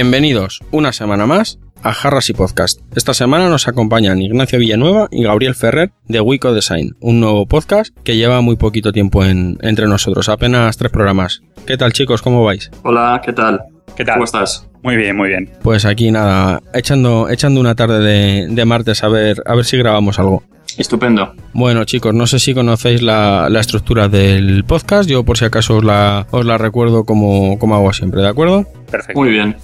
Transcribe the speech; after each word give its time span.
Bienvenidos 0.00 0.60
una 0.70 0.92
semana 0.92 1.26
más 1.26 1.58
a 1.82 1.92
Jarras 1.92 2.30
y 2.30 2.32
Podcast. 2.32 2.78
Esta 2.94 3.14
semana 3.14 3.48
nos 3.48 3.66
acompañan 3.66 4.22
Ignacio 4.22 4.60
Villanueva 4.60 5.08
y 5.10 5.24
Gabriel 5.24 5.56
Ferrer 5.56 5.90
de 6.06 6.20
Wico 6.20 6.54
Design, 6.54 6.94
un 7.00 7.18
nuevo 7.18 7.46
podcast 7.46 7.92
que 8.04 8.16
lleva 8.16 8.40
muy 8.40 8.54
poquito 8.54 8.92
tiempo 8.92 9.24
en- 9.24 9.58
entre 9.60 9.88
nosotros, 9.88 10.28
apenas 10.28 10.76
tres 10.76 10.92
programas. 10.92 11.42
¿Qué 11.66 11.76
tal 11.76 11.92
chicos? 11.92 12.22
¿Cómo 12.22 12.44
vais? 12.44 12.70
Hola, 12.84 13.20
¿qué 13.24 13.32
tal? 13.32 13.60
¿Qué 13.96 14.04
tal? 14.04 14.14
¿Cómo 14.14 14.24
estás? 14.26 14.68
Muy 14.84 14.94
bien, 14.94 15.16
muy 15.16 15.30
bien. 15.30 15.50
Pues 15.64 15.84
aquí 15.84 16.12
nada, 16.12 16.62
echando, 16.74 17.28
echando 17.28 17.60
una 17.60 17.74
tarde 17.74 17.98
de, 17.98 18.46
de 18.54 18.64
martes 18.64 19.02
a 19.02 19.08
ver, 19.08 19.42
a 19.46 19.56
ver 19.56 19.64
si 19.64 19.78
grabamos 19.78 20.20
algo. 20.20 20.44
Estupendo. 20.76 21.34
Bueno 21.54 21.82
chicos, 21.86 22.14
no 22.14 22.28
sé 22.28 22.38
si 22.38 22.54
conocéis 22.54 23.02
la, 23.02 23.48
la 23.50 23.58
estructura 23.58 24.06
del 24.06 24.62
podcast, 24.64 25.10
yo 25.10 25.24
por 25.24 25.36
si 25.36 25.44
acaso 25.46 25.78
os 25.78 25.82
la, 25.84 26.28
os 26.30 26.46
la 26.46 26.56
recuerdo 26.56 27.02
como, 27.04 27.58
como 27.58 27.74
hago 27.74 27.92
siempre, 27.92 28.22
¿de 28.22 28.28
acuerdo? 28.28 28.64
Perfecto. 28.88 29.18
Muy 29.20 29.30
bien. 29.30 29.56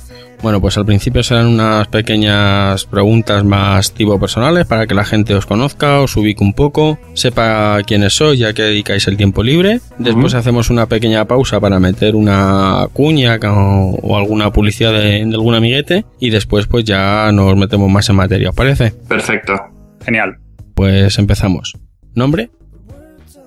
Bueno, 0.45 0.61
pues 0.61 0.77
al 0.77 0.85
principio 0.85 1.23
serán 1.23 1.47
unas 1.47 1.89
pequeñas 1.89 2.85
preguntas 2.85 3.43
más 3.45 3.95
tipo 3.95 4.21
personales 4.21 4.67
para 4.67 4.87
que 4.87 4.93
la 4.95 5.07
gente 5.07 5.35
os 5.35 5.47
conozca, 5.47 6.03
os 6.03 6.15
ubique 6.19 6.45
un 6.45 6.53
poco, 6.53 6.99
sepa 7.15 7.79
quiénes 7.87 8.13
sois 8.13 8.39
ya 8.39 8.53
que 8.53 8.61
dedicáis 8.61 9.09
el 9.09 9.17
tiempo 9.17 9.43
libre. 9.43 9.81
Después 9.97 10.35
hacemos 10.35 10.69
una 10.69 10.85
pequeña 10.85 11.25
pausa 11.25 11.61
para 11.61 11.81
meter 11.81 12.15
una 12.15 12.89
cuña 12.93 13.39
o, 13.43 13.99
o 14.03 14.19
alguna 14.19 14.53
publicidad 14.53 14.93
de, 14.93 15.25
de 15.25 15.35
algún 15.35 15.55
amiguete 15.55 16.05
y 16.21 16.29
después 16.29 16.67
pues 16.67 16.85
ya 16.85 17.33
nos 17.33 17.57
metemos 17.57 17.91
más 17.91 18.11
en 18.11 18.17
materia, 18.17 18.51
¿os 18.51 18.55
parece? 18.55 18.93
Perfecto. 19.09 19.55
Genial. 20.05 20.37
Pues 20.75 21.19
empezamos. 21.19 21.73
¿Nombre? 22.15 22.51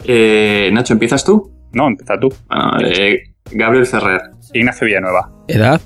Eh, 0.03 0.71
Nacho, 0.73 0.93
¿empiezas 0.93 1.23
tú? 1.23 1.53
No, 1.73 1.89
empieza 1.89 2.19
tú. 2.19 2.33
Bueno, 2.49 2.87
eh, 2.87 3.35
Gabriel 3.51 3.85
Ferrer, 3.85 4.21
Ignacio 4.51 4.87
Villanueva. 4.87 5.29
¿Edad? 5.47 5.79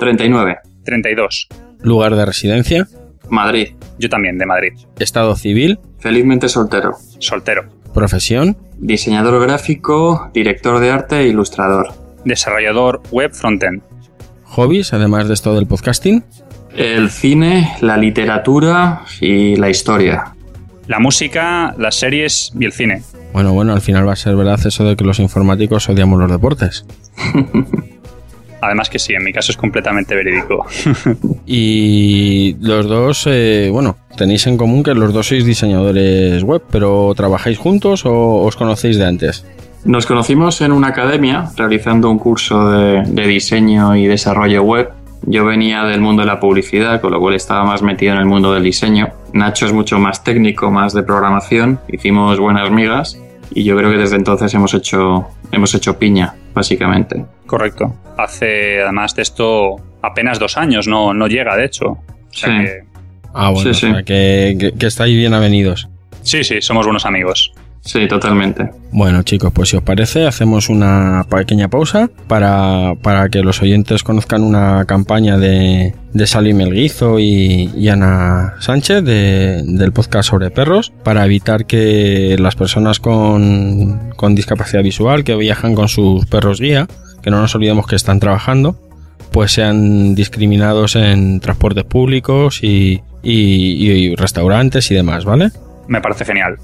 39. 0.00 0.58
32. 0.84 1.48
¿Lugar 1.82 2.16
de 2.16 2.26
residencia? 2.26 2.88
Madrid. 3.28 3.74
Yo 3.98 4.08
también, 4.08 4.38
de 4.38 4.46
Madrid. 4.46 4.72
¿Estado 4.98 5.36
civil? 5.36 5.78
Felizmente 6.00 6.48
soltero. 6.48 6.96
Soltero. 7.18 7.68
¿Profesión? 7.94 8.56
Diseñador 8.78 9.40
gráfico, 9.42 10.30
director 10.32 10.80
de 10.80 10.90
arte 10.90 11.20
e 11.20 11.28
ilustrador. 11.28 11.92
Desarrollador 12.24 13.02
web 13.10 13.32
frontend. 13.32 13.82
¿Hobbies 14.44 14.92
además 14.92 15.28
de 15.28 15.34
esto 15.34 15.54
del 15.54 15.66
podcasting? 15.66 16.24
El 16.74 17.10
cine, 17.10 17.76
la 17.80 17.96
literatura 17.96 19.02
y 19.20 19.56
la 19.56 19.70
historia. 19.70 20.34
La 20.86 20.98
música, 20.98 21.74
las 21.78 21.96
series 21.96 22.52
y 22.58 22.64
el 22.64 22.72
cine. 22.72 23.02
Bueno, 23.32 23.52
bueno, 23.52 23.72
al 23.74 23.80
final 23.80 24.08
va 24.08 24.14
a 24.14 24.16
ser 24.16 24.34
verdad 24.34 24.58
eso 24.64 24.84
de 24.84 24.96
que 24.96 25.04
los 25.04 25.20
informáticos 25.20 25.88
odiamos 25.88 26.18
los 26.18 26.30
deportes. 26.30 26.84
Además 28.62 28.90
que 28.90 28.98
sí, 28.98 29.14
en 29.14 29.24
mi 29.24 29.32
caso 29.32 29.52
es 29.52 29.56
completamente 29.56 30.14
verídico. 30.14 30.66
Y 31.46 32.56
los 32.60 32.86
dos, 32.86 33.26
eh, 33.26 33.70
bueno, 33.72 33.96
tenéis 34.16 34.46
en 34.46 34.56
común 34.56 34.82
que 34.82 34.94
los 34.94 35.12
dos 35.12 35.28
sois 35.28 35.44
diseñadores 35.44 36.42
web, 36.44 36.62
pero 36.70 37.12
¿trabajáis 37.16 37.58
juntos 37.58 38.06
o 38.06 38.42
os 38.42 38.54
conocéis 38.54 38.98
de 38.98 39.06
antes? 39.06 39.44
Nos 39.84 40.06
conocimos 40.06 40.60
en 40.60 40.72
una 40.72 40.88
academia 40.88 41.50
realizando 41.56 42.10
un 42.10 42.18
curso 42.18 42.70
de, 42.70 43.02
de 43.04 43.26
diseño 43.26 43.96
y 43.96 44.06
desarrollo 44.06 44.62
web. 44.62 44.90
Yo 45.22 45.44
venía 45.44 45.82
del 45.84 46.00
mundo 46.00 46.22
de 46.22 46.26
la 46.26 46.38
publicidad, 46.38 47.00
con 47.00 47.12
lo 47.12 47.20
cual 47.20 47.34
estaba 47.34 47.64
más 47.64 47.82
metido 47.82 48.12
en 48.12 48.20
el 48.20 48.26
mundo 48.26 48.52
del 48.54 48.62
diseño. 48.62 49.08
Nacho 49.32 49.66
es 49.66 49.72
mucho 49.72 49.98
más 49.98 50.22
técnico, 50.22 50.70
más 50.70 50.92
de 50.92 51.02
programación. 51.02 51.80
Hicimos 51.88 52.38
buenas 52.38 52.70
migas 52.70 53.18
y 53.50 53.64
yo 53.64 53.76
creo 53.76 53.90
que 53.90 53.96
desde 53.98 54.16
entonces 54.16 54.52
hemos 54.54 54.72
hecho, 54.74 55.28
hemos 55.52 55.74
hecho 55.74 55.98
piña, 55.98 56.34
básicamente. 56.54 57.24
Correcto. 57.46 57.94
Hace, 58.16 58.82
además 58.82 59.14
de 59.16 59.22
esto, 59.22 59.76
apenas 60.02 60.38
dos 60.38 60.56
años, 60.56 60.86
no, 60.86 61.12
no 61.14 61.26
llega, 61.26 61.56
de 61.56 61.64
hecho. 61.64 61.86
O 61.86 61.98
sea 62.30 62.48
Sí. 62.60 62.64
que- 62.64 62.90
Ah, 63.32 63.50
bueno, 63.50 63.62
Sí, 63.62 63.68
o 63.70 63.74
sea, 63.90 63.98
sí. 63.98 64.04
que, 64.04 64.56
que- 64.58 64.72
que 64.72 64.86
estáis 64.86 65.16
bien 65.16 65.34
avenidos. 65.34 65.88
sí, 66.22 66.42
sí, 66.44 66.60
somos 66.60 66.84
buenos 66.84 67.06
amigos. 67.06 67.52
Sí, 67.92 68.06
totalmente. 68.06 68.70
Bueno, 68.92 69.24
chicos, 69.24 69.50
pues 69.52 69.70
si 69.70 69.76
os 69.76 69.82
parece, 69.82 70.24
hacemos 70.24 70.68
una 70.68 71.26
pequeña 71.28 71.66
pausa 71.66 72.08
para, 72.28 72.94
para 73.02 73.28
que 73.30 73.42
los 73.42 73.60
oyentes 73.62 74.04
conozcan 74.04 74.44
una 74.44 74.84
campaña 74.84 75.36
de, 75.38 75.92
de 76.12 76.26
Salim 76.28 76.60
Elguizo 76.60 77.18
y, 77.18 77.68
y 77.76 77.88
Ana 77.88 78.54
Sánchez 78.60 79.02
de- 79.02 79.62
del 79.66 79.90
podcast 79.92 80.28
sobre 80.28 80.50
perros 80.50 80.92
para 81.02 81.24
evitar 81.24 81.66
que 81.66 82.36
las 82.38 82.54
personas 82.54 83.00
con, 83.00 84.12
con 84.14 84.36
discapacidad 84.36 84.84
visual 84.84 85.24
que 85.24 85.34
viajan 85.34 85.74
con 85.74 85.88
sus 85.88 86.26
perros 86.26 86.60
guía, 86.60 86.86
que 87.22 87.30
no 87.30 87.40
nos 87.40 87.52
olvidemos 87.56 87.88
que 87.88 87.96
están 87.96 88.20
trabajando, 88.20 88.76
pues 89.32 89.50
sean 89.50 90.14
discriminados 90.14 90.94
en 90.94 91.40
transportes 91.40 91.82
públicos 91.82 92.62
y, 92.62 93.02
y- 93.24 93.84
y 93.90 94.14
restaurantes 94.14 94.88
y 94.92 94.94
demás, 94.94 95.24
¿vale? 95.24 95.50
Me 95.88 96.00
parece 96.00 96.24
genial. 96.24 96.54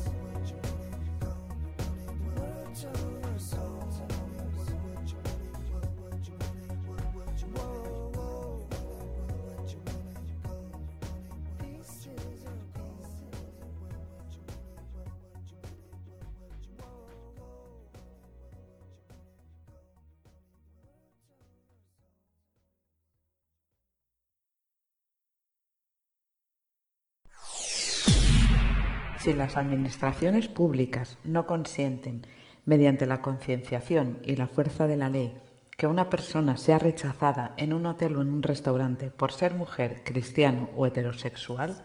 Si 29.26 29.32
las 29.32 29.56
administraciones 29.56 30.46
públicas 30.46 31.18
no 31.24 31.46
consienten, 31.46 32.24
mediante 32.64 33.06
la 33.06 33.22
concienciación 33.22 34.20
y 34.22 34.36
la 34.36 34.46
fuerza 34.46 34.86
de 34.86 34.96
la 34.96 35.10
ley, 35.10 35.36
que 35.76 35.88
una 35.88 36.08
persona 36.08 36.56
sea 36.56 36.78
rechazada 36.78 37.52
en 37.56 37.72
un 37.72 37.86
hotel 37.86 38.14
o 38.14 38.22
en 38.22 38.28
un 38.28 38.44
restaurante 38.44 39.10
por 39.10 39.32
ser 39.32 39.54
mujer, 39.54 40.02
cristiano 40.04 40.70
o 40.76 40.86
heterosexual, 40.86 41.84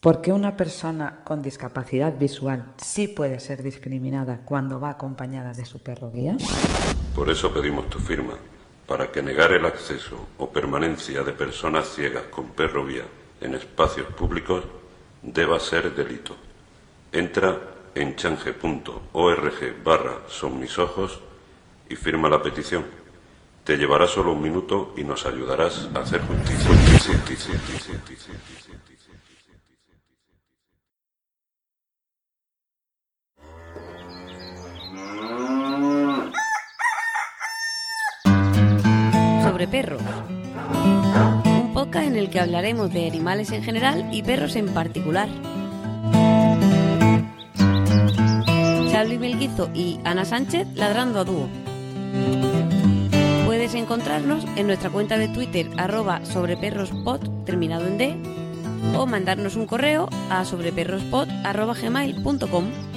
¿por 0.00 0.22
qué 0.22 0.32
una 0.32 0.56
persona 0.56 1.20
con 1.22 1.40
discapacidad 1.40 2.18
visual 2.18 2.72
sí 2.78 3.06
puede 3.06 3.38
ser 3.38 3.62
discriminada 3.62 4.40
cuando 4.44 4.80
va 4.80 4.90
acompañada 4.90 5.52
de 5.52 5.64
su 5.64 5.84
perro 5.84 6.10
guía? 6.10 6.36
Por 7.14 7.30
eso 7.30 7.54
pedimos 7.54 7.88
tu 7.90 8.00
firma, 8.00 8.34
para 8.88 9.12
que 9.12 9.22
negar 9.22 9.52
el 9.52 9.66
acceso 9.66 10.16
o 10.36 10.48
permanencia 10.48 11.22
de 11.22 11.32
personas 11.32 11.86
ciegas 11.94 12.24
con 12.24 12.48
perro 12.48 12.84
guía 12.84 13.04
en 13.40 13.54
espacios 13.54 14.08
públicos 14.14 14.64
deba 15.22 15.60
ser 15.60 15.94
delito. 15.94 16.34
Entra 17.12 17.60
en 17.94 18.16
change.org 18.16 19.84
barra 19.84 20.22
son 20.28 20.58
mis 20.58 20.78
ojos 20.78 21.20
y 21.88 21.94
firma 21.94 22.30
la 22.30 22.42
petición. 22.42 22.86
Te 23.64 23.76
llevará 23.76 24.06
solo 24.06 24.32
un 24.32 24.42
minuto 24.42 24.94
y 24.96 25.04
nos 25.04 25.26
ayudarás 25.26 25.90
a 25.94 26.00
hacer 26.00 26.22
justicia. 26.22 26.70
Justicia, 26.70 27.54
sobre 39.42 39.68
perros. 39.68 40.02
Un 41.44 41.72
podcast 41.74 42.06
en 42.06 42.16
el 42.16 42.30
que 42.30 42.40
hablaremos 42.40 42.90
de 42.90 43.06
animales 43.06 43.52
en 43.52 43.62
general 43.62 44.08
y 44.10 44.22
perros 44.22 44.56
en 44.56 44.72
particular. 44.72 45.28
Xavi 49.02 49.18
Melguizo 49.18 49.68
y 49.74 49.98
Ana 50.04 50.24
Sánchez 50.24 50.68
ladrando 50.76 51.18
a 51.18 51.24
dúo. 51.24 51.48
Puedes 53.46 53.74
encontrarnos 53.74 54.44
en 54.54 54.68
nuestra 54.68 54.90
cuenta 54.90 55.18
de 55.18 55.26
Twitter 55.26 55.68
arroba 55.76 56.24
sobreperrospod 56.24 57.44
terminado 57.44 57.88
en 57.88 57.98
D 57.98 58.16
o 58.96 59.06
mandarnos 59.06 59.56
un 59.56 59.66
correo 59.66 60.08
a 60.30 60.44
sobreperrospod 60.44 61.28
arroba 61.42 61.74
gmail.com. 61.74 62.91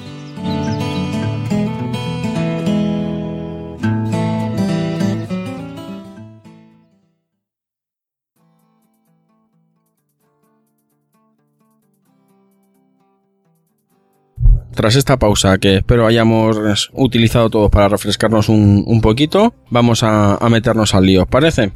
tras 14.76 14.96
esta 14.96 15.18
pausa 15.18 15.58
que 15.58 15.78
espero 15.78 16.06
hayamos 16.06 16.90
utilizado 16.94 17.50
todos 17.50 17.70
para 17.72 17.88
refrescarnos 17.88 18.50
un, 18.50 18.84
un 18.86 19.02
poquito, 19.02 19.54
vamos 19.70 20.04
a, 20.04 20.36
a 20.36 20.50
meternos 20.50 20.94
al 20.94 21.06
lío, 21.06 21.24
¿os 21.24 21.28
parece? 21.28 21.72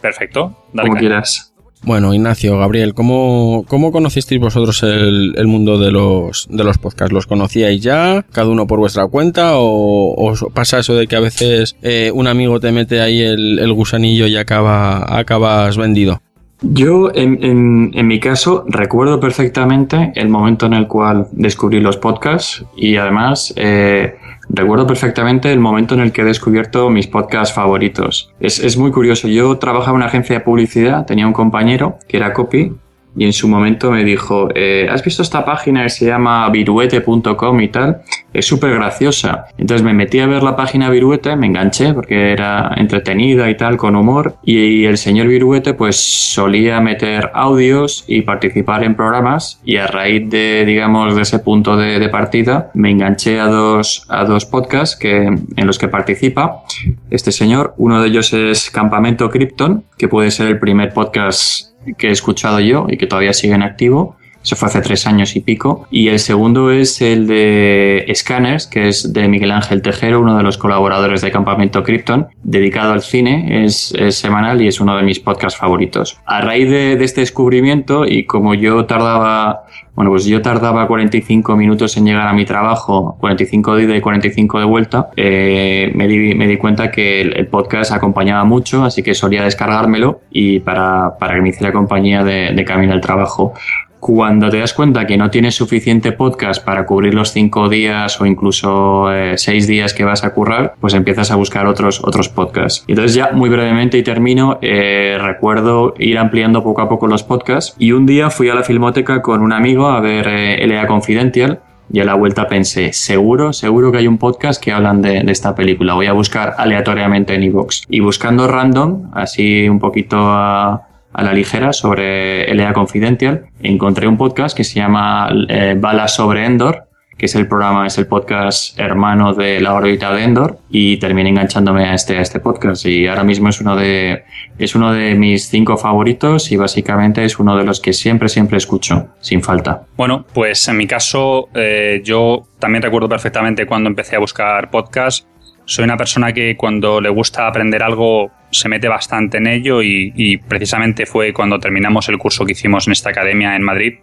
Perfecto. 0.00 0.56
Dale 0.72 0.88
Como 0.88 1.00
quieras. 1.00 1.52
Bueno, 1.84 2.14
Ignacio, 2.14 2.56
Gabriel, 2.58 2.94
¿cómo, 2.94 3.64
cómo 3.66 3.90
conocisteis 3.90 4.40
vosotros 4.40 4.84
el, 4.84 5.34
el 5.36 5.46
mundo 5.48 5.78
de 5.78 5.90
los, 5.90 6.46
de 6.48 6.62
los 6.62 6.78
podcasts? 6.78 7.12
¿Los 7.12 7.26
conocíais 7.26 7.82
ya, 7.82 8.24
cada 8.30 8.48
uno 8.48 8.68
por 8.68 8.78
vuestra 8.78 9.08
cuenta? 9.08 9.56
¿O, 9.56 10.14
o 10.14 10.30
os 10.30 10.44
pasa 10.54 10.78
eso 10.78 10.94
de 10.94 11.08
que 11.08 11.16
a 11.16 11.20
veces 11.20 11.74
eh, 11.82 12.12
un 12.14 12.28
amigo 12.28 12.60
te 12.60 12.70
mete 12.70 13.00
ahí 13.00 13.20
el, 13.20 13.58
el 13.58 13.72
gusanillo 13.72 14.28
y 14.28 14.36
acaba, 14.36 15.18
acabas 15.18 15.76
vendido? 15.76 16.22
Yo, 16.62 17.10
en, 17.14 17.42
en- 17.42 17.90
en 17.94 18.06
mi 18.06 18.20
caso, 18.20 18.64
recuerdo 18.68 19.18
perfectamente 19.20 20.12
el 20.14 20.28
momento 20.28 20.66
en 20.66 20.74
el 20.74 20.86
cual 20.86 21.26
descubrí 21.32 21.80
los 21.80 21.96
podcasts 21.96 22.64
y 22.76 22.96
además 22.96 23.52
eh, 23.56 24.16
recuerdo 24.48 24.86
perfectamente 24.86 25.52
el 25.52 25.58
momento 25.58 25.94
en 25.94 26.00
el 26.00 26.12
que 26.12 26.22
he 26.22 26.24
descubierto 26.24 26.88
mis 26.88 27.06
podcasts 27.08 27.54
favoritos. 27.54 28.32
Es, 28.38 28.58
es 28.60 28.76
muy 28.76 28.92
curioso. 28.92 29.26
Yo 29.28 29.58
trabajaba 29.58 29.90
en 29.92 29.96
una 29.96 30.06
agencia 30.06 30.36
de 30.38 30.44
publicidad, 30.44 31.04
tenía 31.04 31.26
un 31.26 31.32
compañero 31.32 31.98
que 32.08 32.16
era 32.18 32.32
copy 32.32 32.72
y 33.16 33.24
en 33.24 33.32
su 33.32 33.48
momento 33.48 33.90
me 33.90 34.04
dijo, 34.04 34.48
eh, 34.54 34.86
¿has 34.90 35.02
visto 35.04 35.22
esta 35.22 35.44
página 35.44 35.82
que 35.82 35.90
se 35.90 36.06
llama 36.06 36.48
viruete.com 36.48 37.60
y 37.60 37.68
tal? 37.68 38.02
Es 38.32 38.46
súper 38.46 38.74
graciosa. 38.74 39.46
Entonces 39.58 39.84
me 39.84 39.94
metí 39.94 40.20
a 40.20 40.26
ver 40.26 40.42
la 40.42 40.56
página 40.56 40.90
Viruete, 40.90 41.36
me 41.36 41.46
enganché 41.46 41.94
porque 41.94 42.32
era 42.32 42.72
entretenida 42.76 43.50
y 43.50 43.56
tal, 43.56 43.76
con 43.76 43.96
humor. 43.96 44.36
Y 44.42 44.84
el 44.84 44.98
señor 44.98 45.26
Viruete 45.26 45.74
pues 45.74 45.96
solía 45.96 46.80
meter 46.80 47.30
audios 47.34 48.04
y 48.06 48.22
participar 48.22 48.84
en 48.84 48.94
programas. 48.94 49.60
Y 49.64 49.76
a 49.76 49.86
raíz 49.86 50.28
de, 50.28 50.64
digamos, 50.64 51.14
de 51.14 51.22
ese 51.22 51.38
punto 51.38 51.76
de, 51.76 51.98
de 51.98 52.08
partida, 52.08 52.70
me 52.74 52.90
enganché 52.90 53.40
a 53.40 53.46
dos, 53.46 54.04
a 54.08 54.24
dos 54.24 54.46
podcasts 54.46 54.96
que, 54.96 55.26
en 55.26 55.66
los 55.66 55.78
que 55.78 55.88
participa 55.88 56.62
este 57.10 57.32
señor. 57.32 57.74
Uno 57.76 58.00
de 58.00 58.08
ellos 58.08 58.32
es 58.32 58.70
Campamento 58.70 59.30
Krypton, 59.30 59.84
que 59.96 60.08
puede 60.08 60.30
ser 60.30 60.48
el 60.48 60.58
primer 60.58 60.92
podcast 60.92 61.72
que 61.98 62.08
he 62.08 62.10
escuchado 62.10 62.60
yo 62.60 62.86
y 62.88 62.96
que 62.96 63.06
todavía 63.06 63.32
sigue 63.32 63.54
en 63.54 63.62
activo. 63.62 64.16
Eso 64.42 64.56
fue 64.56 64.68
hace 64.68 64.80
tres 64.80 65.06
años 65.06 65.36
y 65.36 65.40
pico. 65.40 65.86
Y 65.90 66.08
el 66.08 66.18
segundo 66.18 66.70
es 66.70 67.00
el 67.00 67.26
de 67.26 68.10
Scanners, 68.14 68.66
que 68.66 68.88
es 68.88 69.12
de 69.12 69.28
Miguel 69.28 69.52
Ángel 69.52 69.82
Tejero, 69.82 70.20
uno 70.20 70.36
de 70.36 70.42
los 70.42 70.58
colaboradores 70.58 71.20
de 71.20 71.30
Campamento 71.30 71.82
Krypton, 71.82 72.28
dedicado 72.42 72.92
al 72.92 73.02
cine. 73.02 73.64
Es, 73.64 73.92
semanal 74.10 74.60
y 74.60 74.68
es 74.68 74.80
uno 74.80 74.96
de 74.96 75.02
mis 75.02 75.20
podcasts 75.20 75.58
favoritos. 75.58 76.18
A 76.26 76.40
raíz 76.40 76.68
de, 76.68 76.92
este 77.02 77.20
descubrimiento, 77.20 78.04
y 78.04 78.24
como 78.24 78.54
yo 78.54 78.84
tardaba, 78.84 79.64
bueno, 79.94 80.10
pues 80.10 80.24
yo 80.24 80.42
tardaba 80.42 80.86
45 80.86 81.56
minutos 81.56 81.96
en 81.96 82.06
llegar 82.06 82.26
a 82.26 82.32
mi 82.32 82.44
trabajo, 82.44 83.16
45 83.20 83.76
de 83.76 83.82
ida 83.84 83.96
y 83.96 84.00
45 84.00 84.58
de 84.58 84.64
vuelta, 84.64 85.10
eh, 85.16 85.92
me, 85.94 86.08
di, 86.08 86.34
me 86.34 86.46
di 86.46 86.56
cuenta 86.56 86.90
que 86.90 87.20
el, 87.20 87.36
el 87.36 87.46
podcast 87.46 87.92
acompañaba 87.92 88.44
mucho, 88.44 88.84
así 88.84 89.02
que 89.02 89.14
solía 89.14 89.44
descargármelo 89.44 90.20
y 90.30 90.60
para, 90.60 91.16
para 91.18 91.34
que 91.34 91.42
me 91.42 91.50
hiciera 91.50 91.72
compañía 91.72 92.24
de, 92.24 92.52
de 92.52 92.64
camino 92.64 92.92
al 92.92 93.00
trabajo 93.00 93.54
cuando 94.02 94.50
te 94.50 94.58
das 94.58 94.74
cuenta 94.74 95.06
que 95.06 95.16
no 95.16 95.30
tienes 95.30 95.54
suficiente 95.54 96.10
podcast 96.10 96.64
para 96.64 96.84
cubrir 96.86 97.14
los 97.14 97.30
cinco 97.30 97.68
días 97.68 98.20
o 98.20 98.26
incluso 98.26 99.12
eh, 99.12 99.38
seis 99.38 99.68
días 99.68 99.94
que 99.94 100.02
vas 100.02 100.24
a 100.24 100.34
currar, 100.34 100.74
pues 100.80 100.94
empiezas 100.94 101.30
a 101.30 101.36
buscar 101.36 101.68
otros, 101.68 102.00
otros 102.02 102.28
podcasts. 102.28 102.84
Entonces 102.88 103.14
ya 103.14 103.30
muy 103.32 103.48
brevemente 103.48 103.96
y 103.96 104.02
termino, 104.02 104.58
eh, 104.60 105.18
recuerdo 105.22 105.94
ir 106.00 106.18
ampliando 106.18 106.64
poco 106.64 106.82
a 106.82 106.88
poco 106.88 107.06
los 107.06 107.22
podcasts 107.22 107.76
y 107.78 107.92
un 107.92 108.04
día 108.04 108.28
fui 108.28 108.48
a 108.48 108.56
la 108.56 108.64
filmoteca 108.64 109.22
con 109.22 109.40
un 109.40 109.52
amigo 109.52 109.86
a 109.86 110.00
ver 110.00 110.26
eh, 110.26 110.66
LA 110.66 110.88
Confidential 110.88 111.60
y 111.92 112.00
a 112.00 112.04
la 112.04 112.14
vuelta 112.14 112.48
pensé, 112.48 112.92
seguro, 112.92 113.52
seguro 113.52 113.92
que 113.92 113.98
hay 113.98 114.08
un 114.08 114.18
podcast 114.18 114.60
que 114.60 114.72
hablan 114.72 115.00
de, 115.00 115.22
de 115.22 115.30
esta 115.30 115.54
película. 115.54 115.94
Voy 115.94 116.06
a 116.06 116.12
buscar 116.12 116.56
aleatoriamente 116.58 117.36
en 117.36 117.44
iVoox. 117.44 117.82
Y 117.88 118.00
buscando 118.00 118.48
random, 118.48 119.10
así 119.12 119.68
un 119.68 119.78
poquito 119.78 120.16
a, 120.18 120.88
a 121.12 121.22
la 121.22 121.32
ligera 121.32 121.72
sobre 121.72 122.52
LA 122.54 122.72
Confidential, 122.72 123.46
encontré 123.62 124.06
un 124.06 124.16
podcast 124.16 124.56
que 124.56 124.64
se 124.64 124.76
llama 124.76 125.30
eh, 125.48 125.74
Balas 125.78 126.14
sobre 126.14 126.44
Endor, 126.44 126.88
que 127.22 127.26
es 127.26 127.34
el 127.34 127.46
programa, 127.46 127.86
es 127.86 127.98
el 127.98 128.06
podcast 128.06 128.78
hermano 128.80 129.34
de 129.34 129.60
la 129.60 129.74
órbita 129.74 130.12
de 130.12 130.24
Endor, 130.24 130.58
y 130.70 130.96
terminé 130.96 131.28
enganchándome 131.28 131.84
a 131.84 131.94
este, 131.94 132.18
a 132.18 132.20
este 132.22 132.40
podcast. 132.40 132.84
Y 132.86 133.06
ahora 133.06 133.22
mismo 133.22 133.48
es 133.48 133.60
uno 133.60 133.76
de, 133.76 134.24
es 134.58 134.74
uno 134.74 134.92
de 134.92 135.14
mis 135.14 135.48
cinco 135.48 135.76
favoritos 135.76 136.50
y 136.50 136.56
básicamente 136.56 137.24
es 137.24 137.38
uno 137.38 137.56
de 137.56 137.64
los 137.64 137.80
que 137.80 137.92
siempre, 137.92 138.28
siempre 138.28 138.58
escucho, 138.58 139.08
sin 139.20 139.42
falta. 139.42 139.84
Bueno, 139.96 140.24
pues 140.32 140.66
en 140.68 140.76
mi 140.76 140.86
caso, 140.86 141.48
eh, 141.54 142.00
yo 142.02 142.46
también 142.58 142.82
recuerdo 142.82 143.08
perfectamente 143.08 143.66
cuando 143.66 143.88
empecé 143.88 144.16
a 144.16 144.18
buscar 144.18 144.70
podcast. 144.70 145.26
Soy 145.64 145.84
una 145.84 145.96
persona 145.96 146.32
que 146.32 146.56
cuando 146.56 147.00
le 147.00 147.08
gusta 147.08 147.46
aprender 147.46 147.84
algo 147.84 148.32
se 148.52 148.68
mete 148.68 148.86
bastante 148.86 149.38
en 149.38 149.48
ello 149.48 149.82
y, 149.82 150.12
y 150.14 150.36
precisamente 150.36 151.06
fue 151.06 151.32
cuando 151.32 151.58
terminamos 151.58 152.08
el 152.08 152.18
curso 152.18 152.44
que 152.44 152.52
hicimos 152.52 152.86
en 152.86 152.92
esta 152.92 153.10
academia 153.10 153.56
en 153.56 153.62
Madrid. 153.62 153.94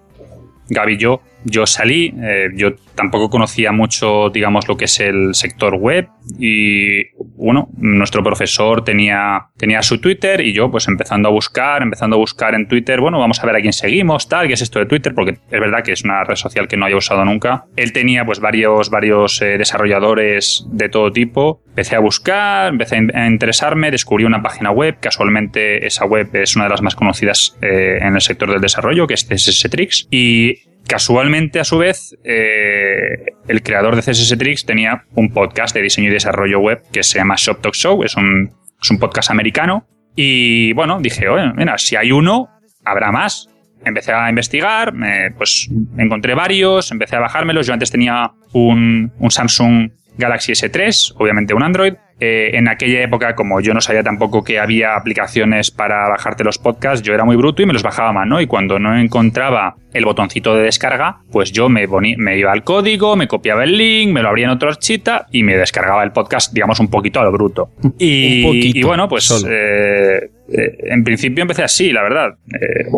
Gaby 0.70 0.94
y 0.94 0.98
yo, 0.98 1.22
yo 1.46 1.66
salí, 1.66 2.14
eh, 2.22 2.50
yo 2.56 2.76
tampoco 2.96 3.30
conocía 3.30 3.72
mucho, 3.72 4.30
digamos, 4.30 4.68
lo 4.68 4.76
que 4.78 4.86
es 4.86 5.00
el 5.00 5.34
sector 5.34 5.76
web 5.76 6.08
y, 6.38 7.12
bueno, 7.38 7.70
nuestro 7.78 8.22
profesor 8.24 8.84
tenía, 8.84 9.48
tenía 9.58 9.82
su 9.82 10.00
Twitter 10.02 10.42
y 10.42 10.54
yo, 10.54 10.70
pues 10.70 10.88
empezando 10.88 11.30
a 11.30 11.32
buscar, 11.32 11.82
empezando 11.82 12.18
a 12.18 12.20
buscar 12.20 12.56
en 12.56 12.68
Twitter, 12.68 13.00
bueno, 13.00 13.20
vamos 13.20 13.42
a 13.42 13.46
ver 13.46 13.56
a 13.56 13.62
quién 13.62 13.74
seguimos, 13.74 14.28
tal, 14.28 14.48
qué 14.48 14.54
es 14.54 14.62
esto 14.62 14.80
de 14.80 14.86
Twitter, 14.86 15.14
porque 15.16 15.32
es 15.32 15.60
verdad 15.60 15.84
que 15.84 15.94
es 15.94 16.04
una 16.04 16.24
red 16.24 16.36
social 16.36 16.68
que 16.68 16.76
no 16.78 16.86
había 16.86 16.98
usado 16.98 17.24
nunca. 17.26 17.66
Él 17.78 17.94
tenía, 17.94 18.26
pues, 18.26 18.40
varios, 18.40 18.90
varios 18.90 19.42
eh, 19.42 19.58
desarrolladores 19.58 20.66
de 20.72 20.90
todo 20.90 21.12
tipo. 21.12 21.62
Empecé 21.70 21.96
a 21.96 22.00
buscar, 22.00 22.70
empecé 22.74 22.96
a 22.96 23.00
in- 23.00 23.16
a 23.16 23.28
interesarme, 23.28 23.92
descubrí 23.92 24.26
una 24.26 24.42
página 24.44 24.72
web, 24.72 24.98
casualmente 25.00 25.86
esa 25.88 26.06
web 26.06 26.30
es 26.34 26.56
una 26.56 26.66
de 26.66 26.72
las 26.72 26.82
más 26.82 26.96
conocidas 26.96 27.58
eh, 27.62 27.98
en 28.02 28.16
el 28.16 28.22
sector 28.22 28.52
del 28.52 28.62
desarrollo, 28.62 29.08
que 29.08 29.14
es 29.14 29.26
CSS 29.26 29.70
Tricks, 29.70 30.08
y 30.12 30.69
casualmente 30.90 31.60
a 31.60 31.64
su 31.64 31.78
vez 31.78 32.18
eh, 32.24 33.34
el 33.48 33.64
creador 33.64 33.96
de 33.96 34.02
CSS 34.02 34.38
Tricks 34.38 34.66
tenía 34.66 35.06
un 35.14 35.32
podcast 35.32 35.74
de 35.76 35.84
diseño 35.84 36.10
y 36.10 36.12
desarrollo 36.12 36.60
web 36.60 36.82
que 36.92 37.04
se 37.04 37.20
llama 37.20 37.36
Shop 37.38 37.62
Talk 37.62 37.76
Show, 37.76 38.04
es 38.04 38.18
un, 38.18 38.52
es 38.82 38.92
un 38.92 38.98
podcast 38.98 39.30
americano, 39.30 39.88
y 40.16 40.74
bueno, 40.74 41.00
dije, 41.00 41.26
mira, 41.56 41.78
si 41.78 41.96
hay 41.96 42.12
uno, 42.12 42.50
habrá 42.84 43.12
más. 43.12 43.48
Empecé 43.86 44.12
a 44.12 44.30
investigar, 44.30 44.94
pues 45.38 45.70
encontré 45.98 46.34
varios, 46.36 46.92
empecé 46.92 47.16
a 47.16 47.20
bajármelos. 47.20 47.66
Yo 47.66 47.72
antes 47.72 47.90
tenía 47.90 48.32
un, 48.52 49.14
un 49.18 49.32
Samsung 49.32 49.92
Galaxy 50.18 50.52
S3, 50.52 51.14
obviamente 51.18 51.54
un 51.54 51.64
Android. 51.64 51.94
Eh, 52.22 52.58
en 52.58 52.68
aquella 52.68 53.02
época, 53.02 53.34
como 53.34 53.62
yo 53.62 53.74
no 53.74 53.80
sabía 53.80 54.04
tampoco 54.04 54.44
que 54.44 54.60
había 54.60 54.96
aplicaciones 54.96 55.72
para 55.72 56.10
bajarte 56.10 56.44
los 56.44 56.58
podcasts, 56.58 57.02
yo 57.02 57.14
era 57.14 57.24
muy 57.24 57.38
bruto 57.38 57.62
y 57.62 57.66
me 57.66 57.72
los 57.72 57.82
bajaba 57.82 58.12
más, 58.12 58.28
¿no? 58.28 58.42
Y 58.42 58.48
cuando 58.48 58.78
no 58.78 58.98
encontraba 58.98 59.78
el 59.94 60.04
botoncito 60.04 60.54
de 60.56 60.64
descarga, 60.64 61.22
pues 61.32 61.54
yo 61.54 61.70
me, 61.70 61.88
me 62.18 62.38
iba 62.38 62.52
al 62.52 62.66
código, 62.66 63.16
me 63.16 63.30
copiaba 63.30 63.64
el 63.64 63.78
link, 63.78 64.12
me 64.12 64.22
lo 64.22 64.28
abría 64.28 64.46
en 64.46 64.52
otro 64.52 64.68
archita 64.68 65.28
y 65.32 65.44
me 65.44 65.56
descargaba 65.56 66.04
el 66.04 66.12
podcast, 66.12 66.54
digamos, 66.54 66.82
un 66.82 66.90
poquito 66.90 67.22
a 67.22 67.24
lo 67.24 67.32
bruto. 67.32 67.72
Y, 67.98 68.44
Un 68.44 68.50
poquito, 68.52 68.78
y 68.80 68.84
bueno, 68.84 69.08
pues 69.08 69.46
eh, 69.50 70.30
eh, 70.50 70.78
en 70.90 71.04
principio 71.06 71.44
empecé 71.44 71.64
así, 71.64 71.94
la 71.94 72.04
verdad. 72.04 72.38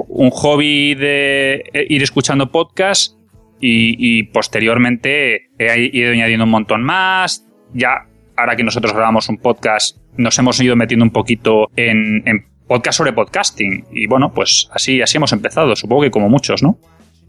Un 0.08 0.32
hobby 0.32 0.96
de 0.96 1.64
ir 1.90 2.02
escuchando 2.02 2.52
podcasts 2.52 3.16
y, 3.60 3.96
y 4.00 4.24
posteriormente 4.24 5.50
he 5.60 5.90
ido 5.94 6.12
añadiendo 6.12 6.46
un 6.46 6.52
montón 6.52 6.82
más. 6.82 7.46
Ya, 7.74 8.08
ahora 8.42 8.56
que 8.56 8.64
nosotros 8.64 8.94
grabamos 8.94 9.30
un 9.30 9.38
podcast, 9.38 9.98
nos 10.18 10.38
hemos 10.40 10.60
ido 10.60 10.76
metiendo 10.76 11.06
un 11.06 11.12
poquito 11.12 11.68
en, 11.76 12.24
en 12.26 12.46
podcast 12.68 12.98
sobre 12.98 13.14
podcasting. 13.14 13.86
Y 13.94 14.08
bueno, 14.08 14.32
pues 14.34 14.68
así, 14.72 15.02
así 15.02 15.18
hemos 15.18 15.32
empezado, 15.34 15.76
supongo 15.76 16.04
que 16.04 16.12
como 16.12 16.30
muchos, 16.30 16.64
¿no? 16.64 16.78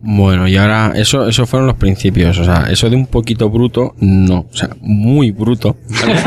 Bueno, 0.01 0.49
y 0.49 0.57
ahora, 0.57 0.93
eso, 0.97 1.29
eso 1.29 1.47
fueron 1.47 1.69
los 1.69 1.77
principios. 1.77 2.37
O 2.39 2.45
sea, 2.45 2.67
eso 2.71 2.91
de 2.91 2.97
un 2.97 3.07
poquito 3.07 3.49
bruto, 3.51 3.95
no. 3.99 4.47
O 4.51 4.57
sea, 4.57 4.71
muy 4.81 5.31
bruto. 5.31 5.77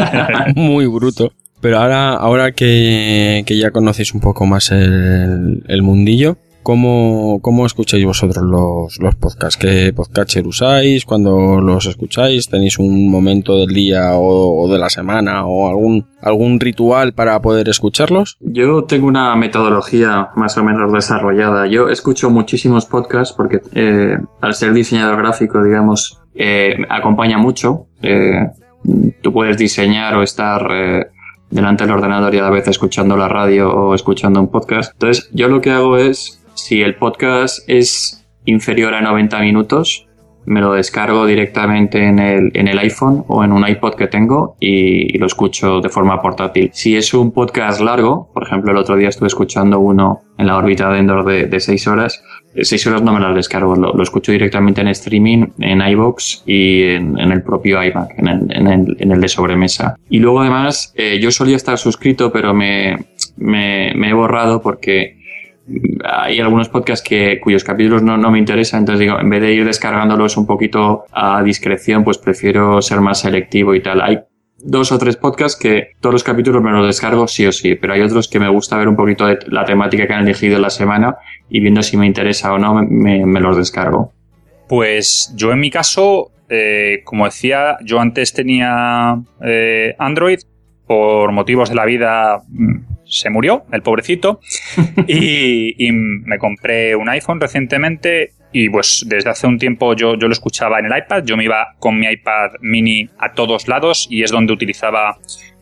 muy 0.56 0.86
bruto. 0.86 1.34
Pero 1.60 1.80
ahora, 1.80 2.14
ahora 2.14 2.52
que, 2.54 3.44
que 3.46 3.58
ya 3.58 3.72
conocéis 3.72 4.14
un 4.14 4.22
poco 4.22 4.46
más 4.46 4.72
el, 4.72 5.64
el 5.68 5.82
mundillo, 5.82 6.38
¿cómo, 6.66 7.40
¿cómo 7.44 7.68
escucháis 7.68 8.04
vosotros 8.04 8.44
los, 8.44 9.00
los 9.00 9.16
podcasts? 9.16 9.56
¿Qué 9.56 9.94
podcatcher 9.96 10.48
usáis? 10.48 11.06
Cuando 11.06 11.62
los 11.62 11.86
escucháis, 11.86 12.50
¿tenéis 12.50 12.80
un 12.80 13.10
momento 13.10 13.60
del 13.60 13.74
día 13.74 14.16
o, 14.16 14.64
o 14.64 14.68
de 14.68 14.80
la 14.80 14.90
semana 14.90 15.46
o 15.46 15.70
algún, 15.70 16.08
algún 16.22 16.60
ritual 16.60 17.14
para 17.14 17.40
poder 17.40 17.70
escucharlos? 17.70 18.38
Yo 18.40 18.84
tengo 18.86 19.06
una 19.08 19.36
metodología 19.36 20.30
más 20.36 20.58
o 20.58 20.64
menos 20.64 20.92
desarrollada. 20.92 21.68
Yo 21.68 21.88
escucho 21.90 22.32
muchísimos 22.32 22.88
podcasts 22.88 23.34
porque 23.38 23.62
eh, 23.76 24.18
al 24.42 24.56
ser 24.56 24.74
diseñador 24.74 25.18
gráfico, 25.18 25.64
digamos, 25.64 26.20
eh, 26.34 26.78
acompaña 26.90 27.38
mucho. 27.38 27.86
Eh, 28.02 28.50
tú 29.22 29.32
puedes 29.32 29.58
diseñar 29.58 30.16
o 30.16 30.24
estar 30.24 30.68
eh, 30.72 31.06
delante 31.52 31.84
del 31.84 31.94
ordenador 31.94 32.34
y 32.34 32.40
a 32.40 32.44
la 32.44 32.50
vez 32.50 32.68
escuchando 32.68 33.16
la 33.16 33.28
radio 33.28 33.72
o 33.72 33.94
escuchando 33.94 34.40
un 34.40 34.50
podcast. 34.50 34.94
Entonces, 34.94 35.30
yo 35.32 35.48
lo 35.48 35.62
que 35.62 35.70
hago 35.70 35.98
es, 35.98 36.42
si 36.56 36.82
el 36.82 36.96
podcast 36.96 37.60
es 37.68 38.26
inferior 38.46 38.94
a 38.94 39.02
90 39.02 39.40
minutos, 39.42 40.08
me 40.46 40.62
lo 40.62 40.74
descargo 40.74 41.26
directamente 41.26 42.08
en 42.08 42.20
el, 42.20 42.52
en 42.54 42.68
el 42.68 42.78
iPhone 42.80 43.24
o 43.28 43.44
en 43.44 43.52
un 43.52 43.68
iPod 43.68 43.96
que 43.96 44.08
tengo 44.08 44.56
y, 44.60 45.18
lo 45.18 45.26
escucho 45.26 45.82
de 45.82 45.90
forma 45.90 46.22
portátil. 46.22 46.70
Si 46.74 46.96
es 46.96 47.14
un 47.14 47.32
podcast 47.32 47.82
largo, 47.82 48.30
por 48.34 48.44
ejemplo, 48.44 48.72
el 48.72 48.78
otro 48.78 48.96
día 48.96 49.10
estuve 49.10 49.28
escuchando 49.28 49.80
uno 49.80 50.22
en 50.38 50.48
la 50.48 50.58
órbita 50.58 50.90
de 50.92 51.00
Endor 51.00 51.26
de, 51.26 51.46
de 51.48 51.60
6 51.60 51.88
horas, 51.88 52.22
6 52.62 52.88
horas 52.88 53.02
no 53.02 53.14
me 53.14 53.20
las 53.20 53.34
descargo, 53.34 53.76
lo, 53.76 54.02
escucho 54.04 54.32
directamente 54.32 54.82
en 54.82 54.90
streaming, 54.90 55.48
en 55.60 55.82
iBox 55.82 56.44
y 56.46 56.84
en, 56.84 57.18
el 57.18 57.42
propio 57.42 57.84
iMac, 57.84 58.20
en 58.20 58.28
el, 58.28 58.52
en, 58.52 58.68
el, 58.68 58.98
en 59.00 59.12
el, 59.12 59.22
de 59.22 59.28
sobremesa. 59.28 59.96
Y 60.10 60.20
luego 60.20 60.42
además, 60.42 60.94
eh, 60.96 61.20
yo 61.20 61.32
solía 61.32 61.56
estar 61.56 61.78
suscrito, 61.78 62.32
pero 62.32 62.54
me, 62.54 62.98
me 63.38 64.10
he 64.10 64.14
borrado 64.14 64.62
porque 64.62 65.15
hay 66.04 66.40
algunos 66.40 66.70
podcasts 66.70 67.08
que, 67.08 67.40
cuyos 67.40 67.64
capítulos 67.64 68.04
no, 68.04 68.18
no, 68.18 68.32
me 68.32 68.40
interesan, 68.40 68.82
entonces 68.82 69.00
digo, 69.00 69.20
en 69.20 69.30
vez 69.30 69.42
de 69.42 69.54
ir 69.54 69.66
descargándolos 69.66 70.38
un 70.38 70.46
poquito 70.46 71.06
a 71.12 71.42
discreción, 71.44 72.04
pues 72.04 72.18
prefiero 72.18 72.82
ser 72.82 73.02
más 73.02 73.22
selectivo 73.22 73.74
y 73.74 73.82
tal. 73.82 74.02
Hay 74.02 74.20
dos 74.58 74.92
o 74.92 74.98
tres 74.98 75.18
podcasts 75.18 75.60
que 75.60 75.92
todos 76.00 76.14
los 76.14 76.24
capítulos 76.24 76.62
me 76.62 76.72
los 76.72 76.86
descargo 76.86 77.28
sí 77.28 77.46
o 77.46 77.52
sí, 77.52 77.76
pero 77.76 77.94
hay 77.94 78.02
otros 78.02 78.28
que 78.28 78.40
me 78.40 78.50
gusta 78.50 78.78
ver 78.78 78.88
un 78.88 78.96
poquito 78.96 79.26
de 79.26 79.40
la 79.48 79.66
temática 79.66 80.08
que 80.08 80.14
han 80.14 80.24
elegido 80.24 80.60
la 80.60 80.70
semana 80.70 81.18
y 81.50 81.60
viendo 81.60 81.82
si 81.82 81.98
me 81.98 82.06
interesa 82.06 82.54
o 82.54 82.58
no, 82.58 82.76
me, 82.76 83.40
los 83.40 83.58
descargo. 83.58 84.14
Pues 84.68 85.34
yo 85.36 85.52
en 85.52 85.60
mi 85.60 85.70
caso, 85.70 86.32
eh, 86.50 87.02
como 87.04 87.26
decía, 87.26 87.78
yo 87.84 88.00
antes 88.00 88.34
tenía 88.34 89.20
eh, 89.44 89.96
Android, 90.00 90.40
por 90.88 91.32
motivos 91.32 91.70
de 91.70 91.76
la 91.76 91.86
vida 91.86 92.42
mm, 92.48 92.95
se 93.20 93.30
murió, 93.30 93.66
el 93.72 93.82
pobrecito, 93.82 94.40
y, 95.08 95.92
me 95.92 96.38
compré 96.38 96.96
un 96.96 97.10
iPhone 97.10 97.40
recientemente 97.40 98.34
y 98.52 98.70
pues 98.70 99.04
desde 99.08 99.30
hace 99.30 99.48
un 99.48 99.60
tiempo 99.60 99.94
yo, 99.96 100.16
yo 100.16 100.28
lo 100.28 100.34
escuchaba 100.34 100.80
en 100.80 100.86
el 100.86 100.98
iPad, 100.98 101.24
yo 101.26 101.36
me 101.36 101.44
iba 101.44 101.76
con 101.80 102.00
mi 102.00 102.08
iPad 102.08 102.52
mini 102.62 103.10
a 103.20 103.34
todos 103.34 103.68
lados 103.68 104.08
y 104.10 104.24
es 104.24 104.32
donde 104.32 104.54
utilizaba 104.54 105.18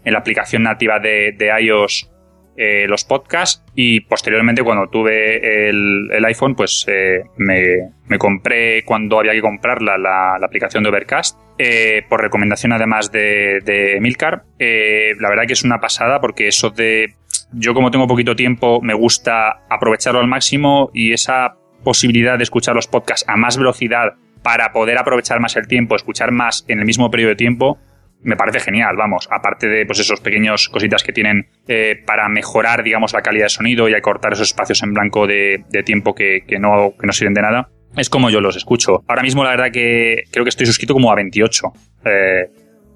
en 0.06 0.14
la 0.14 0.20
aplicación 0.20 0.64
nativa 0.64 1.00
de, 1.00 1.36
iOS 1.62 2.10
eh, 2.56 2.86
los 2.88 3.04
podcasts 3.04 3.64
y 3.74 4.02
posteriormente 4.02 4.62
cuando 4.62 4.88
tuve 4.88 5.70
el, 5.70 6.24
iPhone 6.26 6.54
pues 6.54 6.86
eh, 6.88 7.24
me, 7.38 8.20
compré 8.20 8.84
cuando 8.86 9.20
había 9.20 9.32
que 9.32 9.42
comprarla 9.42 9.98
la, 9.98 10.38
la 10.40 10.46
aplicación 10.46 10.84
de 10.84 10.90
Overcast 10.90 11.40
eh, 11.58 12.04
por 12.08 12.22
recomendación 12.22 12.74
además 12.74 13.12
de, 13.12 13.60
de 13.66 14.00
Milcar. 14.02 14.44
la 14.60 15.30
verdad 15.30 15.46
que 15.48 15.54
es 15.54 15.64
una 15.64 15.80
pasada 15.80 16.22
porque 16.22 16.48
eso 16.48 16.70
de 16.70 17.16
yo 17.54 17.74
como 17.74 17.92
tengo 17.92 18.08
poquito 18.08 18.36
tiempo, 18.36 18.82
me 18.82 18.94
gusta 18.94 19.64
aprovecharlo 19.70 20.20
al 20.20 20.28
máximo 20.28 20.90
y 20.94 21.14
esa 21.14 21.56
posibilidad 21.84 22.38
de 22.38 22.44
escuchar 22.44 22.76
los 22.76 22.88
podcasts 22.88 23.26
a 23.28 23.36
más 23.36 23.58
velocidad 23.58 24.14
para 24.42 24.72
poder 24.72 24.98
aprovechar 24.98 25.40
más 25.40 25.56
el 25.56 25.68
tiempo, 25.68 25.96
escuchar 25.96 26.32
más 26.32 26.66
en 26.68 26.80
el 26.80 26.86
mismo 26.86 27.10
periodo 27.10 27.30
de 27.30 27.36
tiempo, 27.36 27.80
me 28.24 28.36
parece 28.36 28.60
genial, 28.60 28.96
vamos, 28.96 29.28
aparte 29.32 29.68
de 29.68 29.86
pues 29.86 30.00
esos 30.00 30.22
pequeños 30.22 30.70
cositas 30.70 31.04
que 31.04 31.12
tienen 31.12 31.48
eh, 31.68 32.02
para 32.06 32.30
mejorar, 32.30 32.84
digamos, 32.84 33.14
la 33.14 33.22
calidad 33.22 33.46
de 33.46 33.50
sonido 33.50 33.90
y 33.90 33.94
acortar 33.94 34.34
esos 34.34 34.48
espacios 34.48 34.82
en 34.84 34.94
blanco 34.94 35.28
de, 35.28 35.64
tiempo 35.86 36.16
que, 36.16 36.44
no, 36.60 36.94
que 37.00 37.06
no 37.06 37.14
sirven 37.14 37.34
de 37.34 37.42
nada, 37.42 37.70
es 37.96 38.10
como 38.10 38.30
yo 38.30 38.42
los 38.42 38.56
escucho. 38.56 39.04
Ahora 39.08 39.22
mismo 39.22 39.44
la 39.44 39.52
verdad 39.52 39.72
que 39.72 40.24
creo 40.32 40.46
que 40.46 40.50
estoy 40.50 40.66
suscrito 40.66 40.94
como 40.94 41.12
a 41.12 41.16
28. 41.16 41.74
Eh, 42.06 42.50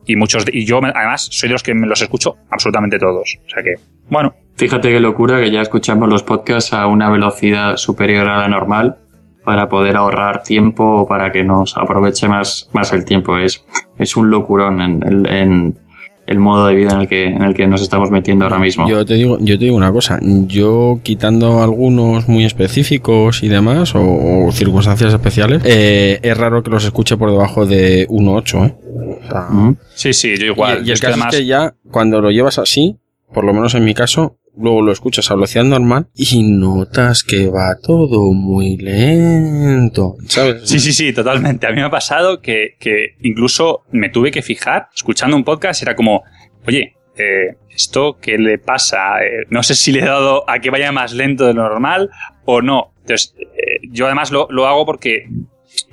y 0.07 0.15
muchos 0.15 0.45
y 0.51 0.65
yo 0.65 0.79
además 0.83 1.27
soy 1.31 1.49
de 1.49 1.53
los 1.53 1.63
que 1.63 1.73
me 1.73 1.87
los 1.87 2.01
escucho 2.01 2.35
absolutamente 2.49 2.97
todos. 2.97 3.37
O 3.45 3.49
sea 3.49 3.63
que, 3.63 3.75
bueno. 4.09 4.33
Fíjate 4.55 4.89
qué 4.89 4.99
locura 4.99 5.39
que 5.39 5.51
ya 5.51 5.61
escuchamos 5.61 6.09
los 6.09 6.23
podcasts 6.23 6.73
a 6.73 6.87
una 6.87 7.11
velocidad 7.11 7.77
superior 7.77 8.27
a 8.27 8.39
la 8.39 8.47
normal 8.47 8.97
para 9.43 9.69
poder 9.69 9.95
ahorrar 9.95 10.41
tiempo 10.41 10.83
o 10.83 11.07
para 11.07 11.31
que 11.31 11.43
nos 11.43 11.77
aproveche 11.77 12.27
más, 12.27 12.69
más 12.73 12.91
el 12.91 13.05
tiempo. 13.05 13.37
Es, 13.37 13.63
es 13.99 14.17
un 14.17 14.31
locurón 14.31 14.81
en, 14.81 15.25
en 15.27 15.77
el 16.27 16.39
modo 16.39 16.67
de 16.67 16.75
vida 16.75 16.91
en 16.91 17.01
el 17.01 17.07
que 17.07 17.25
en 17.25 17.41
el 17.41 17.53
que 17.53 17.67
nos 17.67 17.81
estamos 17.81 18.11
metiendo 18.11 18.45
ahora 18.45 18.59
mismo. 18.59 18.87
Yo 18.87 19.05
te 19.05 19.15
digo, 19.15 19.37
yo 19.39 19.57
te 19.57 19.65
digo 19.65 19.75
una 19.77 19.91
cosa, 19.91 20.19
yo 20.21 20.99
quitando 21.01 21.63
algunos 21.63 22.27
muy 22.27 22.45
específicos 22.45 23.43
y 23.43 23.47
demás 23.47 23.93
o, 23.95 24.49
circunstancias 24.51 25.13
especiales, 25.13 25.61
eh, 25.65 26.19
es 26.21 26.37
raro 26.37 26.61
que 26.63 26.69
los 26.69 26.83
escuche 26.83 27.17
por 27.17 27.31
debajo 27.31 27.65
de 27.65 28.07
1.8, 28.09 28.65
¿eh? 28.65 29.75
sí, 29.95 30.13
sí, 30.13 30.37
yo 30.37 30.47
igual. 30.47 30.85
Y, 30.85 30.91
el 30.91 30.99
caso 30.99 31.19
es 31.19 31.35
que 31.35 31.45
ya 31.45 31.73
cuando 31.91 32.21
lo 32.21 32.29
llevas 32.29 32.59
así, 32.59 32.97
por 33.33 33.45
lo 33.45 33.53
menos 33.53 33.73
en 33.75 33.85
mi 33.85 33.93
caso, 33.93 34.36
luego 34.57 34.81
lo 34.81 34.91
escuchas 34.91 35.29
a 35.31 35.35
velocidad 35.35 35.63
normal 35.63 36.07
y 36.15 36.43
notas 36.43 37.23
que 37.23 37.47
va 37.47 37.77
todo 37.81 38.33
muy 38.33 38.77
lento, 38.77 40.15
¿sabes? 40.27 40.67
Sí, 40.67 40.79
sí, 40.79 40.93
sí, 40.93 41.13
totalmente. 41.13 41.67
A 41.67 41.69
mí 41.71 41.77
me 41.77 41.83
ha 41.83 41.89
pasado 41.89 42.41
que, 42.41 42.75
que 42.79 43.15
incluso 43.21 43.83
me 43.91 44.09
tuve 44.09 44.31
que 44.31 44.41
fijar, 44.41 44.89
escuchando 44.95 45.35
un 45.35 45.43
podcast, 45.43 45.81
era 45.81 45.95
como, 45.95 46.23
oye, 46.67 46.95
eh, 47.17 47.57
¿esto 47.69 48.17
qué 48.21 48.37
le 48.37 48.57
pasa? 48.57 49.23
Eh, 49.23 49.45
no 49.49 49.63
sé 49.63 49.75
si 49.75 49.91
le 49.91 49.99
he 49.99 50.05
dado 50.05 50.49
a 50.49 50.59
que 50.59 50.69
vaya 50.69 50.91
más 50.91 51.13
lento 51.13 51.45
de 51.45 51.53
lo 51.53 51.63
normal 51.63 52.09
o 52.45 52.61
no. 52.61 52.93
Entonces, 53.01 53.35
eh, 53.39 53.87
yo 53.89 54.05
además 54.05 54.31
lo, 54.31 54.47
lo 54.49 54.67
hago 54.67 54.85
porque 54.85 55.27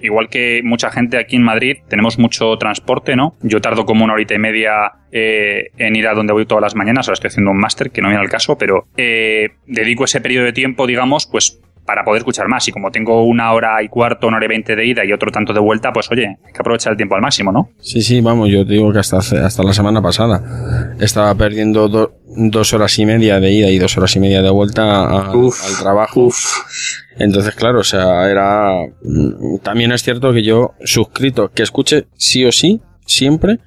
igual 0.01 0.29
que 0.29 0.61
mucha 0.65 0.91
gente 0.91 1.19
aquí 1.19 1.37
en 1.37 1.43
Madrid, 1.43 1.79
tenemos 1.89 2.19
mucho 2.19 2.57
transporte, 2.59 3.17
¿no? 3.17 3.35
Yo 3.43 3.61
tardo 3.61 3.85
como 3.85 4.05
una 4.05 4.15
horita 4.15 4.35
y 4.35 4.39
media 4.39 4.93
eh, 5.13 5.71
en 5.79 5.97
ir 5.97 6.07
a 6.09 6.15
donde 6.15 6.33
voy 6.33 6.47
todas 6.47 6.63
las 6.63 6.75
mañanas, 6.75 7.09
ahora 7.09 7.15
estoy 7.15 7.29
haciendo 7.29 7.51
un 7.51 7.59
máster 7.59 7.91
que 7.91 8.03
no 8.03 8.09
viene 8.09 8.23
al 8.23 8.31
caso, 8.31 8.57
pero 8.59 8.87
eh, 8.97 9.51
dedico 9.67 10.05
ese 10.05 10.21
periodo 10.21 10.45
de 10.47 10.53
tiempo, 10.53 10.87
digamos, 10.87 11.27
pues 11.27 11.61
para 11.85 12.05
poder 12.05 12.19
escuchar 12.19 12.49
más. 12.49 12.67
Y 12.69 12.73
como 12.73 12.91
tengo 12.91 13.25
una 13.25 13.53
hora 13.53 13.83
y 13.83 13.89
cuarto, 13.89 14.27
una 14.27 14.39
hora 14.39 14.47
y 14.47 14.49
veinte 14.49 14.75
de 14.77 14.87
ida 14.87 15.05
y 15.05 15.13
otro 15.13 15.31
tanto 15.31 15.53
de 15.53 15.61
vuelta, 15.61 15.93
pues 15.93 16.11
oye, 16.11 16.27
hay 16.27 16.53
que 16.53 16.59
aprovechar 16.59 16.93
el 16.93 16.97
tiempo 16.97 17.15
al 17.15 17.23
máximo, 17.23 17.53
¿no? 17.53 17.69
Sí, 17.79 18.03
sí, 18.03 18.21
vamos, 18.21 18.49
yo 18.49 18.67
te 18.67 18.75
digo 18.75 18.93
que 18.93 18.99
hasta, 18.99 19.19
hasta 19.19 19.63
la 19.63 19.73
semana 19.73 20.01
pasada 20.03 20.95
estaba 20.99 21.35
perdiendo 21.35 21.89
dos 21.89 22.73
horas 22.73 22.99
y 22.99 23.07
media 23.07 23.41
de 23.41 23.53
ida 23.53 23.71
y 23.71 23.79
dos 23.79 23.97
horas 23.97 24.15
y 24.17 24.21
media 24.21 24.43
de 24.43 24.51
vuelta 24.51 25.29
al 25.31 25.77
trabajo. 25.81 26.31
Entonces, 27.19 27.55
claro, 27.55 27.81
o 27.81 27.85
sea, 27.85 28.29
era... 28.31 28.87
Mm, 29.03 29.59
también 29.59 29.93
es 29.93 30.03
cierto 30.03 30.33
que 30.33 30.43
yo, 30.43 30.75
suscrito, 30.85 31.51
que 31.51 31.63
escuche 31.63 32.07
sí 32.17 32.45
o 32.45 32.53
sí, 32.53 32.81
siempre, 33.07 33.61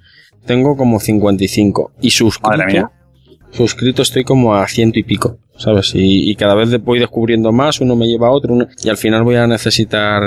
tengo 0.45 0.75
como 0.75 0.99
55. 0.99 1.93
Y 2.01 2.11
suscrito, 2.11 2.91
suscrito 3.51 4.01
estoy 4.01 4.23
como 4.23 4.55
a 4.55 4.67
ciento 4.67 4.99
y 4.99 5.03
pico. 5.03 5.37
¿Sabes? 5.57 5.91
Y, 5.95 6.35
cada 6.35 6.55
vez 6.55 6.81
voy 6.83 6.99
descubriendo 6.99 7.51
más, 7.51 7.81
uno 7.81 7.95
me 7.95 8.07
lleva 8.07 8.27
a 8.27 8.31
otro, 8.31 8.55
y 8.83 8.89
al 8.89 8.97
final 8.97 9.23
voy 9.23 9.35
a 9.35 9.47
necesitar 9.47 10.23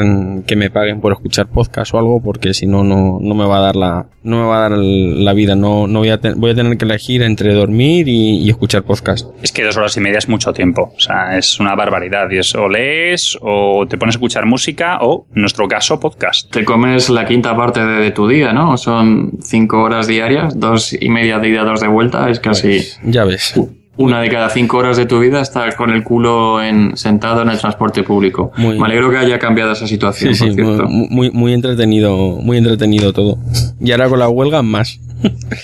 que 0.46 0.56
me 0.56 0.70
paguen 0.70 1.00
por 1.00 1.12
escuchar 1.12 1.46
podcast 1.46 1.94
o 1.94 1.98
algo, 1.98 2.20
porque 2.20 2.52
si 2.52 2.66
no, 2.66 2.82
no, 2.82 3.18
no 3.20 3.34
me 3.34 3.46
va 3.46 3.58
a 3.58 3.60
dar 3.60 3.76
la, 3.76 4.06
no 4.22 4.36
me 4.38 4.44
va 4.44 4.58
a 4.58 4.68
dar 4.68 4.78
la 4.78 5.32
vida, 5.32 5.54
no, 5.54 5.86
no 5.86 6.00
voy 6.00 6.10
a, 6.10 6.20
voy 6.36 6.50
a 6.50 6.54
tener 6.54 6.76
que 6.76 6.84
elegir 6.84 7.22
entre 7.22 7.54
dormir 7.54 8.08
y, 8.08 8.50
escuchar 8.50 8.82
podcast. 8.82 9.28
Es 9.42 9.52
que 9.52 9.62
dos 9.62 9.76
horas 9.76 9.96
y 9.96 10.00
media 10.00 10.18
es 10.18 10.28
mucho 10.28 10.52
tiempo, 10.52 10.92
o 10.96 11.00
sea, 11.00 11.38
es 11.38 11.60
una 11.60 11.74
barbaridad, 11.76 12.28
y 12.30 12.38
es 12.38 12.54
o 12.54 12.68
lees, 12.68 13.38
o 13.40 13.86
te 13.88 13.96
pones 13.96 14.16
a 14.16 14.18
escuchar 14.18 14.46
música, 14.46 14.98
o, 15.00 15.26
en 15.34 15.42
nuestro 15.42 15.68
caso, 15.68 16.00
podcast. 16.00 16.50
Te 16.50 16.64
comes 16.64 17.08
la 17.08 17.24
quinta 17.24 17.56
parte 17.56 17.84
de, 17.84 18.10
tu 18.10 18.26
día, 18.26 18.52
¿no? 18.52 18.76
Son 18.76 19.38
cinco 19.40 19.82
horas 19.82 20.08
diarias, 20.08 20.58
dos 20.58 20.92
y 20.92 21.08
media 21.08 21.38
de 21.38 21.50
ida, 21.50 21.62
dos 21.62 21.80
de 21.80 21.86
vuelta, 21.86 22.28
es 22.28 22.40
casi... 22.40 22.68
Pues, 22.68 23.00
ya 23.04 23.24
ves. 23.24 23.56
Uh, 23.56 23.79
una 24.00 24.22
de 24.22 24.30
cada 24.30 24.48
cinco 24.48 24.78
horas 24.78 24.96
de 24.96 25.04
tu 25.04 25.20
vida 25.20 25.42
estar 25.42 25.76
con 25.76 25.90
el 25.90 26.02
culo 26.02 26.62
en, 26.62 26.96
sentado 26.96 27.42
en 27.42 27.50
el 27.50 27.58
transporte 27.58 28.02
público. 28.02 28.50
Me 28.56 28.82
alegro 28.82 29.10
que 29.10 29.18
haya 29.18 29.38
cambiado 29.38 29.72
esa 29.72 29.86
situación. 29.86 30.34
Sí, 30.34 30.52
sí, 30.54 30.62
muy, 30.88 31.30
muy, 31.30 31.52
entretenido, 31.52 32.16
muy 32.36 32.56
entretenido 32.56 33.12
todo. 33.12 33.38
Y 33.78 33.92
ahora 33.92 34.08
con 34.08 34.18
la 34.18 34.28
huelga 34.28 34.62
más. 34.62 35.00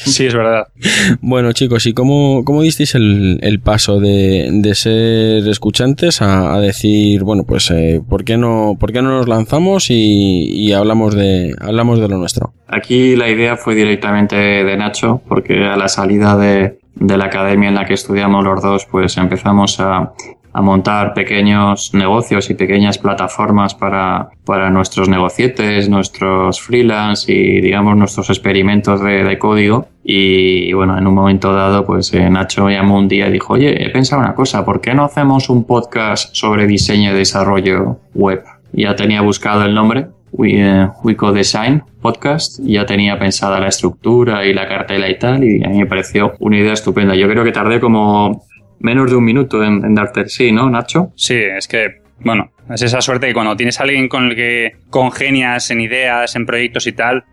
Sí, 0.05 0.27
es 0.27 0.35
verdad. 0.35 0.67
Bueno, 1.23 1.53
chicos, 1.53 1.87
¿y 1.87 1.95
cómo, 1.95 2.43
cómo 2.45 2.63
disteis 2.63 2.95
el, 2.95 3.39
el 3.43 3.61
paso 3.61 4.01
de, 4.01 4.49
de, 4.53 4.75
ser 4.75 5.49
escuchantes 5.49 6.21
a, 6.21 6.59
decir, 6.61 7.23
bueno, 7.23 7.45
pues, 7.45 7.71
eh, 7.71 8.03
¿por, 8.07 8.25
qué 8.25 8.37
no, 8.37 8.77
¿por 8.79 8.93
qué 8.93 9.03
no 9.03 9.11
nos 9.11 9.29
lanzamos 9.29 9.91
y, 9.91 9.95
y, 9.95 10.73
hablamos, 10.73 11.15
de, 11.15 11.55
hablamos 11.59 12.01
de 12.01 12.09
lo 12.09 12.19
nuestro? 12.19 12.53
Aquí 12.69 13.17
la 13.17 13.29
idea 13.29 13.57
fue 13.57 13.75
directamente 13.75 14.37
de 14.37 14.77
Nacho, 14.77 15.23
porque 15.29 15.65
a 15.65 15.77
la 15.77 15.89
salida 15.89 16.37
de, 16.37 16.79
de 16.97 17.17
la 17.17 17.27
academia 17.27 17.69
en 17.69 17.75
la 17.75 17.85
que 17.85 17.95
estudiamos 17.95 18.45
los 18.45 18.63
dos, 18.63 18.87
pues 18.87 19.17
empezamos 19.17 19.79
a, 19.81 20.13
montar 20.55 21.13
pequeños 21.13 21.93
negocios 21.93 22.49
y 22.49 22.55
pequeñas 22.55 22.97
plataformas 22.97 23.75
para, 23.75 24.31
para 24.47 24.71
nuestros 24.71 25.07
negocietes, 25.07 25.91
nuestros 25.91 26.63
freelance 26.63 27.31
y 27.31 27.61
digamos 27.61 27.95
nuestros 27.95 28.31
experimentos 28.31 29.03
de, 29.03 29.39
código. 29.39 29.89
Y, 30.03 30.73
bueno, 30.73 30.97
en 30.97 31.07
un 31.07 31.13
momento 31.13 31.53
dado, 31.53 31.85
pues 31.85 32.11
eh, 32.15 32.31
Nacho 32.31 32.71
llamó 32.71 32.97
un 32.97 33.07
día 33.07 33.29
y 33.29 33.33
dijo, 33.33 33.53
oye, 33.53 33.85
he 33.85 33.91
pensado 33.91 34.23
una 34.23 34.35
cosa, 34.35 34.65
¿por 34.65 34.81
qué 34.81 34.95
no 34.95 35.05
hacemos 35.05 35.51
un 35.51 35.65
podcast 35.65 36.35
sobre 36.35 36.67
diseño 36.67 37.11
y 37.11 37.15
desarrollo 37.15 37.99
web? 38.15 38.43
Ya 38.73 38.97
tenía 38.97 39.21
buscado 39.21 39.63
el 39.63 39.75
nombre 39.75 40.07
We, 40.37 40.63
uh, 40.63 41.33
Design 41.33 41.83
podcast. 42.03 42.61
Ya 42.63 42.85
tenía 42.85 43.19
pensada 43.19 43.59
la 43.59 43.69
estructura 43.69 44.45
y 44.45 44.53
la 44.53 44.69
cartela 44.69 45.09
y 45.09 45.19
tal, 45.19 45.43
y 45.43 45.65
a 45.65 45.69
mí 45.69 45.79
me 45.79 45.87
pareció 45.87 46.35
una 46.41 46.59
idea 46.59 46.75
estupenda. 46.75 47.15
Yo 47.15 47.29
creo 47.29 47.43
que 47.43 47.53
tardé 47.53 47.81
como 47.81 48.45
menos 48.79 49.11
de 49.11 49.17
un 49.17 49.25
minuto 49.25 49.65
en, 49.65 49.95
darte 49.95 50.21
el 50.21 50.29
sí, 50.29 50.53
¿no, 50.53 50.69
Nacho? 50.69 51.13
Sí, 51.17 51.37
es 51.37 51.67
que, 51.67 52.03
bueno, 52.21 52.51
Es 52.69 52.83
esa 52.83 53.01
suerte 53.01 53.29
que 53.29 53.35
cuando 53.35 53.57
tienes 53.57 53.81
a 53.81 53.85
alguien 53.85 54.09
con 54.09 54.27
el 54.27 54.37
que 54.37 54.77
congenias 54.91 55.71
en 55.71 55.81
ideas, 55.81 56.37
en 56.37 56.45
proyectos 56.45 56.87
y 56.87 56.93
tal, 56.93 57.25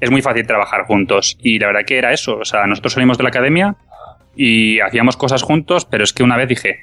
es 0.00 0.10
muy 0.10 0.20
fácil 0.20 0.46
trabajar 0.46 0.84
juntos. 0.84 1.38
Y 1.40 1.58
la 1.58 1.68
verdad 1.68 1.84
que 1.86 1.96
era 1.96 2.12
eso. 2.12 2.38
O 2.38 2.44
sea, 2.44 2.66
nosotros 2.66 2.94
salimos 2.94 3.16
de 3.16 3.22
la 3.22 3.28
academia 3.28 3.76
y 4.36 4.80
hacíamos 4.80 5.16
cosas 5.16 5.42
juntos, 5.42 5.84
pero 5.84 6.04
es 6.04 6.12
que 6.12 6.22
una 6.22 6.36
vez 6.36 6.48
dije, 6.48 6.80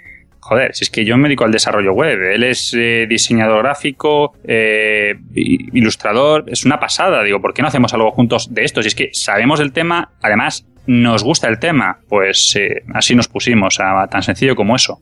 joder, 0.47 0.73
si 0.73 0.85
es 0.85 0.89
que 0.89 1.03
yo 1.03 1.17
me 1.17 1.27
dedico 1.27 1.43
al 1.43 1.51
desarrollo 1.51 1.91
web, 1.91 2.21
él 2.21 2.43
es 2.43 2.73
eh, 2.73 3.05
diseñador 3.09 3.63
gráfico, 3.63 4.33
eh, 4.45 5.15
ilustrador, 5.35 6.45
es 6.47 6.63
una 6.63 6.79
pasada, 6.79 7.21
digo, 7.23 7.41
¿por 7.41 7.53
qué 7.53 7.61
no 7.61 7.67
hacemos 7.67 7.93
algo 7.93 8.11
juntos 8.11 8.53
de 8.53 8.63
esto? 8.63 8.81
Si 8.81 8.87
es 8.87 8.95
que 8.95 9.09
sabemos 9.11 9.59
del 9.59 9.73
tema, 9.73 10.11
además 10.21 10.65
nos 10.85 11.23
gusta 11.23 11.49
el 11.49 11.59
tema, 11.59 11.99
pues 12.07 12.55
eh, 12.55 12.83
así 12.93 13.13
nos 13.13 13.27
pusimos, 13.27 13.77
tan 14.09 14.23
sencillo 14.23 14.55
como 14.55 14.75
eso. 14.75 15.01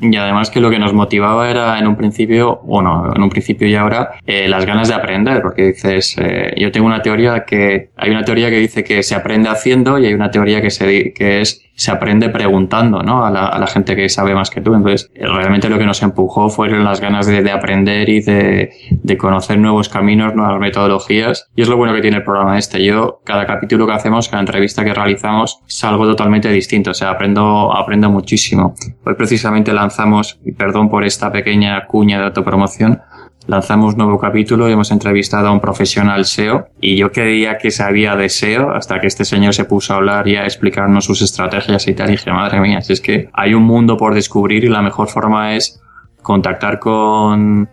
Y 0.00 0.16
además 0.16 0.48
que 0.48 0.60
lo 0.60 0.70
que 0.70 0.78
nos 0.78 0.94
motivaba 0.94 1.50
era 1.50 1.78
en 1.78 1.86
un 1.86 1.96
principio, 1.96 2.60
bueno, 2.62 3.12
en 3.14 3.20
un 3.20 3.28
principio 3.28 3.66
y 3.66 3.74
ahora, 3.74 4.12
las 4.24 4.64
ganas 4.64 4.88
de 4.88 4.94
aprender, 4.94 5.42
porque 5.42 5.66
dices, 5.66 6.14
yo 6.56 6.70
tengo 6.70 6.86
una 6.86 7.02
teoría 7.02 7.44
que, 7.44 7.90
hay 7.96 8.10
una 8.10 8.24
teoría 8.24 8.48
que 8.48 8.58
dice 8.58 8.84
que 8.84 9.02
se 9.02 9.16
aprende 9.16 9.48
haciendo 9.48 9.98
y 9.98 10.06
hay 10.06 10.14
una 10.14 10.30
teoría 10.30 10.62
que, 10.62 10.70
se, 10.70 11.12
que 11.12 11.40
es 11.40 11.67
se 11.78 11.92
aprende 11.92 12.28
preguntando, 12.28 13.04
¿no? 13.04 13.24
A 13.24 13.30
la, 13.30 13.66
gente 13.68 13.94
que 13.94 14.08
sabe 14.08 14.34
más 14.34 14.50
que 14.50 14.60
tú. 14.60 14.74
Entonces, 14.74 15.12
realmente 15.14 15.68
lo 15.68 15.78
que 15.78 15.86
nos 15.86 16.02
empujó 16.02 16.50
fueron 16.50 16.82
las 16.82 17.00
ganas 17.00 17.26
de, 17.26 17.40
de 17.40 17.52
aprender 17.52 18.08
y 18.08 18.20
de, 18.20 18.72
de, 18.90 19.16
conocer 19.16 19.60
nuevos 19.60 19.88
caminos, 19.88 20.34
nuevas 20.34 20.58
metodologías. 20.58 21.48
Y 21.54 21.62
es 21.62 21.68
lo 21.68 21.76
bueno 21.76 21.94
que 21.94 22.00
tiene 22.00 22.16
el 22.16 22.24
programa 22.24 22.58
este. 22.58 22.84
Yo, 22.84 23.20
cada 23.24 23.46
capítulo 23.46 23.86
que 23.86 23.92
hacemos, 23.92 24.28
cada 24.28 24.40
entrevista 24.40 24.84
que 24.84 24.92
realizamos, 24.92 25.60
es 25.68 25.84
algo 25.84 26.04
totalmente 26.04 26.50
distinto. 26.50 26.90
O 26.90 26.94
sea, 26.94 27.10
aprendo, 27.10 27.72
aprendo 27.72 28.10
muchísimo. 28.10 28.74
Hoy 29.04 29.14
precisamente 29.14 29.72
lanzamos, 29.72 30.40
y 30.44 30.52
perdón 30.52 30.90
por 30.90 31.04
esta 31.04 31.30
pequeña 31.30 31.86
cuña 31.86 32.18
de 32.18 32.24
autopromoción, 32.24 33.00
lanzamos 33.48 33.96
nuevo 33.96 34.18
capítulo 34.18 34.68
y 34.68 34.72
hemos 34.72 34.90
entrevistado 34.90 35.48
a 35.48 35.52
un 35.52 35.58
profesional 35.58 36.26
SEO 36.26 36.68
y 36.82 36.96
yo 36.96 37.10
creía 37.10 37.56
que 37.56 37.70
sabía 37.70 38.14
de 38.14 38.28
SEO 38.28 38.72
hasta 38.72 39.00
que 39.00 39.06
este 39.06 39.24
señor 39.24 39.54
se 39.54 39.64
puso 39.64 39.94
a 39.94 39.96
hablar 39.96 40.28
y 40.28 40.36
a 40.36 40.44
explicarnos 40.44 41.06
sus 41.06 41.22
estrategias 41.22 41.88
y 41.88 41.94
tal. 41.94 42.10
Y 42.10 42.12
dije, 42.12 42.30
madre 42.30 42.60
mía, 42.60 42.82
si 42.82 42.92
es 42.92 43.00
que 43.00 43.30
hay 43.32 43.54
un 43.54 43.62
mundo 43.62 43.96
por 43.96 44.14
descubrir 44.14 44.64
y 44.64 44.68
la 44.68 44.82
mejor 44.82 45.08
forma 45.08 45.56
es 45.56 45.80
contactar 46.20 46.78
con, 46.78 47.70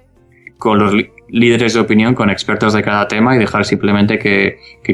con 0.58 0.80
los 0.80 0.94
líderes 1.30 1.74
de 1.74 1.80
opinión 1.80 2.14
con 2.16 2.30
expertos 2.30 2.74
de 2.74 2.84
cada 2.84 3.08
tema 3.08 3.36
y 3.36 3.40
dejar 3.40 3.66
simplemente 3.66 4.20
que, 4.20 4.58
que, 4.84 4.94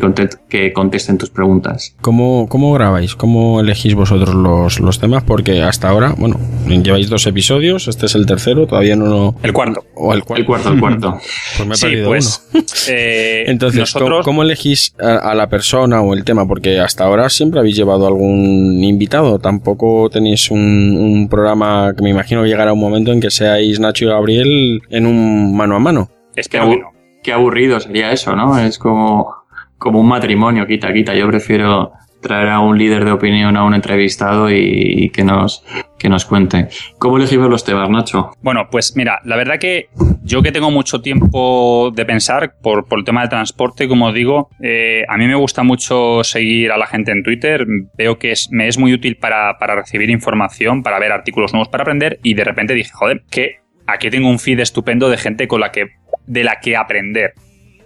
que 0.49 0.73
contesten 0.73 1.17
tus 1.17 1.29
preguntas. 1.29 1.95
¿Cómo, 2.01 2.47
¿Cómo, 2.49 2.73
grabáis? 2.73 3.15
¿Cómo 3.15 3.59
elegís 3.59 3.95
vosotros 3.95 4.33
los, 4.33 4.79
los, 4.79 4.99
temas? 4.99 5.23
Porque 5.23 5.61
hasta 5.61 5.89
ahora, 5.89 6.15
bueno, 6.17 6.39
lleváis 6.67 7.09
dos 7.09 7.27
episodios, 7.27 7.87
este 7.87 8.05
es 8.05 8.15
el 8.15 8.25
tercero, 8.25 8.67
todavía 8.67 8.95
no 8.95 9.05
lo... 9.05 9.35
El 9.43 9.53
cuarto. 9.53 9.83
O 9.95 10.13
el, 10.13 10.23
cuarto. 10.23 10.41
El 10.41 10.45
cuarto, 10.45 10.69
el 10.69 10.79
cuarto. 10.79 11.19
pues 11.57 11.67
me 11.67 11.75
he 11.75 11.77
perdido 11.77 12.07
pues, 12.07 12.49
uno. 12.53 12.63
Eh, 12.87 13.43
Entonces, 13.47 13.79
nosotros... 13.79 14.25
¿cómo, 14.25 14.41
elegís 14.41 14.95
a, 14.99 15.31
a, 15.31 15.35
la 15.35 15.49
persona 15.49 16.01
o 16.01 16.13
el 16.13 16.23
tema? 16.23 16.47
Porque 16.47 16.79
hasta 16.79 17.03
ahora 17.03 17.29
siempre 17.29 17.59
habéis 17.59 17.75
llevado 17.75 18.07
algún 18.07 18.83
invitado, 18.83 19.37
tampoco 19.39 20.09
tenéis 20.09 20.49
un, 20.49 20.97
un 20.97 21.29
programa 21.29 21.93
que 21.95 22.03
me 22.03 22.09
imagino 22.09 22.45
llegará 22.45 22.73
un 22.73 22.79
momento 22.79 23.11
en 23.11 23.19
que 23.19 23.29
seáis 23.29 23.79
Nacho 23.79 24.05
y 24.05 24.07
Gabriel 24.07 24.81
en 24.89 25.05
un 25.05 25.55
mano 25.55 25.75
a 25.75 25.79
mano. 25.79 26.09
Es 26.35 26.47
que 26.47 26.59
no. 26.59 26.91
Qué 27.23 27.33
aburrido 27.33 27.79
sería 27.79 28.11
eso, 28.11 28.35
¿no? 28.35 28.57
Es 28.57 28.79
como, 28.79 29.31
como 29.77 29.99
un 29.99 30.07
matrimonio, 30.07 30.65
quita, 30.65 30.91
quita. 30.91 31.13
Yo 31.13 31.27
prefiero 31.27 31.93
traer 32.21 32.49
a 32.49 32.59
un 32.59 32.77
líder 32.77 33.03
de 33.03 33.11
opinión 33.11 33.57
a 33.57 33.63
un 33.63 33.73
entrevistado 33.73 34.49
y, 34.49 34.55
y, 34.57 35.09
que 35.09 35.23
nos 35.23 35.63
que 35.99 36.09
nos 36.09 36.25
cuente. 36.25 36.67
¿Cómo 36.97 37.17
elegimos 37.17 37.49
los 37.49 37.63
temas, 37.63 37.89
Nacho? 37.89 38.31
Bueno, 38.41 38.67
pues 38.71 38.95
mira, 38.95 39.19
la 39.23 39.35
verdad 39.35 39.59
que 39.59 39.89
yo 40.23 40.41
que 40.41 40.51
tengo 40.51 40.71
mucho 40.71 41.01
tiempo 41.01 41.91
de 41.93 42.05
pensar 42.05 42.55
por, 42.61 42.85
por 42.85 42.99
el 42.99 43.05
tema 43.05 43.21
del 43.21 43.29
transporte, 43.29 43.87
como 43.87 44.11
digo, 44.11 44.49
eh, 44.61 45.03
a 45.07 45.17
mí 45.17 45.27
me 45.27 45.35
gusta 45.35 45.63
mucho 45.63 46.23
seguir 46.23 46.71
a 46.71 46.77
la 46.77 46.87
gente 46.87 47.11
en 47.11 47.23
Twitter. 47.23 47.65
Veo 47.97 48.17
que 48.17 48.31
es, 48.31 48.49
me 48.51 48.67
es 48.67 48.77
muy 48.77 48.93
útil 48.93 49.17
para, 49.17 49.57
para 49.59 49.75
recibir 49.75 50.09
información, 50.09 50.81
para 50.81 50.99
ver 50.99 51.11
artículos 51.11 51.53
nuevos, 51.53 51.69
para 51.69 51.83
aprender 51.83 52.19
y 52.23 52.33
de 52.33 52.43
repente 52.43 52.73
dije, 52.73 52.91
joder, 52.93 53.23
que 53.29 53.57
aquí 53.85 54.09
tengo 54.09 54.29
un 54.29 54.39
feed 54.39 54.59
estupendo 54.59 55.09
de 55.09 55.17
gente 55.17 55.47
con 55.47 55.61
la 55.61 55.71
que 55.71 55.87
de 56.31 56.43
la 56.45 56.59
que 56.61 56.77
aprender. 56.77 57.33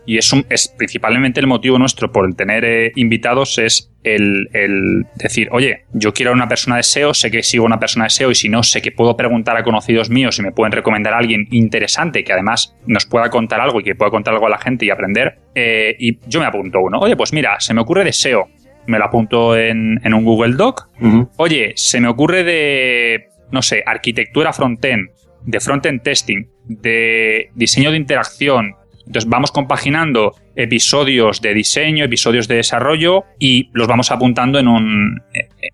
Y 0.05 0.19
es, 0.19 0.31
un, 0.31 0.45
es 0.51 0.67
principalmente 0.67 1.39
el 1.39 1.47
motivo 1.47 1.79
nuestro 1.79 2.11
por 2.11 2.27
el 2.27 2.35
tener 2.35 2.63
eh, 2.63 2.91
invitados 2.95 3.57
es 3.57 3.91
el, 4.03 4.49
el, 4.53 5.07
decir, 5.15 5.49
oye, 5.51 5.85
yo 5.93 6.13
quiero 6.13 6.29
a 6.29 6.35
una 6.35 6.47
persona 6.47 6.77
de 6.77 6.83
SEO, 6.83 7.15
sé 7.15 7.31
que 7.31 7.41
sigo 7.41 7.63
a 7.63 7.65
una 7.65 7.79
persona 7.79 8.05
de 8.05 8.11
SEO 8.11 8.29
y 8.29 8.35
si 8.35 8.47
no, 8.47 8.61
sé 8.61 8.83
que 8.83 8.91
puedo 8.91 9.17
preguntar 9.17 9.57
a 9.57 9.63
conocidos 9.63 10.11
míos 10.11 10.37
y 10.37 10.43
me 10.43 10.51
pueden 10.51 10.73
recomendar 10.73 11.15
a 11.15 11.17
alguien 11.17 11.47
interesante 11.49 12.23
que 12.23 12.31
además 12.33 12.75
nos 12.85 13.07
pueda 13.07 13.31
contar 13.31 13.59
algo 13.61 13.79
y 13.79 13.83
que 13.83 13.95
pueda 13.95 14.11
contar 14.11 14.35
algo 14.35 14.45
a 14.45 14.51
la 14.51 14.59
gente 14.59 14.85
y 14.85 14.91
aprender. 14.91 15.39
Eh, 15.55 15.95
y 15.97 16.19
yo 16.27 16.39
me 16.39 16.45
apunto 16.45 16.81
uno, 16.81 16.99
oye, 16.99 17.15
pues 17.15 17.33
mira, 17.33 17.59
se 17.59 17.73
me 17.73 17.81
ocurre 17.81 18.03
de 18.03 18.13
SEO, 18.13 18.47
me 18.85 18.99
lo 18.99 19.05
apunto 19.05 19.57
en, 19.57 19.99
en 20.03 20.13
un 20.13 20.23
Google 20.23 20.53
Doc. 20.53 20.87
Uh 21.01 21.07
-huh. 21.07 21.29
Oye, 21.37 21.73
se 21.75 21.99
me 21.99 22.07
ocurre 22.07 22.43
de, 22.43 23.29
no 23.51 23.63
sé, 23.63 23.81
arquitectura 23.83 24.53
frontend, 24.53 25.09
de 25.45 25.59
frontend 25.59 26.03
testing, 26.03 26.45
de 26.67 27.49
diseño 27.55 27.91
de 27.91 27.97
interacción. 27.97 28.75
Entonces 29.05 29.29
vamos 29.29 29.51
compaginando 29.51 30.33
episodios 30.55 31.41
de 31.41 31.53
diseño, 31.53 32.05
episodios 32.05 32.47
de 32.47 32.55
desarrollo 32.55 33.25
y 33.37 33.69
los 33.73 33.87
vamos 33.87 34.11
apuntando 34.11 34.57
en 34.57 34.67
un, 34.67 35.21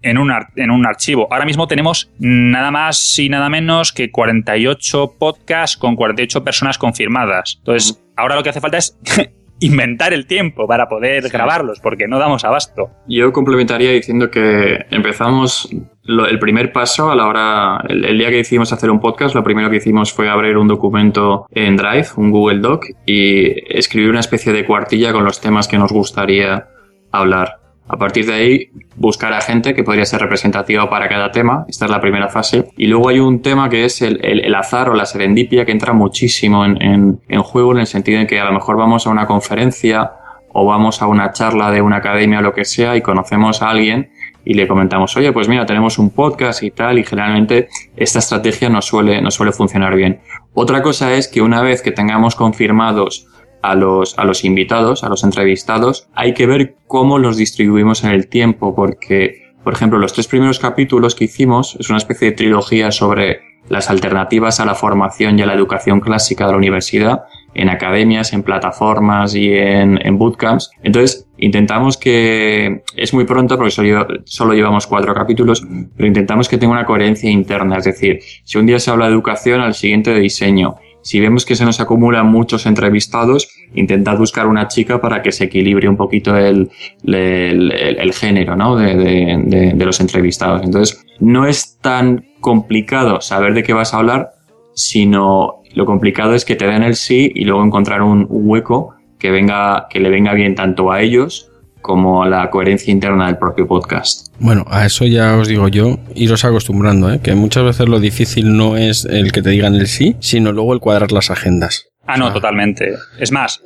en 0.01 0.17
un, 0.17 0.33
en 0.55 0.71
un 0.71 0.85
archivo. 0.85 1.27
Ahora 1.31 1.45
mismo 1.45 1.67
tenemos 1.67 2.11
nada 2.19 2.71
más 2.71 3.17
y 3.19 3.29
nada 3.29 3.49
menos 3.49 3.93
que 3.93 4.11
48 4.11 5.15
podcasts 5.17 5.77
con 5.77 5.95
48 5.95 6.43
personas 6.43 6.77
confirmadas. 6.77 7.55
Entonces, 7.59 8.03
ahora 8.17 8.35
lo 8.35 8.43
que 8.43 8.49
hace 8.49 8.61
falta 8.61 8.77
es 8.77 8.97
inventar 9.61 10.11
el 10.11 10.25
tiempo 10.25 10.67
para 10.67 10.89
poder 10.89 11.23
sí. 11.23 11.29
grabarlos, 11.29 11.79
porque 11.79 12.07
no 12.07 12.19
damos 12.19 12.43
abasto. 12.43 12.89
Yo 13.07 13.31
complementaría 13.31 13.91
diciendo 13.91 14.29
que 14.29 14.85
empezamos 14.89 15.69
lo, 16.03 16.25
el 16.25 16.39
primer 16.39 16.73
paso 16.73 17.11
a 17.11 17.15
la 17.15 17.27
hora, 17.27 17.83
el, 17.87 18.03
el, 18.03 18.17
día 18.17 18.29
que 18.29 18.37
decidimos 18.37 18.73
hacer 18.73 18.89
un 18.89 18.99
podcast, 18.99 19.35
lo 19.35 19.43
primero 19.43 19.69
que 19.69 19.77
hicimos 19.77 20.11
fue 20.11 20.29
abrir 20.29 20.57
un 20.57 20.67
documento 20.67 21.45
en 21.51 21.77
Drive, 21.77 22.07
un 22.17 22.31
Google 22.31 22.59
Doc, 22.59 22.85
y 23.05 23.53
escribir 23.77 24.09
una 24.09 24.19
especie 24.19 24.51
de 24.51 24.65
cuartilla 24.65 25.13
con 25.13 25.23
los 25.23 25.39
temas 25.39 25.67
que 25.67 25.77
nos 25.77 25.91
gustaría 25.91 26.67
hablar. 27.11 27.60
A 27.91 27.97
partir 27.97 28.25
de 28.25 28.33
ahí, 28.33 28.69
buscar 28.95 29.33
a 29.33 29.41
gente 29.41 29.73
que 29.73 29.83
podría 29.83 30.05
ser 30.05 30.21
representativa 30.21 30.89
para 30.89 31.09
cada 31.09 31.29
tema. 31.29 31.65
Esta 31.67 31.85
es 31.85 31.91
la 31.91 31.99
primera 31.99 32.29
fase. 32.29 32.69
Y 32.77 32.87
luego 32.87 33.09
hay 33.09 33.19
un 33.19 33.41
tema 33.41 33.67
que 33.67 33.83
es 33.83 34.01
el, 34.01 34.23
el, 34.23 34.55
azar 34.55 34.87
o 34.87 34.93
la 34.93 35.05
serendipia 35.05 35.65
que 35.65 35.73
entra 35.73 35.91
muchísimo 35.91 36.63
en, 36.63 36.81
en, 36.81 37.19
en, 37.27 37.41
juego 37.41 37.73
en 37.73 37.79
el 37.79 37.87
sentido 37.87 38.21
en 38.21 38.27
que 38.27 38.39
a 38.39 38.45
lo 38.45 38.53
mejor 38.53 38.77
vamos 38.77 39.07
a 39.07 39.09
una 39.09 39.27
conferencia 39.27 40.13
o 40.53 40.65
vamos 40.65 41.01
a 41.01 41.07
una 41.07 41.33
charla 41.33 41.69
de 41.69 41.81
una 41.81 41.97
academia 41.97 42.39
o 42.39 42.41
lo 42.41 42.53
que 42.53 42.63
sea 42.63 42.95
y 42.95 43.01
conocemos 43.01 43.61
a 43.61 43.69
alguien 43.69 44.09
y 44.45 44.53
le 44.53 44.67
comentamos, 44.67 45.15
oye, 45.17 45.31
pues 45.31 45.47
mira, 45.47 45.65
tenemos 45.65 45.99
un 45.99 46.09
podcast 46.09 46.63
y 46.63 46.71
tal, 46.71 46.97
y 46.97 47.03
generalmente 47.03 47.67
esta 47.95 48.19
estrategia 48.19 48.69
no 48.69 48.81
suele, 48.81 49.21
no 49.21 49.29
suele 49.31 49.51
funcionar 49.51 49.95
bien. 49.95 50.21
Otra 50.53 50.81
cosa 50.81 51.13
es 51.13 51.27
que 51.27 51.41
una 51.41 51.61
vez 51.61 51.81
que 51.81 51.91
tengamos 51.91 52.35
confirmados 52.35 53.27
a 53.61 53.75
los, 53.75 54.17
a 54.17 54.25
los 54.25 54.43
invitados, 54.43 55.03
a 55.03 55.09
los 55.09 55.23
entrevistados, 55.23 56.07
hay 56.13 56.33
que 56.33 56.47
ver 56.47 56.75
cómo 56.87 57.19
los 57.19 57.37
distribuimos 57.37 58.03
en 58.03 58.11
el 58.11 58.27
tiempo, 58.27 58.75
porque, 58.75 59.53
por 59.63 59.73
ejemplo, 59.73 59.99
los 59.99 60.13
tres 60.13 60.27
primeros 60.27 60.59
capítulos 60.59 61.15
que 61.15 61.25
hicimos 61.25 61.75
es 61.79 61.89
una 61.89 61.97
especie 61.97 62.29
de 62.29 62.35
trilogía 62.35 62.91
sobre 62.91 63.51
las 63.69 63.89
alternativas 63.89 64.59
a 64.59 64.65
la 64.65 64.75
formación 64.75 65.37
y 65.37 65.43
a 65.43 65.45
la 65.45 65.53
educación 65.53 65.99
clásica 65.99 66.45
de 66.45 66.51
la 66.51 66.57
universidad, 66.57 67.23
en 67.53 67.69
academias, 67.69 68.33
en 68.33 68.43
plataformas 68.43 69.35
y 69.35 69.53
en, 69.53 69.99
en 70.05 70.17
bootcamps. 70.17 70.71
Entonces, 70.83 71.27
intentamos 71.37 71.97
que, 71.97 72.83
es 72.95 73.13
muy 73.13 73.25
pronto 73.25 73.57
porque 73.57 73.71
solo, 73.71 74.07
solo, 74.25 74.53
llevamos 74.53 74.87
cuatro 74.87 75.13
capítulos, 75.13 75.65
pero 75.95 76.07
intentamos 76.07 76.47
que 76.49 76.57
tenga 76.57 76.73
una 76.73 76.85
coherencia 76.85 77.29
interna. 77.29 77.77
Es 77.77 77.85
decir, 77.85 78.19
si 78.43 78.57
un 78.57 78.65
día 78.65 78.79
se 78.79 78.91
habla 78.91 79.05
de 79.05 79.13
educación, 79.13 79.61
al 79.61 79.73
siguiente 79.73 80.11
de 80.11 80.19
diseño. 80.19 80.75
Si 81.01 81.19
vemos 81.19 81.45
que 81.45 81.55
se 81.55 81.65
nos 81.65 81.79
acumulan 81.79 82.27
muchos 82.27 82.65
entrevistados, 82.65 83.49
intentad 83.73 84.17
buscar 84.17 84.47
una 84.47 84.67
chica 84.67 85.01
para 85.01 85.21
que 85.21 85.31
se 85.31 85.45
equilibre 85.45 85.89
un 85.89 85.97
poquito 85.97 86.37
el, 86.37 86.69
el, 87.03 88.13
género 88.13 88.55
¿no? 88.55 88.75
de, 88.75 88.95
de, 88.95 89.43
de, 89.45 89.73
de 89.73 89.85
los 89.85 89.99
entrevistados. 89.99 90.61
Entonces, 90.63 91.03
no 91.19 91.45
es 91.47 91.77
tan 91.79 92.25
complicado 92.39 93.21
saber 93.21 93.53
de 93.53 93.63
qué 93.63 93.73
vas 93.73 93.93
a 93.93 93.97
hablar, 93.97 94.31
sino 94.73 95.61
lo 95.73 95.85
complicado 95.85 96.33
es 96.33 96.45
que 96.45 96.55
te 96.55 96.67
den 96.67 96.83
el 96.83 96.95
sí 96.95 97.31
y 97.33 97.45
luego 97.45 97.63
encontrar 97.63 98.01
un 98.01 98.27
hueco 98.29 98.95
que 99.17 99.31
venga, 99.31 99.87
que 99.89 99.99
le 99.99 100.09
venga 100.09 100.33
bien 100.33 100.55
tanto 100.55 100.91
a 100.91 101.01
ellos 101.01 101.50
como 101.81 102.25
la 102.25 102.49
coherencia 102.49 102.91
interna 102.91 103.27
del 103.27 103.37
propio 103.37 103.67
podcast. 103.67 104.27
Bueno, 104.39 104.65
a 104.69 104.85
eso 104.85 105.05
ya 105.05 105.35
os 105.37 105.47
digo 105.47 105.67
yo, 105.67 105.99
iros 106.15 106.45
acostumbrando, 106.45 107.11
¿eh? 107.11 107.19
que 107.21 107.35
muchas 107.35 107.63
veces 107.63 107.87
lo 107.87 107.99
difícil 107.99 108.55
no 108.55 108.77
es 108.77 109.05
el 109.05 109.31
que 109.31 109.41
te 109.41 109.49
digan 109.49 109.75
el 109.75 109.87
sí, 109.87 110.15
sino 110.19 110.51
luego 110.51 110.73
el 110.73 110.79
cuadrar 110.79 111.11
las 111.11 111.31
agendas. 111.31 111.87
Ah, 112.05 112.17
no, 112.17 112.33
totalmente. 112.33 112.93
Es 113.19 113.31
más, 113.31 113.61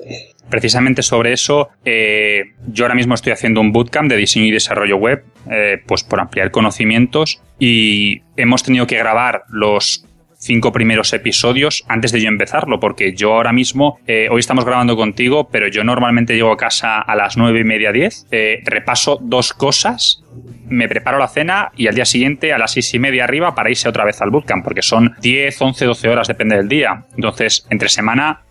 precisamente 0.50 1.02
sobre 1.02 1.34
eso, 1.34 1.70
eh, 1.84 2.44
yo 2.68 2.86
ahora 2.86 2.96
mismo 2.96 3.16
estoy 3.16 3.32
haciendo 3.32 3.62
un 3.62 3.72
bootcamp 3.72 4.10
de 4.10 4.18
diseño 4.18 4.46
y 4.46 4.52
desarrollo 4.52 4.98
web, 4.98 5.24
eh, 5.50 5.82
pues 5.86 6.04
por 6.04 6.20
ampliar 6.20 6.52
conocimientos 6.52 7.42
y 7.60 8.22
hemos 8.38 8.64
tenido 8.64 8.88
que 8.88 8.98
grabar 8.98 9.44
los 9.50 10.06
cinco 10.46 10.72
primeros 10.72 11.12
episodios 11.14 11.84
antes 11.88 12.12
de 12.12 12.22
yo 12.22 12.28
empezarlo, 12.28 12.80
porque 12.80 13.14
yo 13.14 13.34
ahora 13.34 13.52
mismo, 13.52 14.00
eh, 14.06 14.28
hoy 14.30 14.40
estamos 14.40 14.64
grabando 14.64 14.96
contigo, 14.96 15.50
pero 15.50 15.68
yo 15.68 15.84
normalmente 15.84 16.36
llego 16.36 16.52
a 16.52 16.58
casa 16.58 17.00
a 17.00 17.16
las 17.16 17.36
nueve 17.36 17.62
y 17.62 17.64
media, 17.64 17.92
diez, 17.92 18.28
eh, 18.32 18.62
repaso 18.64 19.18
dos 19.22 19.54
cosas, 19.54 20.24
me 20.68 20.88
preparo 20.88 21.18
la 21.18 21.28
cena 21.28 21.72
y 21.76 21.88
al 21.88 21.96
día 21.96 22.06
siguiente 22.06 22.54
a 22.54 22.60
las 22.60 22.74
seis 22.74 22.94
y 22.94 23.00
media 23.00 23.24
arriba 23.24 23.56
para 23.56 23.70
irse 23.70 23.90
otra 23.90 24.06
vez 24.06 24.22
al 24.22 24.30
bootcamp, 24.30 24.64
porque 24.64 24.84
son 24.84 25.16
10, 25.20 25.62
11, 25.62 25.86
12 25.86 26.10
horas, 26.10 26.28
depende 26.28 26.56
del 26.56 26.68
día. 26.68 27.06
Entonces, 27.16 27.66
entre 27.70 27.90
semana, 27.90 28.42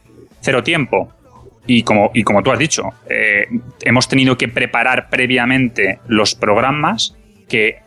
cero 0.41 0.63
tiempo. 0.63 1.13
Y 1.67 1.83
como, 1.83 2.11
y 2.13 2.25
como 2.25 2.43
tú 2.43 2.51
has 2.51 2.59
dicho, 2.59 2.91
eh, 3.09 3.47
hemos 3.83 4.07
tenido 4.07 4.37
que 4.37 4.49
preparar 4.49 5.09
previamente 5.09 5.99
los 6.09 6.35
programas 6.35 7.17
que 7.49 7.79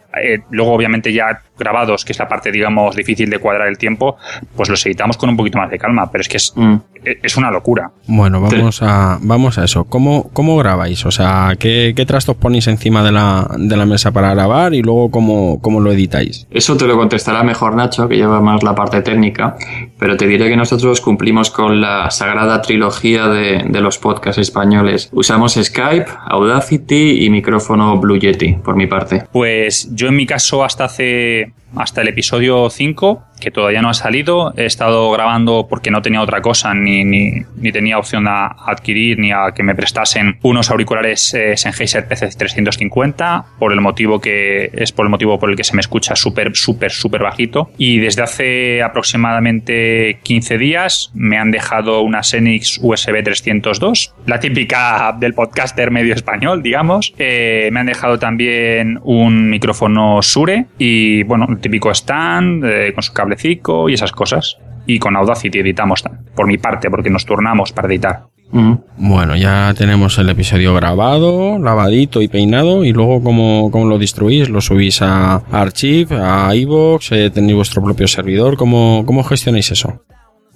luego 0.49 0.71
obviamente 0.71 1.13
ya 1.13 1.43
grabados, 1.57 2.05
que 2.05 2.11
es 2.13 2.19
la 2.19 2.27
parte, 2.27 2.51
digamos, 2.51 2.95
difícil 2.95 3.29
de 3.29 3.39
cuadrar 3.39 3.67
el 3.67 3.77
tiempo, 3.77 4.17
pues 4.55 4.69
los 4.69 4.85
editamos 4.85 5.17
con 5.17 5.29
un 5.29 5.37
poquito 5.37 5.57
más 5.57 5.69
de 5.69 5.77
calma, 5.77 6.11
pero 6.11 6.21
es 6.21 6.27
que 6.29 6.37
es, 6.37 6.53
Mm. 6.55 6.75
e- 7.05 7.19
es 7.23 7.37
una 7.37 7.51
locura. 7.51 7.91
Bueno, 8.07 8.41
vamos 8.41 8.81
a, 8.81 9.17
vamos 9.21 9.57
a 9.57 9.63
eso. 9.65 9.85
¿Cómo, 9.85 10.29
cómo 10.33 10.57
grabáis? 10.57 11.05
O 11.05 11.11
sea, 11.11 11.53
¿qué, 11.59 11.93
qué 11.95 12.05
trastos 12.05 12.35
ponéis 12.35 12.67
encima 12.67 13.03
de 13.03 13.11
la, 13.11 13.47
de 13.57 13.77
la 13.77 13.85
mesa 13.85 14.11
para 14.11 14.33
grabar 14.33 14.73
y 14.73 14.81
luego 14.81 15.11
cómo, 15.11 15.59
cómo 15.61 15.79
lo 15.79 15.91
editáis? 15.91 16.47
Eso 16.51 16.75
te 16.77 16.85
lo 16.87 16.97
contestará 16.97 17.43
mejor 17.43 17.75
Nacho, 17.75 18.07
que 18.07 18.15
lleva 18.15 18.41
más 18.41 18.63
la 18.63 18.75
parte 18.75 19.01
técnica, 19.01 19.55
pero 19.99 20.17
te 20.17 20.27
diré 20.27 20.49
que 20.49 20.57
nosotros 20.57 21.01
cumplimos 21.01 21.49
con 21.51 21.81
la 21.81 22.09
sagrada 22.11 22.61
trilogía 22.61 23.27
de, 23.27 23.63
de 23.67 23.81
los 23.81 23.97
podcasts 23.97 24.39
españoles. 24.41 25.09
Usamos 25.11 25.53
Skype, 25.55 26.05
Audacity 26.47 27.25
y 27.25 27.29
micrófono 27.29 27.97
Blue 27.97 28.17
Yeti, 28.19 28.53
por 28.53 28.75
mi 28.75 28.87
parte. 28.87 29.23
Pues 29.31 29.89
yo 29.93 30.07
en 30.07 30.15
mi 30.15 30.25
caso 30.25 30.63
hasta 30.63 30.85
hace 30.85 31.46
bien. 31.47 31.66
Hasta 31.79 32.01
el 32.01 32.09
episodio 32.09 32.69
5, 32.69 33.23
que 33.39 33.51
todavía 33.51 33.81
no 33.81 33.89
ha 33.89 33.93
salido, 33.93 34.53
he 34.57 34.65
estado 34.65 35.11
grabando 35.11 35.67
porque 35.69 35.91
no 35.91 36.01
tenía 36.01 36.21
otra 36.21 36.41
cosa, 36.41 36.73
ni, 36.73 37.03
ni, 37.03 37.45
tenía 37.71 37.97
opción 37.97 38.27
a 38.27 38.47
adquirir, 38.65 39.19
ni 39.19 39.31
a 39.31 39.51
que 39.55 39.63
me 39.63 39.75
prestasen 39.75 40.39
unos 40.41 40.71
auriculares 40.71 41.33
eh, 41.33 41.55
Sennheiser 41.55 42.07
PC350, 42.07 43.45
por 43.59 43.71
el 43.73 43.81
motivo 43.81 44.19
que 44.19 44.69
es 44.73 44.91
por 44.91 45.05
el 45.05 45.09
motivo 45.09 45.39
por 45.39 45.49
el 45.49 45.55
que 45.55 45.63
se 45.63 45.75
me 45.75 45.81
escucha 45.81 46.15
súper, 46.15 46.55
súper, 46.55 46.91
súper 46.91 47.21
bajito. 47.21 47.69
Y 47.77 47.99
desde 47.99 48.23
hace 48.23 48.81
aproximadamente 48.81 50.19
15 50.23 50.57
días 50.57 51.11
me 51.13 51.37
han 51.37 51.51
dejado 51.51 52.01
una 52.01 52.23
Xenix 52.23 52.79
USB 52.81 53.23
302, 53.23 54.13
la 54.25 54.39
típica 54.39 55.15
del 55.19 55.33
podcaster 55.33 55.91
medio 55.91 56.13
español, 56.13 56.63
digamos. 56.63 57.13
Eh, 57.17 57.69
me 57.71 57.79
han 57.79 57.85
dejado 57.85 58.17
también 58.19 58.99
un 59.03 59.49
micrófono 59.49 60.21
Shure 60.21 60.65
y, 60.77 61.23
bueno, 61.23 61.47
típico 61.67 61.91
stand 61.91 62.63
eh, 62.63 62.93
con 62.93 63.03
su 63.03 63.12
cablecico 63.13 63.89
y 63.89 63.93
esas 63.93 64.12
cosas. 64.12 64.58
Y 64.86 64.99
con 64.99 65.17
Audacity 65.17 65.60
editamos, 65.60 66.01
por 66.34 66.47
mi 66.47 66.58
parte, 66.58 66.89
porque 66.89 67.10
nos 67.10 67.25
turnamos 67.25 67.73
para 67.73 67.89
editar. 67.89 68.27
Mm. 68.51 68.75
Bueno, 68.97 69.36
ya 69.36 69.73
tenemos 69.77 70.17
el 70.17 70.30
episodio 70.30 70.73
grabado, 70.73 71.60
lavadito 71.60 72.21
y 72.21 72.30
peinado. 72.30 72.86
Y 72.86 72.93
luego, 72.93 73.21
¿cómo, 73.21 73.69
cómo 73.69 73.86
lo 73.86 73.97
distribuís? 73.97 74.47
¿Lo 74.49 74.62
subís 74.62 75.01
a 75.01 75.41
Archive, 75.51 76.15
a 76.15 76.56
iVoox? 76.56 77.12
Eh, 77.12 77.30
¿Tenéis 77.32 77.56
vuestro 77.56 77.84
propio 77.84 78.08
servidor? 78.08 78.56
¿Cómo, 78.56 79.03
cómo 79.06 79.23
gestionáis 79.23 79.71
eso? 79.71 80.01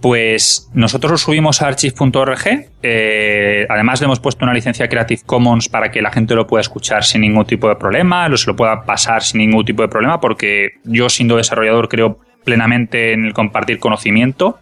Pues 0.02 0.70
nosotros 0.74 1.12
lo 1.12 1.18
subimos 1.18 1.62
a 1.62 1.68
archive.org. 1.68 2.68
eh, 2.82 3.66
además, 3.70 4.02
le 4.02 4.06
hemos 4.06 4.20
puesto 4.20 4.44
una 4.44 4.54
licencia 4.54 4.90
Creative 4.90 5.22
Commons 5.26 5.70
para 5.70 5.92
que 5.92 6.02
la 6.02 6.12
gente 6.12 6.34
lo 6.34 6.48
pueda 6.48 6.62
escuchar 6.62 7.04
sin 7.04 7.22
ningún 7.22 7.46
tipo 7.46 7.70
de 7.70 7.76
problema, 7.76 8.28
lo 8.28 8.38
se 8.38 8.48
lo 8.48 8.56
pueda 8.56 8.84
pasar 8.84 9.22
sin 9.22 9.40
ningún 9.40 9.64
tipo 9.64 9.84
de 9.84 9.90
problema, 9.90 10.20
porque 10.20 10.72
yo, 10.84 11.10
siendo 11.10 11.38
desarrollador, 11.38 11.88
creo 11.88 12.20
plenamente 12.44 13.14
en 13.14 13.26
el 13.26 13.34
compartir 13.34 13.80
conocimiento, 13.80 14.60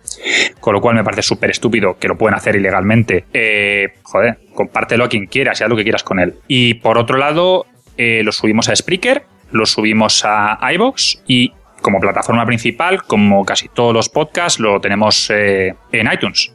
con 0.60 0.74
lo 0.74 0.82
cual 0.82 0.96
me 0.96 1.04
parece 1.04 1.22
súper 1.22 1.52
estúpido 1.52 1.98
que 1.98 2.08
lo 2.08 2.18
pueden 2.18 2.36
hacer 2.36 2.56
ilegalmente. 2.56 3.26
Eh, 3.34 3.94
joder, 4.04 4.40
compártelo 4.54 5.06
a 5.06 5.10
quien 5.10 5.28
quieras, 5.28 5.62
haz 5.62 5.70
lo 5.70 5.76
que 5.76 5.84
quieras 5.84 6.04
con 6.04 6.20
él. 6.20 6.36
Y 6.48 6.76
por 6.76 6.98
otro 6.98 7.18
lado, 7.18 7.66
eh, 7.98 8.22
lo 8.24 8.32
subimos 8.32 8.70
a 8.70 8.76
Spreaker, 8.76 9.24
lo 9.52 9.66
subimos 9.66 10.24
a 10.26 10.60
iBox 10.74 11.24
y 11.28 11.54
como 11.82 12.00
plataforma 12.00 12.46
principal, 12.46 13.04
como 13.04 13.44
casi 13.46 13.68
todos 13.70 13.94
los 13.94 14.10
podcasts, 14.10 14.60
lo 14.60 14.80
tenemos 14.82 15.30
eh, 15.30 15.74
en 15.92 16.12
iTunes. 16.12 16.52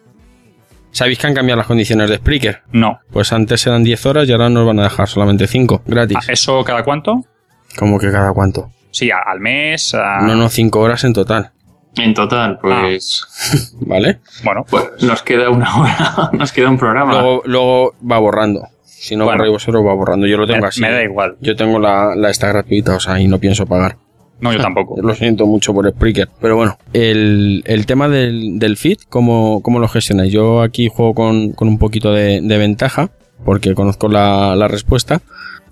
¿Sabéis 0.91 1.19
que 1.19 1.27
han 1.27 1.35
cambiado 1.35 1.59
las 1.59 1.67
condiciones 1.67 2.09
de 2.09 2.17
Spreaker? 2.17 2.63
No. 2.73 3.01
Pues 3.11 3.33
antes 3.33 3.67
eran 3.67 3.83
10 3.83 4.07
horas 4.07 4.29
y 4.29 4.33
ahora 4.33 4.49
nos 4.49 4.65
van 4.67 4.79
a 4.79 4.85
dejar 4.85 5.09
solamente 5.09 5.47
5, 5.49 5.83
gratis. 5.87 6.19
Ah, 6.21 6.33
¿Eso 6.33 6.63
cada 6.63 6.85
cuánto? 6.85 7.25
¿Cómo 7.77 7.99
que 7.99 8.13
cada 8.13 8.33
cuánto? 8.33 8.71
Sí, 8.93 9.11
al 9.11 9.41
mes. 9.41 9.93
a- 9.95 10.21
No, 10.21 10.37
no, 10.37 10.49
5 10.49 10.79
horas 10.81 11.03
en 11.03 11.13
total. 11.13 11.51
En 11.97 12.13
total, 12.15 12.59
pues, 12.61 13.25
¿Vale? 13.81 14.21
Bueno, 14.45 14.65
pues 14.69 14.85
nos 15.03 15.23
queda 15.23 15.51
una 15.51 15.77
hora, 15.77 16.31
nos 16.33 16.53
queda 16.53 16.69
un 16.69 16.79
programa. 16.79 17.13
Luego, 17.13 17.43
luego 17.45 17.95
va 18.09 18.19
borrando. 18.19 18.69
Si 18.85 19.17
no 19.17 19.25
Bueno. 19.25 19.39
borráis 19.39 19.53
vosotros, 19.53 19.85
va 19.85 19.95
borrando. 19.95 20.27
Yo 20.27 20.37
lo 20.37 20.47
tengo 20.47 20.63
me, 20.63 20.69
así. 20.69 20.81
me 20.81 20.91
da 20.91 21.03
igual. 21.03 21.37
Yo 21.41 21.55
tengo 21.57 21.79
la, 21.79 22.15
la 22.17 22.31
esta 22.31 22.49
gratuita, 22.49 22.97
o 22.97 23.01
sea, 23.01 23.21
y 23.21 23.27
no 23.29 23.39
pienso 23.39 23.67
pagar. 23.67 23.97
No, 24.41 24.53
yo 24.53 24.59
tampoco. 24.63 25.01
Lo 25.01 25.15
siento 25.15 25.47
mucho 25.47 25.73
por 25.75 25.89
Spreaker. 25.91 26.29
Pero 26.41 26.57
bueno, 26.57 26.79
el, 26.93 27.63
el 27.67 27.87
tema 27.87 28.09
del, 28.09 28.59
del 28.59 28.77
feed, 28.77 28.99
¿cómo, 29.09 29.61
¿cómo 29.63 29.79
lo 29.79 29.89
gestionáis? 29.89 30.33
Yo 30.33 30.61
aquí 30.63 30.89
juego 30.89 31.15
con, 31.15 31.53
con 31.53 31.69
un 31.69 31.79
poquito 31.79 32.13
de, 32.13 32.41
de 32.43 32.59
ventaja, 32.59 33.11
porque 33.45 33.75
conozco 33.75 34.09
la, 34.09 34.55
la 34.57 34.69
respuesta, 34.69 35.23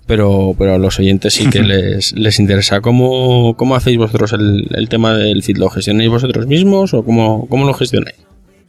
pero, 0.05 0.53
pero 0.57 0.73
a 0.75 0.77
los 0.77 0.99
oyentes 0.99 1.33
sí 1.33 1.49
que 1.49 1.59
les, 1.63 2.13
les 2.13 2.39
interesa. 2.39 2.81
¿Cómo, 2.81 3.55
¿Cómo 3.55 3.75
hacéis 3.75 3.97
vosotros 3.97 4.33
el, 4.33 4.67
el 4.75 4.89
tema 4.89 5.13
del 5.13 5.43
feed? 5.43 5.57
¿Lo 5.57 5.69
gestionáis 5.69 6.09
vosotros 6.09 6.47
mismos 6.47 6.93
o 6.93 7.03
cómo, 7.03 7.47
cómo 7.47 7.65
lo 7.65 7.73
gestionáis? 7.73 8.17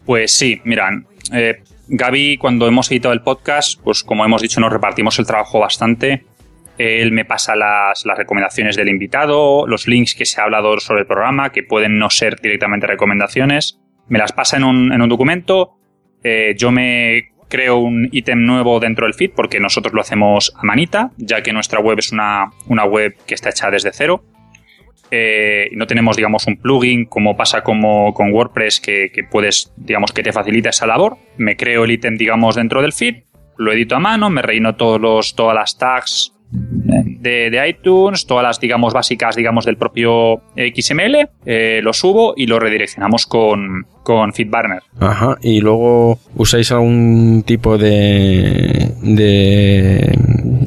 Pues 0.06 0.32
sí, 0.32 0.60
miran. 0.64 1.06
eh, 1.32 1.56
Gaby, 1.86 2.38
cuando 2.38 2.66
hemos 2.66 2.90
editado 2.90 3.12
el 3.12 3.20
podcast, 3.20 3.78
pues 3.82 4.02
como 4.02 4.24
hemos 4.24 4.40
dicho, 4.40 4.58
nos 4.60 4.72
repartimos 4.72 5.18
el 5.18 5.26
trabajo 5.26 5.60
bastante. 5.60 6.24
Él 6.78 7.12
me 7.12 7.24
pasa 7.24 7.54
las, 7.54 8.04
las 8.04 8.18
recomendaciones 8.18 8.76
del 8.76 8.88
invitado, 8.88 9.66
los 9.66 9.86
links 9.86 10.14
que 10.14 10.24
se 10.24 10.40
ha 10.40 10.44
hablado 10.44 10.78
sobre 10.80 11.02
el 11.02 11.06
programa, 11.06 11.50
que 11.50 11.62
pueden 11.62 11.98
no 11.98 12.10
ser 12.10 12.40
directamente 12.40 12.86
recomendaciones. 12.86 13.80
Me 14.08 14.18
las 14.18 14.32
pasa 14.32 14.56
en 14.56 14.64
un, 14.64 14.92
en 14.92 15.00
un 15.00 15.08
documento. 15.08 15.78
eh, 16.22 16.54
yo 16.56 16.72
me 16.72 17.28
creo 17.48 17.76
un 17.76 18.08
ítem 18.10 18.44
nuevo 18.44 18.80
dentro 18.80 19.06
del 19.06 19.14
feed 19.14 19.30
porque 19.36 19.60
nosotros 19.60 19.94
lo 19.94 20.00
hacemos 20.00 20.52
a 20.56 20.64
manita, 20.64 21.12
ya 21.16 21.42
que 21.42 21.52
nuestra 21.52 21.78
web 21.78 21.98
es 21.98 22.10
una, 22.10 22.50
una 22.66 22.84
web 22.84 23.14
que 23.26 23.34
está 23.34 23.50
hecha 23.50 23.70
desde 23.70 23.92
cero. 23.92 24.24
Eh, 25.10 25.68
no 25.72 25.86
tenemos, 25.86 26.16
digamos, 26.16 26.46
un 26.48 26.56
plugin 26.56 27.04
como 27.04 27.36
pasa 27.36 27.62
como 27.62 28.12
con 28.14 28.32
WordPress 28.32 28.80
que, 28.80 29.12
que 29.14 29.22
puedes, 29.22 29.72
digamos, 29.76 30.10
que 30.10 30.24
te 30.24 30.32
facilita 30.32 30.70
esa 30.70 30.86
labor. 30.86 31.18
Me 31.36 31.56
creo 31.56 31.84
el 31.84 31.92
ítem, 31.92 32.16
digamos, 32.16 32.56
dentro 32.56 32.82
del 32.82 32.92
feed, 32.92 33.22
lo 33.56 33.72
edito 33.72 33.94
a 33.94 34.00
mano, 34.00 34.30
me 34.30 34.42
relleno 34.42 34.74
todos 34.74 35.00
los, 35.00 35.36
todas 35.36 35.54
las 35.54 35.78
tags 35.78 36.33
de, 36.54 37.50
de 37.50 37.68
iTunes, 37.68 38.26
todas 38.26 38.44
las, 38.44 38.60
digamos, 38.60 38.92
básicas, 38.92 39.36
digamos, 39.36 39.64
del 39.64 39.76
propio 39.76 40.42
XML, 40.56 41.28
eh, 41.44 41.80
lo 41.82 41.92
subo 41.92 42.34
y 42.36 42.46
lo 42.46 42.58
redireccionamos 42.58 43.26
con, 43.26 43.86
con 44.02 44.32
FeedBurner. 44.32 44.82
Ajá, 45.00 45.36
y 45.42 45.60
luego 45.60 46.18
usáis 46.36 46.70
algún 46.72 47.42
tipo 47.46 47.76
de 47.78 48.92
de, 49.02 50.18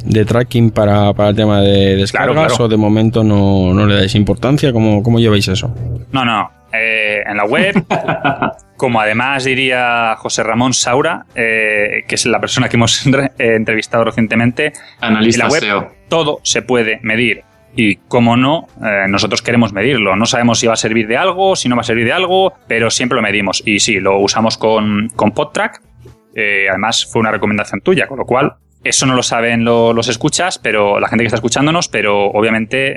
de 0.04 0.24
tracking 0.24 0.70
para, 0.70 1.12
para 1.14 1.30
el 1.30 1.36
tema 1.36 1.60
de 1.60 1.96
descargas 1.96 2.32
Claro, 2.32 2.48
claro. 2.48 2.64
o 2.64 2.68
de 2.68 2.76
momento 2.76 3.24
no, 3.24 3.72
no 3.72 3.86
le 3.86 3.96
dais 3.96 4.14
importancia, 4.14 4.72
¿cómo, 4.72 5.02
cómo 5.02 5.18
lleváis 5.18 5.48
eso? 5.48 5.74
No, 6.12 6.24
no. 6.24 6.57
Eh, 6.72 7.22
en 7.26 7.36
la 7.36 7.44
web, 7.44 7.84
como 8.76 9.00
además 9.00 9.44
diría 9.44 10.14
José 10.16 10.42
Ramón 10.42 10.72
Saura, 10.72 11.26
eh, 11.34 12.04
que 12.06 12.14
es 12.14 12.26
la 12.26 12.40
persona 12.40 12.68
que 12.68 12.76
hemos 12.76 13.06
eh, 13.06 13.30
entrevistado 13.38 14.04
recientemente, 14.04 14.72
Analista 15.00 15.44
en 15.44 15.48
la 15.48 15.52
web 15.52 15.62
SEO. 15.62 15.92
todo 16.08 16.40
se 16.42 16.62
puede 16.62 17.00
medir. 17.02 17.44
Y 17.76 17.96
como 17.96 18.36
no, 18.36 18.66
eh, 18.82 19.06
nosotros 19.08 19.42
queremos 19.42 19.72
medirlo. 19.72 20.16
No 20.16 20.26
sabemos 20.26 20.58
si 20.58 20.66
va 20.66 20.72
a 20.72 20.76
servir 20.76 21.06
de 21.06 21.16
algo, 21.16 21.54
si 21.54 21.68
no 21.68 21.76
va 21.76 21.82
a 21.82 21.84
servir 21.84 22.06
de 22.06 22.12
algo, 22.12 22.54
pero 22.66 22.90
siempre 22.90 23.16
lo 23.16 23.22
medimos. 23.22 23.62
Y 23.64 23.78
sí, 23.78 24.00
lo 24.00 24.18
usamos 24.18 24.56
con, 24.56 25.10
con 25.14 25.32
PodTrack. 25.32 25.82
Además, 26.70 27.04
fue 27.04 27.20
una 27.20 27.32
recomendación 27.32 27.80
tuya, 27.80 28.06
con 28.06 28.18
lo 28.18 28.24
cual 28.24 28.54
eso 28.84 29.06
no 29.06 29.14
lo 29.14 29.22
saben 29.22 29.64
lo- 29.64 29.92
los 29.92 30.08
escuchas, 30.08 30.58
pero 30.58 31.00
la 31.00 31.08
gente 31.08 31.22
que 31.24 31.26
está 31.26 31.36
escuchándonos, 31.36 31.88
pero 31.88 32.26
obviamente 32.26 32.92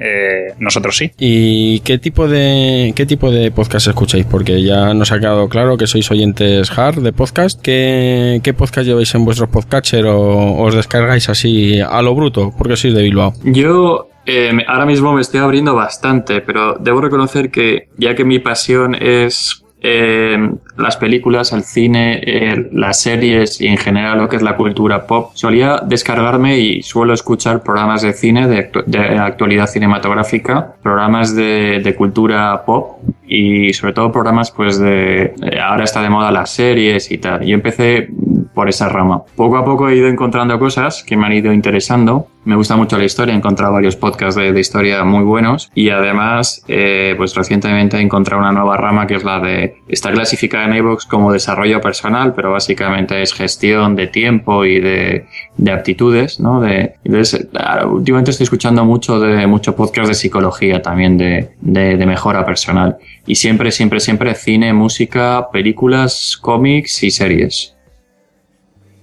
eh, 0.49 0.53
nosotros 0.59 0.95
sí. 0.97 1.11
¿Y 1.17 1.79
qué 1.81 1.97
tipo 1.97 2.27
de 2.27 2.93
qué 2.95 3.05
tipo 3.05 3.31
de 3.31 3.51
podcast 3.51 3.87
escucháis? 3.87 4.25
Porque 4.25 4.61
ya 4.63 4.93
nos 4.93 5.11
ha 5.11 5.19
quedado 5.19 5.49
claro 5.49 5.77
que 5.77 5.87
sois 5.87 6.09
oyentes 6.11 6.71
hard 6.77 7.01
de 7.01 7.13
podcast. 7.13 7.61
¿Qué, 7.61 8.39
qué 8.43 8.53
podcast 8.53 8.87
lleváis 8.87 9.13
en 9.15 9.25
vuestros 9.25 9.49
podcatcher 9.49 10.05
o 10.05 10.61
os 10.61 10.75
descargáis 10.75 11.29
así 11.29 11.79
a 11.81 12.01
lo 12.01 12.13
bruto? 12.15 12.53
Porque 12.57 12.75
sois 12.75 12.93
de 12.93 13.01
Bilbao. 13.03 13.33
Yo 13.43 14.07
eh, 14.25 14.51
ahora 14.67 14.85
mismo 14.85 15.13
me 15.13 15.21
estoy 15.21 15.39
abriendo 15.39 15.73
bastante, 15.75 16.41
pero 16.41 16.75
debo 16.79 17.01
reconocer 17.01 17.49
que 17.49 17.87
ya 17.97 18.13
que 18.15 18.23
mi 18.23 18.39
pasión 18.39 18.95
es 18.95 19.60
eh, 19.83 20.37
las 20.77 20.95
películas, 20.97 21.53
el 21.53 21.63
cine, 21.63 22.21
eh, 22.23 22.69
las 22.71 23.01
series 23.01 23.59
y 23.59 23.67
en 23.67 23.77
general 23.77 24.19
lo 24.19 24.29
que 24.29 24.35
es 24.35 24.43
la 24.43 24.55
cultura 24.55 25.07
pop, 25.07 25.31
solía 25.33 25.81
descargarme 25.83 26.59
y 26.59 26.83
suelo 26.83 27.13
escuchar 27.13 27.63
programas 27.63 28.03
de 28.03 28.13
cine, 28.13 28.47
de, 28.47 28.69
actualidad 29.19 29.65
cinematográfica, 29.67 30.75
programas 30.83 31.35
de, 31.35 31.95
cultura 31.97 32.63
pop 32.63 32.99
y 33.27 33.73
sobre 33.73 33.93
todo 33.93 34.11
programas 34.11 34.51
pues 34.51 34.79
de... 34.79 35.33
Ahora 35.61 35.83
está 35.83 36.01
de 36.01 36.09
moda 36.09 36.31
las 36.31 36.51
series 36.51 37.11
y 37.11 37.17
tal. 37.17 37.41
Yo 37.41 37.53
empecé 37.53 38.07
por 38.53 38.69
esa 38.69 38.89
rama. 38.89 39.23
Poco 39.35 39.57
a 39.57 39.65
poco 39.65 39.89
he 39.89 39.95
ido 39.95 40.07
encontrando 40.07 40.57
cosas 40.59 41.03
que 41.03 41.17
me 41.17 41.25
han 41.25 41.33
ido 41.33 41.53
interesando. 41.53 42.27
Me 42.43 42.55
gusta 42.55 42.75
mucho 42.75 42.97
la 42.97 43.05
historia, 43.05 43.35
he 43.35 43.37
encontrado 43.37 43.73
varios 43.73 43.95
podcasts 43.95 44.35
de, 44.35 44.59
historia 44.59 45.03
muy 45.03 45.23
buenos 45.23 45.69
y 45.75 45.91
además, 45.91 46.63
eh, 46.67 47.13
pues 47.15 47.35
recientemente 47.35 47.97
he 47.97 48.01
encontrado 48.01 48.41
una 48.41 48.51
nueva 48.51 48.77
rama 48.77 49.05
que 49.05 49.15
es 49.15 49.23
la 49.23 49.39
de, 49.39 49.75
está 49.87 50.11
clasificada 50.11 50.65
en 50.65 50.73
iVoox 50.75 51.05
como 51.05 51.31
desarrollo 51.31 51.79
personal, 51.81 52.33
pero 52.33 52.51
básicamente 52.51 53.21
es 53.21 53.33
gestión 53.33 53.95
de 53.95 54.07
tiempo 54.07 54.65
y 54.65 54.79
de, 54.79 55.27
de 55.57 55.71
aptitudes, 55.71 56.39
¿no? 56.39 56.61
De, 56.61 56.95
entonces, 57.03 57.47
últimamente 57.87 58.31
estoy 58.31 58.45
escuchando 58.45 58.85
mucho 58.85 59.19
de 59.19 59.45
mucho 59.45 59.75
podcast 59.75 60.07
de 60.07 60.15
psicología 60.15 60.81
también, 60.81 61.17
de, 61.17 61.51
de, 61.61 61.95
de 61.95 62.05
mejora 62.07 62.43
personal. 62.43 62.97
Y 63.27 63.35
siempre, 63.35 63.71
siempre, 63.71 63.99
siempre 63.99 64.33
cine, 64.33 64.73
música, 64.73 65.49
películas, 65.51 66.39
cómics 66.41 67.03
y 67.03 67.11
series. 67.11 67.75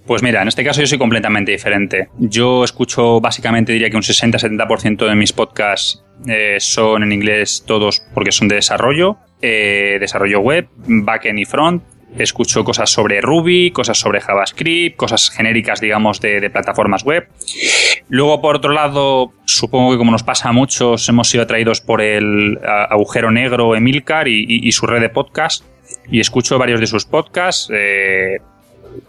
Pues 0.08 0.22
mira, 0.22 0.40
en 0.40 0.48
este 0.48 0.64
caso 0.64 0.80
yo 0.80 0.86
soy 0.86 0.96
completamente 0.96 1.52
diferente. 1.52 2.08
Yo 2.18 2.64
escucho 2.64 3.20
básicamente, 3.20 3.74
diría 3.74 3.90
que 3.90 3.96
un 3.96 4.02
60-70% 4.02 5.06
de 5.06 5.14
mis 5.14 5.34
podcasts 5.34 6.02
eh, 6.26 6.56
son 6.60 7.02
en 7.02 7.12
inglés 7.12 7.62
todos 7.66 8.00
porque 8.14 8.32
son 8.32 8.48
de 8.48 8.54
desarrollo, 8.54 9.18
eh, 9.42 9.98
desarrollo 10.00 10.40
web, 10.40 10.66
backend 10.78 11.40
y 11.40 11.44
front. 11.44 11.82
Escucho 12.16 12.64
cosas 12.64 12.88
sobre 12.88 13.20
Ruby, 13.20 13.70
cosas 13.70 13.98
sobre 13.98 14.22
JavaScript, 14.22 14.96
cosas 14.96 15.28
genéricas, 15.28 15.78
digamos, 15.78 16.22
de, 16.22 16.48
plataformas 16.48 17.04
web. 17.04 17.28
Luego, 18.08 18.40
por 18.40 18.56
otro 18.56 18.72
lado, 18.72 19.34
supongo 19.44 19.92
que 19.92 19.98
como 19.98 20.10
nos 20.10 20.22
pasa 20.22 20.48
a 20.48 20.52
muchos, 20.52 21.06
hemos 21.10 21.28
sido 21.28 21.42
atraídos 21.42 21.82
por 21.82 22.00
el 22.00 22.58
agujero 22.64 23.30
negro 23.30 23.76
Emilcar 23.76 24.26
y, 24.26 24.72
su 24.72 24.86
red 24.86 25.02
de 25.02 25.10
podcast. 25.10 25.66
Y 26.10 26.20
escucho 26.20 26.58
varios 26.58 26.80
de 26.80 26.86
sus 26.86 27.04
podcasts. 27.04 27.70
Eh, 27.70 28.38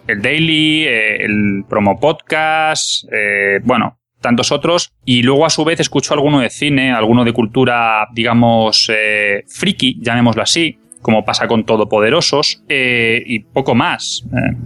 el 0.08 0.21
Daily, 0.21 0.86
eh, 0.86 1.23
el 1.25 1.63
Promo 1.67 1.99
Podcast, 1.99 3.06
eh, 3.12 3.60
bueno, 3.63 3.99
tantos 4.21 4.52
otros. 4.52 4.93
Y 5.06 5.23
luego 5.23 5.45
a 5.45 5.49
su 5.49 5.63
vez 5.63 5.80
escucho 5.80 6.13
alguno 6.13 6.39
de 6.39 6.49
cine, 6.49 6.91
alguno 6.91 7.23
de 7.23 7.34
cultura, 7.34 8.08
digamos, 8.13 8.89
eh, 8.93 9.43
friki, 9.47 9.99
llamémoslo 10.02 10.41
así 10.41 10.79
como 11.02 11.26
pasa 11.26 11.48
con 11.48 11.66
Todopoderosos, 11.66 12.64
y 12.70 13.40
poco 13.40 13.76
más. 13.76 14.26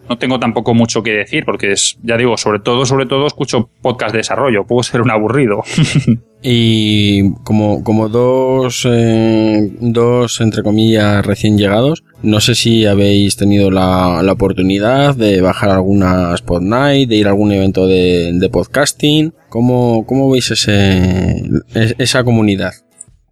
no 0.09 0.17
tengo 0.17 0.39
tampoco 0.39 0.73
mucho 0.73 1.03
que 1.03 1.11
decir, 1.11 1.45
porque 1.45 1.71
es, 1.71 1.97
ya 2.03 2.17
digo, 2.17 2.37
sobre 2.37 2.59
todo, 2.59 2.85
sobre 2.85 3.05
todo 3.05 3.27
escucho 3.27 3.69
podcast 3.81 4.11
de 4.11 4.19
desarrollo, 4.19 4.65
puedo 4.65 4.83
ser 4.83 5.01
un 5.01 5.11
aburrido. 5.11 5.63
Y 6.45 7.31
como, 7.45 7.85
como 7.85 8.09
dos, 8.09 8.85
eh, 8.85 9.71
dos, 9.79 10.41
entre 10.41 10.61
comillas, 10.61 11.25
recién 11.25 11.57
llegados, 11.57 12.03
no 12.21 12.41
sé 12.41 12.53
si 12.53 12.85
habéis 12.85 13.37
tenido 13.37 13.71
la, 13.71 14.21
la 14.23 14.33
oportunidad 14.33 15.15
de 15.15 15.39
bajar 15.39 15.69
alguna 15.69 16.35
Spot 16.35 16.61
Night, 16.61 17.07
de 17.07 17.15
ir 17.15 17.27
a 17.27 17.29
algún 17.29 17.53
evento 17.53 17.87
de, 17.87 18.33
de 18.33 18.49
podcasting. 18.49 19.33
¿Cómo, 19.47 20.05
¿Cómo 20.05 20.29
veis 20.29 20.51
ese, 20.51 21.43
esa 21.73 22.25
comunidad? 22.25 22.73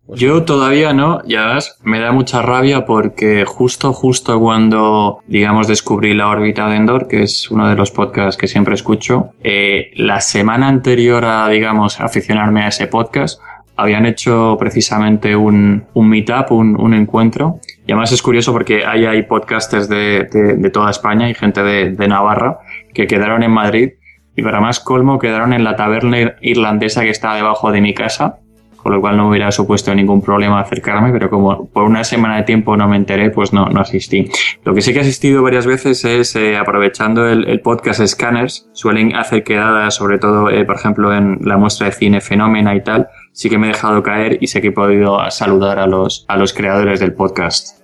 Yo 0.08 0.44
todavía 0.44 0.94
no, 0.94 1.22
ya 1.26 1.54
ves, 1.54 1.78
me 1.84 2.00
da 2.00 2.12
mucha 2.12 2.42
rabia 2.42 2.86
porque 2.86 3.46
justo, 3.46 3.94
justo 3.94 4.40
cuando, 4.40 5.20
digamos, 5.28 5.68
descubrí 5.68 6.14
la 6.14 6.28
órbita 6.28 6.68
de 6.68 6.76
Endor, 6.76 7.08
que 7.08 7.24
es 7.24 7.50
uno 7.50 7.70
de 7.70 7.76
los 7.76 7.92
podcasts 7.92 8.38
que 8.38 8.48
siempre 8.48 8.74
escucho, 8.74 9.30
eh, 9.44 9.92
la 9.96 10.20
semana 10.20 10.68
anterior 10.68 11.24
a, 11.24 11.48
digamos, 11.48 12.02
aficionarme 12.02 12.64
a 12.64 12.68
ese 12.68 12.88
podcast, 12.88 13.40
habían 13.78 14.06
hecho 14.06 14.58
precisamente 14.60 15.36
un, 15.36 15.86
un 15.94 16.10
meetup, 16.10 16.52
un, 16.52 16.80
un, 16.80 16.94
encuentro. 16.94 17.60
Y 17.88 17.92
además 17.92 18.12
es 18.12 18.22
curioso 18.22 18.52
porque 18.52 18.86
hay, 18.86 19.06
hay 19.06 19.24
podcasters 19.24 19.88
de, 19.88 20.28
de, 20.32 20.56
de 20.56 20.70
toda 20.70 20.92
España 20.92 21.30
y 21.30 21.34
gente 21.34 21.64
de, 21.64 21.92
de 21.92 22.08
Navarra 22.08 22.60
que 22.94 23.08
quedaron 23.08 23.44
en 23.44 23.52
Madrid 23.52 23.92
y 24.36 24.42
para 24.44 24.62
más 24.62 24.80
colmo 24.80 25.20
quedaron 25.20 25.54
en 25.54 25.64
la 25.64 25.76
taberna 25.76 26.36
irlandesa 26.42 27.02
que 27.02 27.10
está 27.10 27.34
debajo 27.36 27.72
de 27.72 27.82
mi 27.82 27.94
casa 27.94 28.40
con 28.82 28.94
lo 28.94 29.02
cual 29.02 29.18
no 29.18 29.30
hubiera 29.30 29.52
supuesto 29.52 29.94
ningún 29.94 30.22
problema 30.22 30.60
acercarme, 30.60 31.12
pero 31.12 31.30
como 31.30 31.68
por 31.68 31.84
una 31.84 32.04
semana 32.04 32.38
de 32.38 32.44
tiempo 32.44 32.76
no 32.78 32.88
me 32.88 32.98
enteré, 32.98 33.30
pues 33.30 33.54
no, 33.54 33.68
no 33.68 33.82
asistí. 33.82 34.30
Lo 34.64 34.74
que 34.74 34.82
sí 34.82 34.94
que 34.94 35.00
he 35.00 35.02
asistido 35.02 35.44
varias 35.44 35.66
veces 35.66 36.04
es, 36.06 36.36
eh, 36.36 36.58
aprovechando 36.58 37.28
el, 37.28 37.62
podcast 37.62 38.06
Scanners, 38.06 38.70
suelen 38.74 39.16
hacer 39.16 39.44
quedadas, 39.44 39.96
sobre 39.96 40.18
todo, 40.18 40.50
eh, 40.50 40.66
por 40.66 40.76
ejemplo, 40.76 41.14
en 41.16 41.40
la 41.44 41.58
muestra 41.58 41.88
de 41.88 41.94
cine 41.94 42.22
Fenómena 42.22 42.76
y 42.76 42.84
tal, 42.84 43.08
sí 43.34 43.50
que 43.50 43.58
me 43.58 43.68
he 43.68 43.72
dejado 43.72 44.02
caer 44.02 44.38
y 44.42 44.48
sé 44.48 44.62
que 44.62 44.70
he 44.70 44.72
podido 44.72 45.20
saludar 45.30 45.80
a 45.80 45.88
los, 45.88 46.26
a 46.28 46.38
los 46.38 46.54
creadores 46.54 47.00
del 47.00 47.14
podcast. 47.14 47.81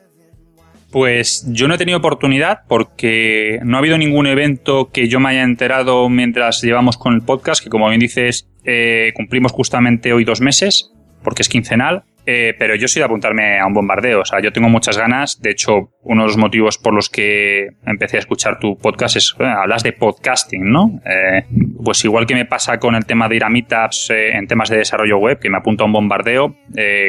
Pues 0.98 1.46
yo 1.50 1.68
no 1.68 1.76
he 1.76 1.78
tenido 1.78 2.00
oportunidad 2.00 2.62
porque 2.68 3.60
no 3.64 3.78
ha 3.78 3.80
habido 3.82 4.00
ningún 4.00 4.26
evento 4.26 4.90
que 4.92 5.08
yo 5.08 5.20
me 5.20 5.30
haya 5.30 5.44
enterado 5.44 6.10
mientras 6.10 6.64
llevamos 6.64 6.98
con 6.98 7.14
el 7.14 7.22
podcast, 7.22 7.64
que 7.64 7.70
como 7.70 7.88
bien 7.88 8.00
dices, 8.00 8.50
eh, 8.64 9.12
cumplimos 9.16 9.52
justamente 9.52 10.12
hoy 10.12 10.26
dos 10.26 10.42
meses, 10.42 10.92
porque 11.24 11.44
es 11.44 11.50
quincenal. 11.50 12.04
Eh, 12.30 12.54
pero 12.60 12.76
yo 12.76 12.90
soy 12.90 13.00
de 13.00 13.06
apuntarme 13.06 13.58
a 13.58 13.66
un 13.66 13.74
bombardeo. 13.74 14.20
O 14.20 14.26
sea, 14.26 14.42
yo 14.42 14.52
tengo 14.52 14.68
muchas 14.68 14.98
ganas. 14.98 15.42
De 15.42 15.52
hecho, 15.52 15.94
uno 16.02 16.24
de 16.24 16.28
los 16.28 16.36
motivos 16.36 16.78
por 16.78 16.94
los 16.94 17.10
que 17.10 17.70
empecé 17.86 18.18
a 18.18 18.20
escuchar 18.20 18.60
tu 18.60 18.78
podcast 18.78 19.16
es, 19.16 19.34
hablas 19.40 19.82
de 19.82 19.94
podcasting, 19.94 20.70
¿no? 20.70 21.00
Eh, 21.06 21.46
pues 21.82 22.04
igual 22.04 22.26
que 22.26 22.36
me 22.36 22.44
pasa 22.44 22.80
con 22.80 22.96
el 22.96 23.06
tema 23.06 23.30
de 23.30 23.38
ir 23.38 23.46
a 23.46 23.50
meetups 23.50 24.10
en 24.10 24.46
temas 24.46 24.70
de 24.70 24.78
desarrollo 24.78 25.20
web, 25.20 25.40
que 25.40 25.50
me 25.50 25.58
apunto 25.58 25.84
a 25.84 25.88
un 25.88 25.94
bombardeo, 25.94 26.54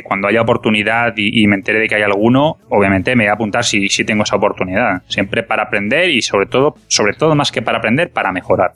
cuando 0.05 0.29
haya 0.29 0.41
oportunidad 0.41 1.15
y, 1.17 1.47
me 1.49 1.57
entere 1.57 1.81
de 1.81 1.89
que 1.89 1.97
hay 1.97 2.03
alguno, 2.03 2.59
obviamente 2.69 3.17
me 3.17 3.25
voy 3.25 3.31
a 3.31 3.33
apuntar 3.33 3.65
si, 3.65 3.89
si 3.89 4.05
tengo 4.05 4.23
esa 4.23 4.37
oportunidad. 4.37 5.03
Siempre 5.09 5.43
para 5.43 5.65
aprender 5.65 6.11
y 6.11 6.23
sobre 6.23 6.47
todo, 6.47 6.77
sobre 6.87 7.15
todo 7.15 7.35
más 7.35 7.51
que 7.51 7.61
para 7.61 7.79
aprender, 7.79 8.13
para 8.13 8.31
mejorar. 8.31 8.75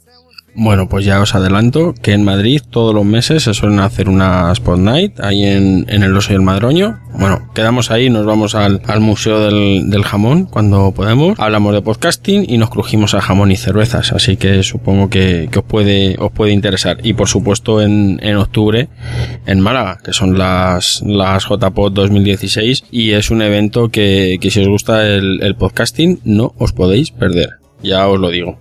Bueno, 0.54 0.86
pues 0.88 1.06
ya 1.06 1.20
os 1.20 1.34
adelanto 1.34 1.94
que 2.02 2.12
en 2.12 2.24
Madrid 2.24 2.60
todos 2.68 2.94
los 2.94 3.06
meses 3.06 3.44
se 3.44 3.54
suelen 3.54 3.80
hacer 3.80 4.10
una 4.10 4.52
Spot 4.52 4.78
Night 4.78 5.18
ahí 5.20 5.44
en, 5.44 5.86
en 5.88 6.02
el 6.02 6.14
Oso 6.14 6.32
y 6.32 6.36
el 6.36 6.42
Madroño. 6.42 7.00
Bueno, 7.18 7.48
quedamos 7.54 7.90
ahí, 7.90 8.10
nos 8.10 8.26
vamos 8.26 8.54
al, 8.54 8.82
al 8.86 9.00
Museo 9.00 9.40
del, 9.40 9.88
del, 9.88 10.04
Jamón 10.04 10.44
cuando 10.44 10.92
podemos. 10.92 11.38
Hablamos 11.38 11.72
de 11.72 11.80
podcasting 11.80 12.44
y 12.46 12.58
nos 12.58 12.68
crujimos 12.68 13.14
a 13.14 13.22
jamón 13.22 13.50
y 13.50 13.56
cervezas, 13.56 14.12
así 14.12 14.36
que 14.36 14.62
supongo 14.62 15.08
que, 15.08 15.48
que 15.50 15.58
os, 15.60 15.64
puede, 15.64 16.16
os 16.18 16.32
puede 16.32 16.52
interesar. 16.52 16.98
Y 17.02 17.14
por 17.14 17.28
supuesto 17.28 17.80
en, 17.80 18.18
en 18.22 18.36
octubre 18.36 18.88
en 19.46 19.60
Málaga, 19.60 19.98
que 20.04 20.12
son 20.12 20.36
las, 20.36 21.02
las 21.06 21.44
JPod 21.48 21.92
2016 21.92 22.84
y 22.90 23.12
es 23.12 23.30
un 23.30 23.40
evento 23.40 23.88
que, 23.88 24.36
que 24.40 24.50
si 24.50 24.60
os 24.60 24.68
gusta 24.68 25.06
el, 25.06 25.42
el 25.42 25.54
podcasting 25.54 26.20
no 26.24 26.52
os 26.58 26.72
podéis 26.72 27.10
perder. 27.10 27.56
Ya 27.82 28.06
os 28.06 28.20
lo 28.20 28.30
digo. 28.30 28.58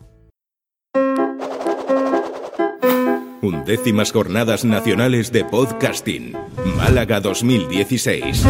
Undécimas 3.41 4.11
Jornadas 4.11 4.65
Nacionales 4.65 5.31
de 5.31 5.43
Podcasting, 5.43 6.33
Málaga 6.77 7.19
2016. 7.21 8.45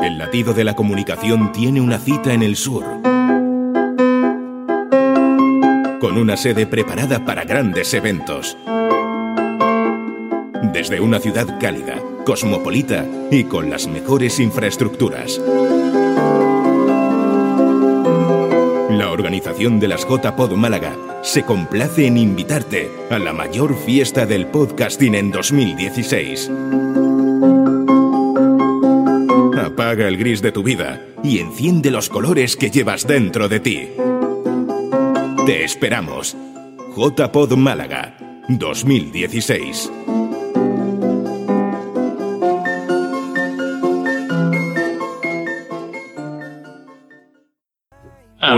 El 0.00 0.18
latido 0.18 0.54
de 0.54 0.62
la 0.62 0.76
comunicación 0.76 1.50
tiene 1.50 1.80
una 1.80 1.98
cita 1.98 2.32
en 2.32 2.44
el 2.44 2.54
sur. 2.54 2.84
Con 6.00 6.16
una 6.16 6.36
sede 6.36 6.68
preparada 6.68 7.24
para 7.24 7.42
grandes 7.42 7.92
eventos. 7.92 8.56
Desde 10.72 11.00
una 11.00 11.18
ciudad 11.18 11.58
cálida, 11.58 12.00
cosmopolita 12.24 13.04
y 13.32 13.44
con 13.44 13.68
las 13.68 13.88
mejores 13.88 14.38
infraestructuras. 14.38 15.40
La 18.98 19.12
organización 19.12 19.78
de 19.78 19.86
las 19.86 20.04
JPod 20.08 20.54
Málaga 20.56 20.96
se 21.22 21.44
complace 21.44 22.08
en 22.08 22.16
invitarte 22.16 22.90
a 23.10 23.20
la 23.20 23.32
mayor 23.32 23.76
fiesta 23.76 24.26
del 24.26 24.48
podcasting 24.48 25.14
en 25.14 25.30
2016. 25.30 26.50
Apaga 29.56 30.08
el 30.08 30.16
gris 30.16 30.42
de 30.42 30.50
tu 30.50 30.64
vida 30.64 31.00
y 31.22 31.38
enciende 31.38 31.92
los 31.92 32.08
colores 32.08 32.56
que 32.56 32.70
llevas 32.72 33.06
dentro 33.06 33.48
de 33.48 33.60
ti. 33.60 33.88
Te 35.46 35.62
esperamos. 35.62 36.36
JPod 36.96 37.52
Málaga 37.52 38.16
2016. 38.48 39.92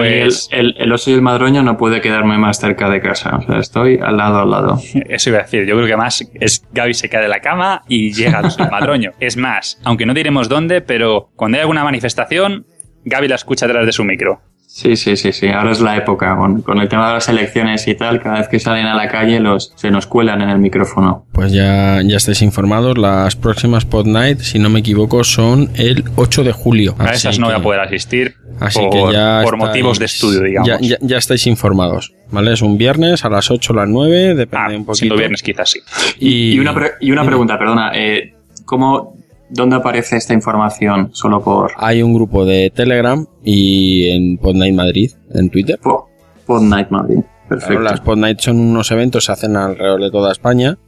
Mí 0.02 0.08
el, 0.08 0.22
Pues- 0.24 0.48
el- 0.52 0.74
el 0.78 0.92
oso 0.92 1.10
y 1.10 1.14
el 1.14 1.22
madroño 1.22 1.62
no 1.62 1.76
puede 1.76 2.00
quedarme 2.00 2.38
más 2.38 2.58
cerca 2.60 2.88
de 2.90 3.00
casa. 3.00 3.36
O 3.36 3.42
sea, 3.42 3.58
estoy 3.58 3.98
al 4.02 4.16
lado, 4.16 4.40
al 4.40 4.50
lado. 4.50 4.78
Eso 5.08 5.30
iba 5.30 5.38
a 5.38 5.42
decir. 5.42 5.66
Yo 5.66 5.74
creo 5.76 5.86
que 5.86 5.96
más 5.96 6.28
es 6.34 6.66
Gaby 6.72 6.94
se 6.94 7.08
cae 7.08 7.22
de 7.22 7.28
la 7.28 7.40
cama 7.40 7.82
y 7.88 8.12
llega 8.12 8.38
al 8.40 8.70
madroño. 8.70 9.12
Es 9.20 9.36
más, 9.36 9.80
aunque 9.84 10.06
no 10.06 10.14
diremos 10.14 10.48
dónde, 10.48 10.80
pero 10.80 11.30
cuando 11.36 11.56
hay 11.56 11.62
alguna 11.62 11.84
manifestación, 11.84 12.66
Gaby 13.04 13.28
la 13.28 13.34
escucha 13.36 13.66
detrás 13.66 13.86
de 13.86 13.92
su 13.92 14.04
micro. 14.04 14.40
Sí, 14.72 14.94
sí, 14.96 15.16
sí, 15.16 15.33
sí. 15.33 15.48
Ahora 15.48 15.72
es 15.72 15.80
la 15.80 15.96
época. 15.96 16.37
Con, 16.37 16.62
con 16.62 16.80
el 16.80 16.88
tema 16.88 17.09
de 17.09 17.14
las 17.14 17.28
elecciones 17.28 17.87
y 17.88 17.94
tal, 17.96 18.22
cada 18.22 18.38
vez 18.38 18.48
que 18.48 18.61
salen 18.61 18.87
a 18.87 18.94
la 18.94 19.09
calle 19.09 19.40
los, 19.40 19.72
se 19.74 19.90
nos 19.90 20.06
cuelan 20.06 20.40
en 20.42 20.48
el 20.48 20.59
micrófono. 20.59 21.26
Pues 21.33 21.52
ya, 21.52 22.00
ya 22.04 22.16
estáis 22.16 22.40
informados. 22.40 22.96
Las 22.96 23.35
próximas 23.37 23.85
Pod 23.85 24.06
Night, 24.06 24.38
si 24.40 24.59
no 24.61 24.70
me 24.70 24.78
equivoco, 24.80 25.24
son 25.24 25.70
el 25.74 26.04
8 26.16 26.44
de 26.44 26.52
julio. 26.52 26.94
A 26.98 27.11
esas 27.11 27.38
no 27.40 27.46
voy 27.46 27.56
a 27.56 27.61
poder 27.62 27.80
asistir 27.80 28.37
Así 28.61 28.78
por, 28.78 28.90
que 28.90 29.12
ya 29.12 29.40
por 29.42 29.54
estáis- 29.54 29.59
motivos 29.66 29.98
de 29.98 30.04
estudio, 30.04 30.40
digamos. 30.42 30.68
Ya, 30.68 30.78
ya- 30.80 30.98
ya 31.00 31.18
estáis 31.18 31.46
informados, 31.48 32.14
¿vale? 32.30 32.52
Es 32.52 32.62
un 32.62 32.78
viernes 32.78 33.24
a 33.24 33.28
las 33.28 33.50
8 33.50 33.72
o 33.72 33.76
las 33.76 33.88
9, 33.88 34.35
depende 34.35 34.56
Ah, 34.56 34.68
un 34.78 34.85
poquito. 34.85 34.94
siendo 34.94 35.16
viernes 35.16 35.42
quizás 35.42 35.70
sí. 35.70 35.80
Y, 36.20 36.52
Y 36.54 36.59
una, 36.61 36.72
pre- 36.72 36.92
y 37.00 37.11
una 37.11 37.24
pregunta, 37.26 37.59
perdona. 37.59 37.90
Eh, 37.94 38.35
¿Cómo, 38.64 39.16
dónde 39.50 39.76
aparece 39.76 40.16
esta 40.16 40.32
información? 40.34 41.10
Solo 41.12 41.42
por 41.42 41.72
hay 41.76 42.02
un 42.02 42.14
grupo 42.14 42.44
de 42.44 42.70
Telegram 42.74 43.26
y 43.44 44.08
en 44.08 44.38
Pod 44.38 44.54
Night 44.56 44.74
Madrid, 44.74 45.10
en 45.34 45.50
Twitter. 45.50 45.78
Po- 45.82 46.08
Pod 46.46 46.62
Night 46.62 46.88
Madrid. 46.90 47.18
Perfecto. 47.48 47.80
Claro, 47.80 47.82
las 47.96 48.00
Pod 48.00 48.16
Night 48.18 48.40
son 48.40 48.58
unos 48.60 48.90
eventos, 48.90 49.24
se 49.24 49.32
hacen 49.32 49.56
alrededor 49.56 50.00
de 50.00 50.10
toda 50.10 50.30
España 50.32 50.78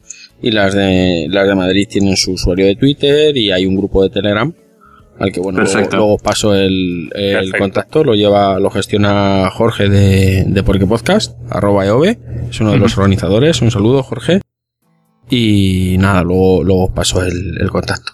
y 0.40 0.50
las 0.52 0.74
de, 0.74 1.26
las 1.28 1.46
de 1.46 1.54
Madrid 1.54 1.86
tienen 1.90 2.16
su 2.16 2.32
usuario 2.32 2.66
de 2.66 2.76
Twitter 2.76 3.36
y 3.36 3.50
hay 3.50 3.66
un 3.66 3.76
grupo 3.76 4.02
de 4.02 4.10
Telegram 4.10 4.52
al 5.18 5.30
que 5.30 5.40
bueno 5.40 5.58
luego, 5.58 5.72
Perfecto. 5.72 5.96
luego 5.98 6.18
paso 6.18 6.54
el, 6.54 7.10
contacto, 7.58 8.02
lo 8.02 8.14
lleva, 8.14 8.58
lo 8.58 8.70
gestiona 8.70 9.50
Jorge 9.52 9.88
de, 9.88 10.44
de 10.48 10.62
Porque 10.64 10.86
Podcast, 10.86 11.36
arroba 11.50 11.86
EOB, 11.86 12.16
es 12.50 12.60
uno 12.60 12.72
de 12.72 12.78
los 12.78 12.96
organizadores, 12.96 13.60
un 13.62 13.70
saludo 13.70 14.02
Jorge. 14.02 14.40
Y 15.30 15.96
nada, 15.98 16.22
luego, 16.22 16.64
luego 16.64 16.84
os 16.86 16.90
paso 16.90 17.22
el, 17.24 17.56
el 17.60 17.70
contacto. 17.70 18.12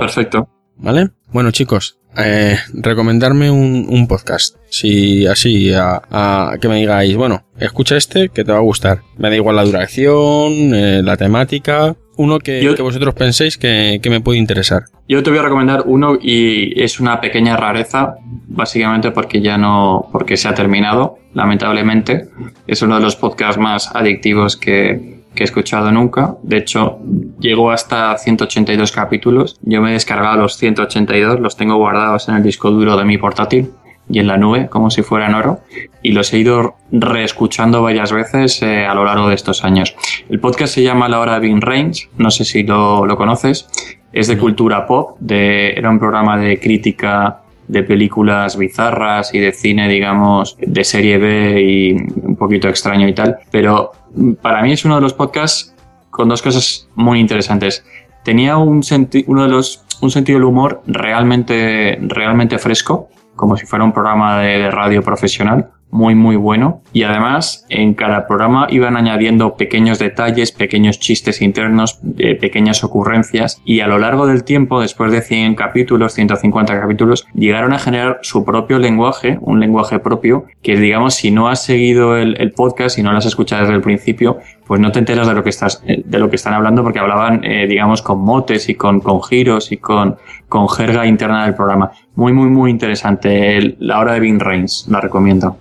Perfecto. 0.00 0.48
¿Vale? 0.76 1.10
Bueno, 1.32 1.50
chicos, 1.50 1.98
eh, 2.16 2.56
recomendarme 2.72 3.50
un, 3.50 3.86
un 3.88 4.06
podcast. 4.06 4.56
Si 4.70 5.26
así, 5.26 5.72
a, 5.74 6.02
a 6.10 6.56
que 6.60 6.68
me 6.68 6.76
digáis, 6.76 7.16
bueno, 7.16 7.44
escucha 7.58 7.96
este 7.96 8.28
que 8.28 8.44
te 8.44 8.52
va 8.52 8.58
a 8.58 8.62
gustar. 8.62 9.00
Me 9.16 9.28
da 9.28 9.36
igual 9.36 9.56
la 9.56 9.64
duración, 9.64 10.52
eh, 10.74 11.02
la 11.02 11.16
temática. 11.16 11.96
Uno 12.16 12.38
que, 12.38 12.62
Yo- 12.62 12.74
que 12.74 12.82
vosotros 12.82 13.14
penséis 13.14 13.58
que, 13.58 14.00
que 14.02 14.10
me 14.10 14.20
puede 14.20 14.38
interesar. 14.38 14.84
Yo 15.08 15.22
te 15.22 15.30
voy 15.30 15.38
a 15.38 15.42
recomendar 15.42 15.84
uno 15.86 16.18
y 16.20 16.80
es 16.82 17.00
una 17.00 17.20
pequeña 17.20 17.56
rareza, 17.56 18.16
básicamente 18.48 19.10
porque 19.10 19.40
ya 19.40 19.56
no, 19.56 20.08
porque 20.12 20.36
se 20.36 20.48
ha 20.48 20.54
terminado, 20.54 21.18
lamentablemente. 21.34 22.28
Es 22.66 22.82
uno 22.82 22.96
de 22.96 23.02
los 23.02 23.16
podcasts 23.16 23.58
más 23.60 23.94
adictivos 23.94 24.56
que, 24.56 25.17
que 25.34 25.42
he 25.42 25.46
escuchado 25.46 25.90
nunca. 25.92 26.36
De 26.42 26.58
hecho, 26.58 26.98
llegó 27.38 27.70
hasta 27.70 28.16
182 28.16 28.92
capítulos. 28.92 29.58
Yo 29.62 29.80
me 29.80 29.90
he 29.90 29.92
descargado 29.92 30.36
los 30.36 30.56
182, 30.56 31.40
los 31.40 31.56
tengo 31.56 31.76
guardados 31.76 32.28
en 32.28 32.36
el 32.36 32.42
disco 32.42 32.70
duro 32.70 32.96
de 32.96 33.04
mi 33.04 33.18
portátil 33.18 33.70
y 34.10 34.18
en 34.18 34.26
la 34.26 34.38
nube, 34.38 34.68
como 34.68 34.90
si 34.90 35.02
fueran 35.02 35.34
oro, 35.34 35.60
y 36.02 36.12
los 36.12 36.32
he 36.32 36.38
ido 36.38 36.76
reescuchando 36.90 37.82
varias 37.82 38.12
veces 38.12 38.62
eh, 38.62 38.86
a 38.86 38.94
lo 38.94 39.04
largo 39.04 39.28
de 39.28 39.34
estos 39.34 39.64
años. 39.64 39.94
El 40.28 40.40
podcast 40.40 40.74
se 40.74 40.82
llama 40.82 41.08
La 41.08 41.20
Hora 41.20 41.34
de 41.34 41.40
Vin 41.46 41.60
Range, 41.60 42.08
no 42.16 42.30
sé 42.30 42.44
si 42.44 42.62
lo, 42.62 43.04
lo 43.04 43.16
conoces, 43.16 43.68
es 44.12 44.26
de 44.26 44.38
cultura 44.38 44.86
pop, 44.86 45.18
de, 45.20 45.72
era 45.72 45.90
un 45.90 45.98
programa 45.98 46.38
de 46.38 46.58
crítica 46.58 47.42
de 47.68 47.82
películas 47.82 48.56
bizarras 48.56 49.34
y 49.34 49.38
de 49.40 49.52
cine, 49.52 49.88
digamos, 49.88 50.56
de 50.58 50.84
serie 50.84 51.18
B 51.18 51.62
y 51.62 51.92
un 51.92 52.34
poquito 52.36 52.68
extraño 52.68 53.06
y 53.06 53.12
tal, 53.12 53.36
pero 53.50 53.92
para 54.42 54.62
mí 54.62 54.72
es 54.72 54.84
uno 54.84 54.96
de 54.96 55.00
los 55.00 55.12
podcasts 55.14 55.74
con 56.10 56.28
dos 56.28 56.42
cosas 56.42 56.88
muy 56.94 57.20
interesantes. 57.20 57.84
Tenía 58.24 58.56
un, 58.56 58.82
senti- 58.82 59.24
uno 59.26 59.44
de 59.44 59.48
los, 59.48 59.84
un 60.00 60.10
sentido 60.10 60.38
del 60.38 60.44
humor 60.44 60.82
realmente, 60.86 61.98
realmente 62.02 62.58
fresco, 62.58 63.08
como 63.36 63.56
si 63.56 63.66
fuera 63.66 63.84
un 63.84 63.92
programa 63.92 64.40
de, 64.40 64.58
de 64.58 64.70
radio 64.70 65.02
profesional, 65.02 65.70
muy 65.90 66.14
muy 66.14 66.36
bueno. 66.36 66.82
Y 66.92 67.02
además, 67.02 67.66
en 67.68 67.94
cada 67.94 68.26
programa 68.26 68.66
iban 68.70 68.96
añadiendo 68.96 69.56
pequeños 69.56 69.98
detalles, 69.98 70.52
pequeños 70.52 70.98
chistes 70.98 71.42
internos, 71.42 72.00
eh, 72.18 72.34
pequeñas 72.34 72.84
ocurrencias. 72.84 73.60
Y 73.64 73.80
a 73.80 73.86
lo 73.86 73.98
largo 73.98 74.26
del 74.26 74.44
tiempo, 74.44 74.80
después 74.80 75.12
de 75.12 75.22
100 75.22 75.54
capítulos, 75.54 76.14
150 76.14 76.80
capítulos, 76.80 77.26
llegaron 77.34 77.72
a 77.72 77.78
generar 77.78 78.18
su 78.22 78.44
propio 78.44 78.78
lenguaje, 78.78 79.38
un 79.40 79.60
lenguaje 79.60 79.98
propio, 79.98 80.44
que 80.62 80.76
digamos, 80.76 81.14
si 81.14 81.30
no 81.30 81.48
has 81.48 81.62
seguido 81.62 82.16
el, 82.16 82.52
podcast 82.56 82.98
y 82.98 83.02
no 83.02 83.12
lo 83.12 83.18
has 83.18 83.26
escuchado 83.26 83.62
desde 83.62 83.74
el 83.74 83.82
principio, 83.82 84.38
pues 84.66 84.80
no 84.80 84.90
te 84.90 84.98
enteras 84.98 85.28
de 85.28 85.34
lo 85.34 85.44
que 85.44 85.50
estás 85.50 85.82
eh, 85.86 86.02
de 86.04 86.18
lo 86.18 86.30
que 86.30 86.36
están 86.36 86.54
hablando 86.54 86.82
porque 86.82 86.98
hablaban 86.98 87.44
eh, 87.44 87.66
digamos 87.66 88.02
con 88.02 88.20
motes 88.20 88.68
y 88.68 88.74
con, 88.74 89.00
con 89.00 89.22
giros 89.22 89.70
y 89.70 89.76
con, 89.76 90.16
con 90.48 90.68
jerga 90.68 91.06
interna 91.06 91.44
del 91.44 91.54
programa 91.54 91.92
muy 92.14 92.32
muy 92.32 92.48
muy 92.48 92.70
interesante 92.70 93.76
la 93.78 93.98
hora 93.98 94.14
de 94.14 94.20
Vin 94.20 94.40
Reigns 94.40 94.86
la 94.88 95.00
recomiendo 95.00 95.56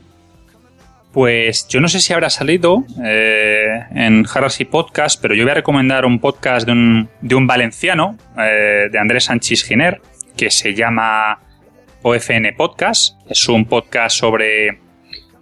Pues 1.18 1.68
yo 1.68 1.82
no 1.82 1.88
sé 1.88 2.00
si 2.00 2.14
habrá 2.14 2.30
salido 2.30 2.86
eh, 3.04 3.86
en 3.90 4.24
Harras 4.32 4.62
y 4.62 4.66
Podcast, 4.66 5.20
pero 5.20 5.34
yo 5.34 5.46
voy 5.46 5.52
a 5.52 5.56
recomendar 5.56 6.06
un 6.06 6.20
podcast 6.20 6.68
de 6.68 6.74
un, 6.74 7.10
de 7.22 7.34
un 7.34 7.48
valenciano, 7.48 8.20
eh, 8.38 8.88
de 8.92 9.00
Andrés 9.00 9.24
Sánchez 9.24 9.64
Giner, 9.64 10.00
que 10.38 10.52
se 10.52 10.76
llama 10.76 11.40
OFN 12.04 12.54
Podcast. 12.56 13.16
Es 13.28 13.50
un 13.50 13.66
podcast 13.66 14.16
sobre 14.16 14.80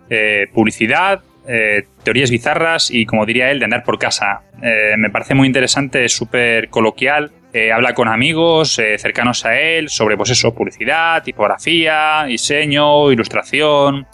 eh, 0.10 0.48
publicidad, 0.54 1.22
eh, 1.46 1.84
teorías 2.04 2.32
bizarras 2.32 2.90
y, 2.90 3.06
como 3.06 3.26
diría 3.26 3.52
él, 3.52 3.60
de 3.60 3.66
andar 3.66 3.84
por 3.84 4.00
casa. 4.00 4.44
Me 4.62 5.10
parece 5.10 5.36
muy 5.36 5.46
interesante, 5.46 6.06
es 6.06 6.14
súper 6.14 6.70
coloquial. 6.70 7.34
habla 7.74 7.94
con 7.94 8.08
amigos 8.08 8.82
cercanos 8.98 9.44
a 9.44 9.60
él 9.60 9.90
sobre, 9.90 10.16
pues 10.16 10.30
eso, 10.30 10.56
publicidad, 10.56 11.22
tipografía, 11.22 12.24
diseño, 12.26 13.12
ilustración, 13.12 14.08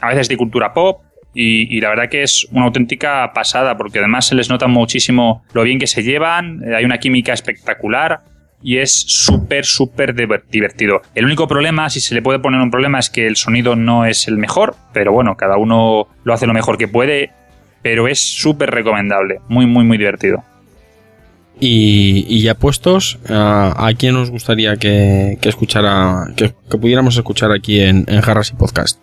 a 0.00 0.08
veces 0.08 0.28
de 0.28 0.36
cultura 0.36 0.72
pop. 0.72 1.02
Y, 1.32 1.80
la 1.80 1.90
verdad 1.90 2.08
que 2.08 2.24
es 2.24 2.48
una 2.50 2.64
auténtica 2.64 3.30
pasada, 3.32 3.76
porque 3.76 4.00
además 4.00 4.26
se 4.26 4.34
les 4.34 4.50
nota 4.50 4.66
muchísimo 4.66 5.44
lo 5.52 5.62
bien 5.62 5.78
que 5.78 5.86
se 5.86 6.02
llevan, 6.02 6.60
eh, 6.64 6.74
hay 6.74 6.84
una 6.84 6.98
química 6.98 7.32
espectacular 7.32 8.22
y 8.60 8.78
es 8.78 8.92
súper, 8.92 9.64
súper 9.64 10.16
diver- 10.16 10.42
divertido. 10.50 11.02
El 11.14 11.26
único 11.26 11.46
problema, 11.46 11.88
si 11.88 12.00
se 12.00 12.16
le 12.16 12.20
puede 12.22 12.40
poner 12.40 12.60
un 12.60 12.72
problema, 12.72 12.98
es 12.98 13.10
que 13.10 13.28
el 13.28 13.36
sonido 13.36 13.76
no 13.76 14.06
es 14.06 14.26
el 14.26 14.38
mejor, 14.38 14.74
pero 14.92 15.12
bueno, 15.12 15.36
cada 15.36 15.56
uno 15.56 16.08
lo 16.24 16.34
hace 16.34 16.48
lo 16.48 16.52
mejor 16.52 16.76
que 16.78 16.88
puede, 16.88 17.30
pero 17.80 18.08
es 18.08 18.18
súper 18.18 18.72
recomendable, 18.72 19.38
muy, 19.48 19.66
muy, 19.66 19.84
muy 19.84 19.98
divertido. 19.98 20.42
Y, 21.60 22.42
ya 22.42 22.54
puestos, 22.54 23.20
¿a, 23.28 23.86
a 23.86 23.94
quién 23.94 24.16
os 24.16 24.30
gustaría 24.30 24.76
que, 24.78 25.38
que 25.40 25.48
escuchara, 25.48 26.24
que, 26.34 26.54
que 26.68 26.76
pudiéramos 26.76 27.16
escuchar 27.16 27.52
aquí 27.52 27.80
en, 27.80 28.04
en 28.08 28.20
Jarras 28.20 28.50
y 28.50 28.54
Podcast? 28.54 28.98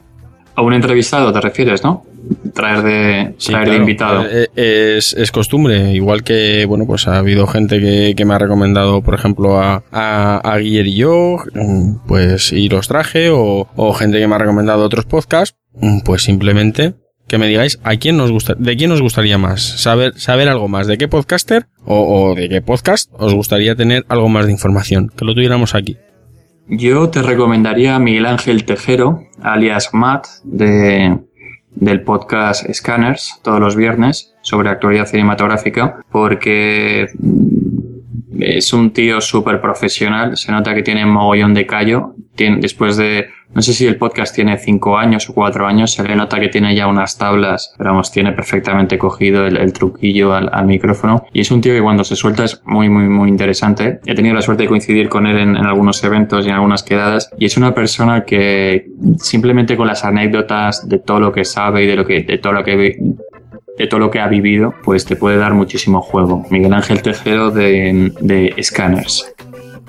A 0.58 0.62
un 0.64 0.74
entrevistado 0.74 1.32
te 1.32 1.40
refieres 1.40 1.84
no 1.84 2.04
traer 2.54 2.82
de 2.82 3.36
Sí, 3.38 3.52
traer 3.52 3.70
de 3.70 3.76
invitado. 3.78 4.26
Eh, 4.26 4.50
eh, 4.56 4.96
Es, 4.98 5.14
es 5.14 5.32
costumbre, 5.32 5.94
igual 5.94 6.24
que, 6.24 6.66
bueno, 6.66 6.86
pues 6.86 7.08
ha 7.08 7.18
habido 7.20 7.48
gente 7.48 7.80
que, 7.80 8.16
que 8.18 8.26
me 8.26 8.34
ha 8.34 8.40
recomendado, 8.40 9.02
por 9.02 9.14
ejemplo, 9.14 9.62
a, 9.62 9.84
a, 9.92 10.38
a 10.44 10.58
Guiller 10.58 10.88
y 10.88 10.96
yo, 10.96 11.38
mm, 11.54 12.08
pues, 12.08 12.52
y 12.52 12.68
los 12.68 12.88
traje, 12.88 13.30
o, 13.30 13.70
o 13.76 13.94
gente 13.94 14.20
que 14.20 14.28
me 14.28 14.36
ha 14.36 14.40
recomendado 14.40 14.84
otros 14.84 15.06
podcasts, 15.06 15.56
mm, 15.76 16.00
pues 16.00 16.24
simplemente 16.24 16.96
que 17.28 17.38
me 17.38 17.48
digáis 17.48 17.80
a 17.84 17.96
quién 17.98 18.18
nos 18.18 18.32
gusta, 18.32 18.56
de 18.58 18.76
quién 18.76 18.92
os 18.92 19.02
gustaría 19.02 19.38
más, 19.38 19.62
saber, 19.62 20.18
saber 20.20 20.50
algo 20.50 20.68
más, 20.68 20.88
de 20.88 20.98
qué 20.98 21.08
podcaster 21.08 21.68
o, 21.86 22.30
o 22.32 22.36
de 22.36 22.50
qué 22.50 22.62
podcast 22.62 23.10
os 23.14 23.34
gustaría 23.34 23.76
tener 23.76 24.06
algo 24.10 24.28
más 24.28 24.46
de 24.48 24.54
información, 24.54 25.12
que 25.16 25.24
lo 25.26 25.34
tuviéramos 25.34 25.76
aquí. 25.76 25.98
Yo 26.70 27.10
te 27.10 27.22
recomendaría 27.22 27.96
a 27.96 28.00
Miguel 28.00 28.26
Ángel 28.26 28.66
Tejero, 28.66 29.24
alias 29.42 29.94
Matt, 29.94 30.28
de, 30.44 31.18
del 31.72 32.02
podcast 32.02 32.70
Scanners, 32.74 33.40
todos 33.42 33.62
los 33.62 33.78
viernes, 33.78 34.36
sobre 34.42 34.70
actualidad 34.70 35.06
cinematográfica, 35.06 36.02
porque 36.12 37.08
es 38.40 38.74
un 38.74 38.92
tío 38.92 39.22
súper 39.22 39.62
profesional, 39.62 40.36
se 40.36 40.52
nota 40.52 40.76
que 40.76 40.84
tiene 40.84 41.06
mogollón 41.06 41.54
de 41.54 41.66
callo, 41.66 42.16
después 42.60 42.98
de, 42.98 43.28
no 43.54 43.62
sé 43.62 43.74
si 43.74 43.86
el 43.88 43.98
podcast 43.98 44.34
tiene 44.36 44.58
cinco 44.58 44.98
años 44.98 45.30
o 45.30 45.34
cuatro 45.34 45.66
años, 45.68 45.92
se 45.92 46.04
le 46.04 46.16
nota 46.16 46.40
que 46.40 46.50
tiene 46.50 46.76
ya 46.76 46.88
unas 46.88 47.18
tablas, 47.18 47.74
pero 47.78 47.92
vamos, 47.92 48.12
tiene 48.12 48.32
perfectamente 48.32 48.98
cogido 48.98 49.46
el, 49.46 49.74
truquillo 49.74 50.34
al, 50.34 50.66
micrófono, 50.66 51.26
y 51.34 51.42
es 51.42 51.52
un 51.52 51.62
tío 51.62 51.74
que 51.74 51.82
cuando 51.82 52.04
se 52.04 52.16
suelta 52.16 52.44
es 52.44 52.62
muy, 52.66 52.90
muy, 52.90 53.10
muy 53.10 53.30
interesante. 53.30 54.00
He 54.06 54.16
tenido 54.16 54.36
la 54.36 54.42
suerte 54.42 54.64
de 54.64 54.70
coincidir 54.70 55.10
con 55.10 55.28
él 55.28 55.38
en, 55.38 55.58
algunos 55.58 56.04
eventos 56.04 56.46
y 56.46 56.50
en 56.50 56.56
algunas 56.56 56.84
quedadas, 56.84 57.30
y 57.38 57.46
es 57.46 57.58
una 57.58 57.74
persona 57.74 58.24
que 58.24 58.88
simplemente 59.18 59.76
con 59.76 59.88
las 59.88 60.06
anécdotas 60.06 60.88
de 60.88 61.00
todo 61.00 61.20
lo 61.20 61.32
que 61.32 61.46
sabe 61.46 61.84
y 61.84 61.88
de 61.88 61.96
lo 61.96 62.06
que, 62.06 62.24
de 62.24 62.38
todo 62.38 62.54
lo 62.54 62.64
que 62.64 62.98
de 63.78 63.86
todo 63.86 64.00
lo 64.00 64.10
que 64.10 64.20
ha 64.20 64.28
vivido, 64.28 64.74
pues 64.84 65.06
te 65.06 65.16
puede 65.16 65.38
dar 65.38 65.54
muchísimo 65.54 66.02
juego. 66.02 66.44
Miguel 66.50 66.74
Ángel 66.74 67.04
Tejero 67.04 67.52
de 67.52 68.56
Scanners. 68.60 69.36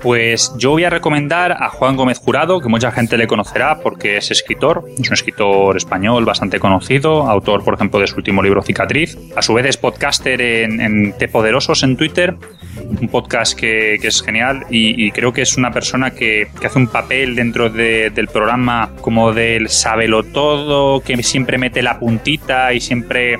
Pues 0.01 0.53
yo 0.57 0.71
voy 0.71 0.85
a 0.85 0.89
recomendar 0.89 1.51
a 1.51 1.69
Juan 1.69 1.97
Gómez 1.97 2.19
Jurado, 2.19 2.61
que 2.61 2.69
mucha 2.69 2.91
gente 2.91 3.17
le 3.17 3.27
conocerá 3.27 3.79
porque 3.79 4.17
es 4.17 4.31
escritor, 4.31 4.85
es 4.97 5.07
un 5.09 5.13
escritor 5.13 5.75
español 5.75 6.23
bastante 6.23 6.59
conocido, 6.59 7.27
autor, 7.27 7.65
por 7.65 7.73
ejemplo, 7.73 7.99
de 7.99 8.07
su 8.07 8.15
último 8.15 8.41
libro 8.41 8.61
Cicatriz. 8.61 9.17
A 9.35 9.41
su 9.41 9.53
vez 9.53 9.65
es 9.65 9.77
podcaster 9.77 10.39
en, 10.41 10.79
en 10.79 11.13
T 11.17 11.27
Poderosos 11.27 11.83
en 11.83 11.97
Twitter, 11.97 12.37
un 12.85 13.09
podcast 13.09 13.57
que, 13.57 13.95
es 13.95 14.21
genial 14.21 14.65
y, 14.69 15.11
creo 15.11 15.33
que 15.33 15.41
es 15.41 15.57
una 15.57 15.71
persona 15.71 16.11
que, 16.11 16.47
hace 16.63 16.79
un 16.79 16.87
papel 16.87 17.35
dentro 17.35 17.69
de, 17.69 18.09
del 18.09 18.27
programa 18.27 18.91
como 19.01 19.33
del 19.33 19.69
sábelo 19.69 20.23
todo, 20.23 21.01
que 21.01 21.21
siempre 21.23 21.57
mete 21.57 21.81
la 21.81 21.99
puntita 21.99 22.73
y 22.73 22.79
siempre 22.79 23.37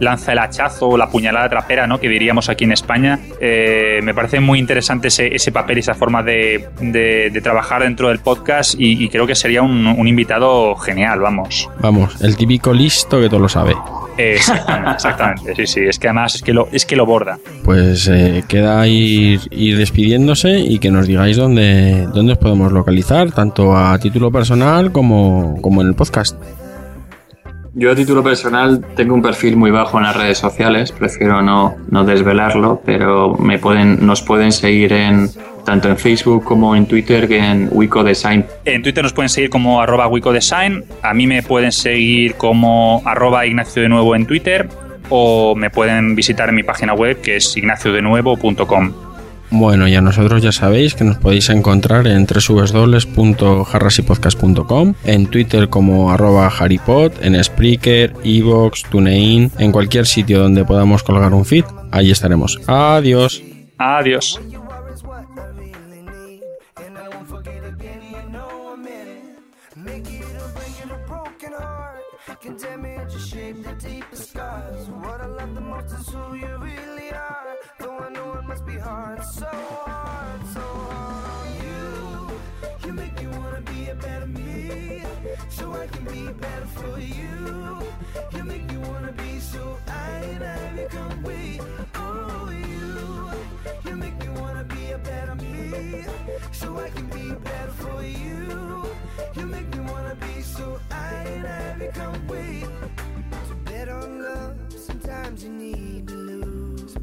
lanza 0.00 0.32
el 0.32 0.38
hachazo 0.38 0.88
o 0.88 0.96
la 0.96 1.08
puñalada 1.08 1.48
trapera, 1.48 1.86
¿no? 1.86 1.98
Que 1.98 2.08
diríamos 2.08 2.48
aquí 2.48 2.64
en 2.64 2.72
España. 2.72 3.18
Eh, 3.40 4.00
me 4.02 4.14
parece 4.14 4.40
muy 4.40 4.58
interesante 4.58 5.08
ese, 5.08 5.34
ese 5.34 5.52
papel 5.52 5.78
y 5.78 5.80
esa 5.80 5.94
forma 5.94 6.22
de, 6.22 6.68
de, 6.80 7.30
de, 7.30 7.40
trabajar 7.40 7.82
dentro 7.82 8.08
del 8.08 8.18
podcast 8.18 8.74
y, 8.78 9.04
y 9.04 9.08
creo 9.08 9.26
que 9.26 9.34
sería 9.34 9.62
un, 9.62 9.86
un, 9.86 10.08
invitado 10.08 10.74
genial, 10.76 11.20
vamos. 11.20 11.68
Vamos, 11.80 12.20
el 12.22 12.36
típico 12.36 12.72
listo 12.72 13.20
que 13.20 13.28
todo 13.28 13.40
lo 13.40 13.48
sabe. 13.48 13.74
Exactamente, 14.18 14.90
exactamente, 14.94 15.54
sí, 15.54 15.66
sí, 15.66 15.80
es 15.80 15.98
que 15.98 16.08
además 16.08 16.36
es 16.36 16.42
que 16.42 16.52
lo, 16.52 16.68
es 16.72 16.86
que 16.86 16.96
lo 16.96 17.06
borda. 17.06 17.38
Pues 17.64 18.08
eh, 18.08 18.44
queda 18.48 18.86
ir, 18.86 19.40
ir, 19.50 19.76
despidiéndose 19.76 20.58
y 20.60 20.78
que 20.78 20.90
nos 20.90 21.06
digáis 21.06 21.36
dónde, 21.36 22.06
dónde 22.14 22.32
os 22.32 22.38
podemos 22.38 22.72
localizar, 22.72 23.32
tanto 23.32 23.76
a 23.76 23.98
título 23.98 24.30
personal 24.30 24.92
como, 24.92 25.60
como 25.60 25.82
en 25.82 25.88
el 25.88 25.94
podcast. 25.94 26.36
Yo 27.78 27.92
a 27.92 27.94
título 27.94 28.24
personal 28.24 28.82
tengo 28.96 29.12
un 29.12 29.20
perfil 29.20 29.54
muy 29.54 29.70
bajo 29.70 29.98
en 29.98 30.04
las 30.04 30.16
redes 30.16 30.38
sociales, 30.38 30.92
prefiero 30.92 31.42
no, 31.42 31.76
no 31.90 32.04
desvelarlo, 32.04 32.80
pero 32.86 33.34
me 33.34 33.58
pueden, 33.58 34.06
nos 34.06 34.22
pueden 34.22 34.50
seguir 34.50 34.94
en 34.94 35.28
tanto 35.66 35.90
en 35.90 35.98
Facebook 35.98 36.42
como 36.42 36.74
en 36.74 36.86
Twitter 36.86 37.28
que 37.28 37.36
en 37.36 37.68
Wicodesign. 37.70 38.46
En 38.64 38.82
Twitter 38.82 39.02
nos 39.02 39.12
pueden 39.12 39.28
seguir 39.28 39.50
como 39.50 39.82
arroba 39.82 40.08
Wicodesign, 40.08 40.84
a 41.02 41.12
mí 41.12 41.26
me 41.26 41.42
pueden 41.42 41.70
seguir 41.70 42.36
como 42.36 43.02
arroba 43.04 43.44
Ignacio 43.44 43.84
en 44.14 44.26
Twitter 44.26 44.70
o 45.10 45.54
me 45.54 45.68
pueden 45.68 46.16
visitar 46.16 46.48
en 46.48 46.54
mi 46.54 46.62
página 46.62 46.94
web 46.94 47.20
que 47.20 47.36
es 47.36 47.54
ignaciodenuevo.com. 47.58 49.05
Bueno, 49.50 49.86
y 49.88 49.94
a 49.94 50.00
nosotros 50.00 50.42
ya 50.42 50.52
sabéis 50.52 50.94
que 50.94 51.04
nos 51.04 51.18
podéis 51.18 51.50
encontrar 51.50 52.06
en 52.06 52.26
www.harrasypodcast.com, 52.26 54.94
en 55.04 55.26
Twitter 55.26 55.68
como 55.68 56.10
arroba 56.10 56.46
harrypod, 56.48 57.12
en 57.22 57.42
Spreaker, 57.42 58.14
Evox, 58.24 58.84
TuneIn, 58.90 59.52
en 59.58 59.72
cualquier 59.72 60.06
sitio 60.06 60.38
donde 60.40 60.64
podamos 60.64 61.02
colgar 61.02 61.34
un 61.34 61.44
feed, 61.44 61.64
ahí 61.92 62.10
estaremos. 62.10 62.58
Adiós. 62.66 63.42
Adiós. 63.78 64.40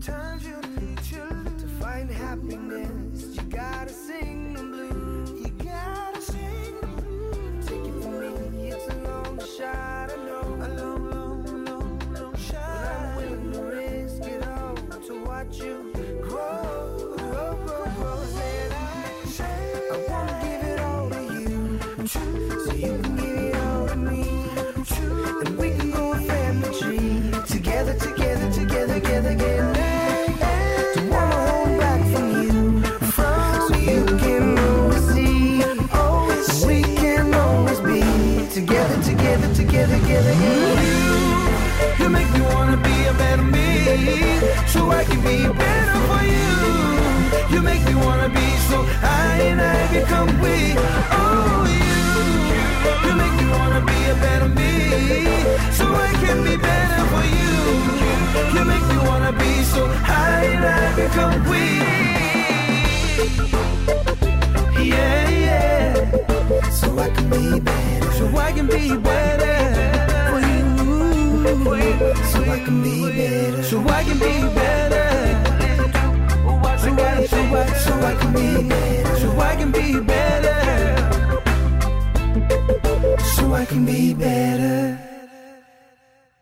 Sometimes 0.03 0.45
you 0.45 0.57
need 0.81 0.97
to 0.97 1.23
lose 1.57 1.69
find 1.79 2.11
happiness, 2.11 3.37
you 3.37 3.41
gotta 3.43 3.93
sing 3.93 4.51
the 4.51 4.61
blues. 4.61 5.29
You 5.29 5.49
gotta 5.63 6.21
sing 6.21 6.75
the 6.81 6.87
blues. 6.87 7.65
Take 7.65 7.85
it 7.85 8.03
from 8.03 8.51
me, 8.51 8.71
it's 8.71 8.85
a 8.93 8.97
long 8.97 9.39
shot, 9.57 10.11
I 10.11 10.15
know. 10.25 10.57
A 10.59 10.67
long, 10.75 11.09
long, 11.09 11.65
long, 11.65 12.13
long 12.15 12.35
shot. 12.35 13.15
But 13.15 13.23
I'm 13.23 13.51
willing 13.51 13.51
to 13.53 13.61
risk 13.61 14.23
it 14.23 14.45
all 14.45 14.75
to 14.75 15.23
watch 15.23 15.59
you 15.59 15.82
and 49.53 49.61
I 49.61 49.87
become 49.93 50.29
we. 50.41 50.55
Oh, 51.19 51.65
you, 51.79 52.01
you 53.05 53.13
make 53.21 53.35
me 53.39 53.45
wanna 53.55 53.81
be 53.91 53.99
a 54.13 54.15
better 54.25 54.49
me, 54.59 54.73
so 55.77 55.85
I 55.93 56.11
can 56.23 56.37
be 56.47 56.55
better 56.57 57.01
for 57.11 57.23
you. 57.37 57.53
You 58.55 58.63
make 58.73 58.85
me 58.91 58.97
wanna 59.09 59.31
be 59.43 59.51
so 59.73 59.83
I 59.85 60.45
and 60.55 60.65
I 60.65 60.83
become 61.01 61.35
we. 61.49 61.63
Yeah, 64.91 65.29
yeah. 65.45 66.69
So 66.79 66.87
I 67.05 67.09
can 67.15 67.29
be 67.29 67.59
better. 67.59 68.11
So 68.17 68.25
I 68.37 68.51
can 68.55 68.67
be 68.67 68.83
better 69.09 69.57
for 70.31 70.41
you. 70.51 70.63
So 72.31 72.39
I 72.55 72.59
can 72.65 72.77
be 72.83 72.95
better. 73.11 73.63
So 73.63 73.77
I 73.87 74.03
can 74.03 74.17
be 74.19 74.35
better. 74.59 75.12
So 77.53 77.59
I, 77.59 78.15
can 78.15 78.33
be 78.33 78.67
better. 78.67 79.15
So 79.19 79.39
I 79.39 79.55
can 79.55 79.71
be 79.71 79.99
better. 79.99 80.57
So 83.35 83.53
I 83.53 83.65
can 83.65 83.85
be 83.85 84.15
better. 84.15 85.02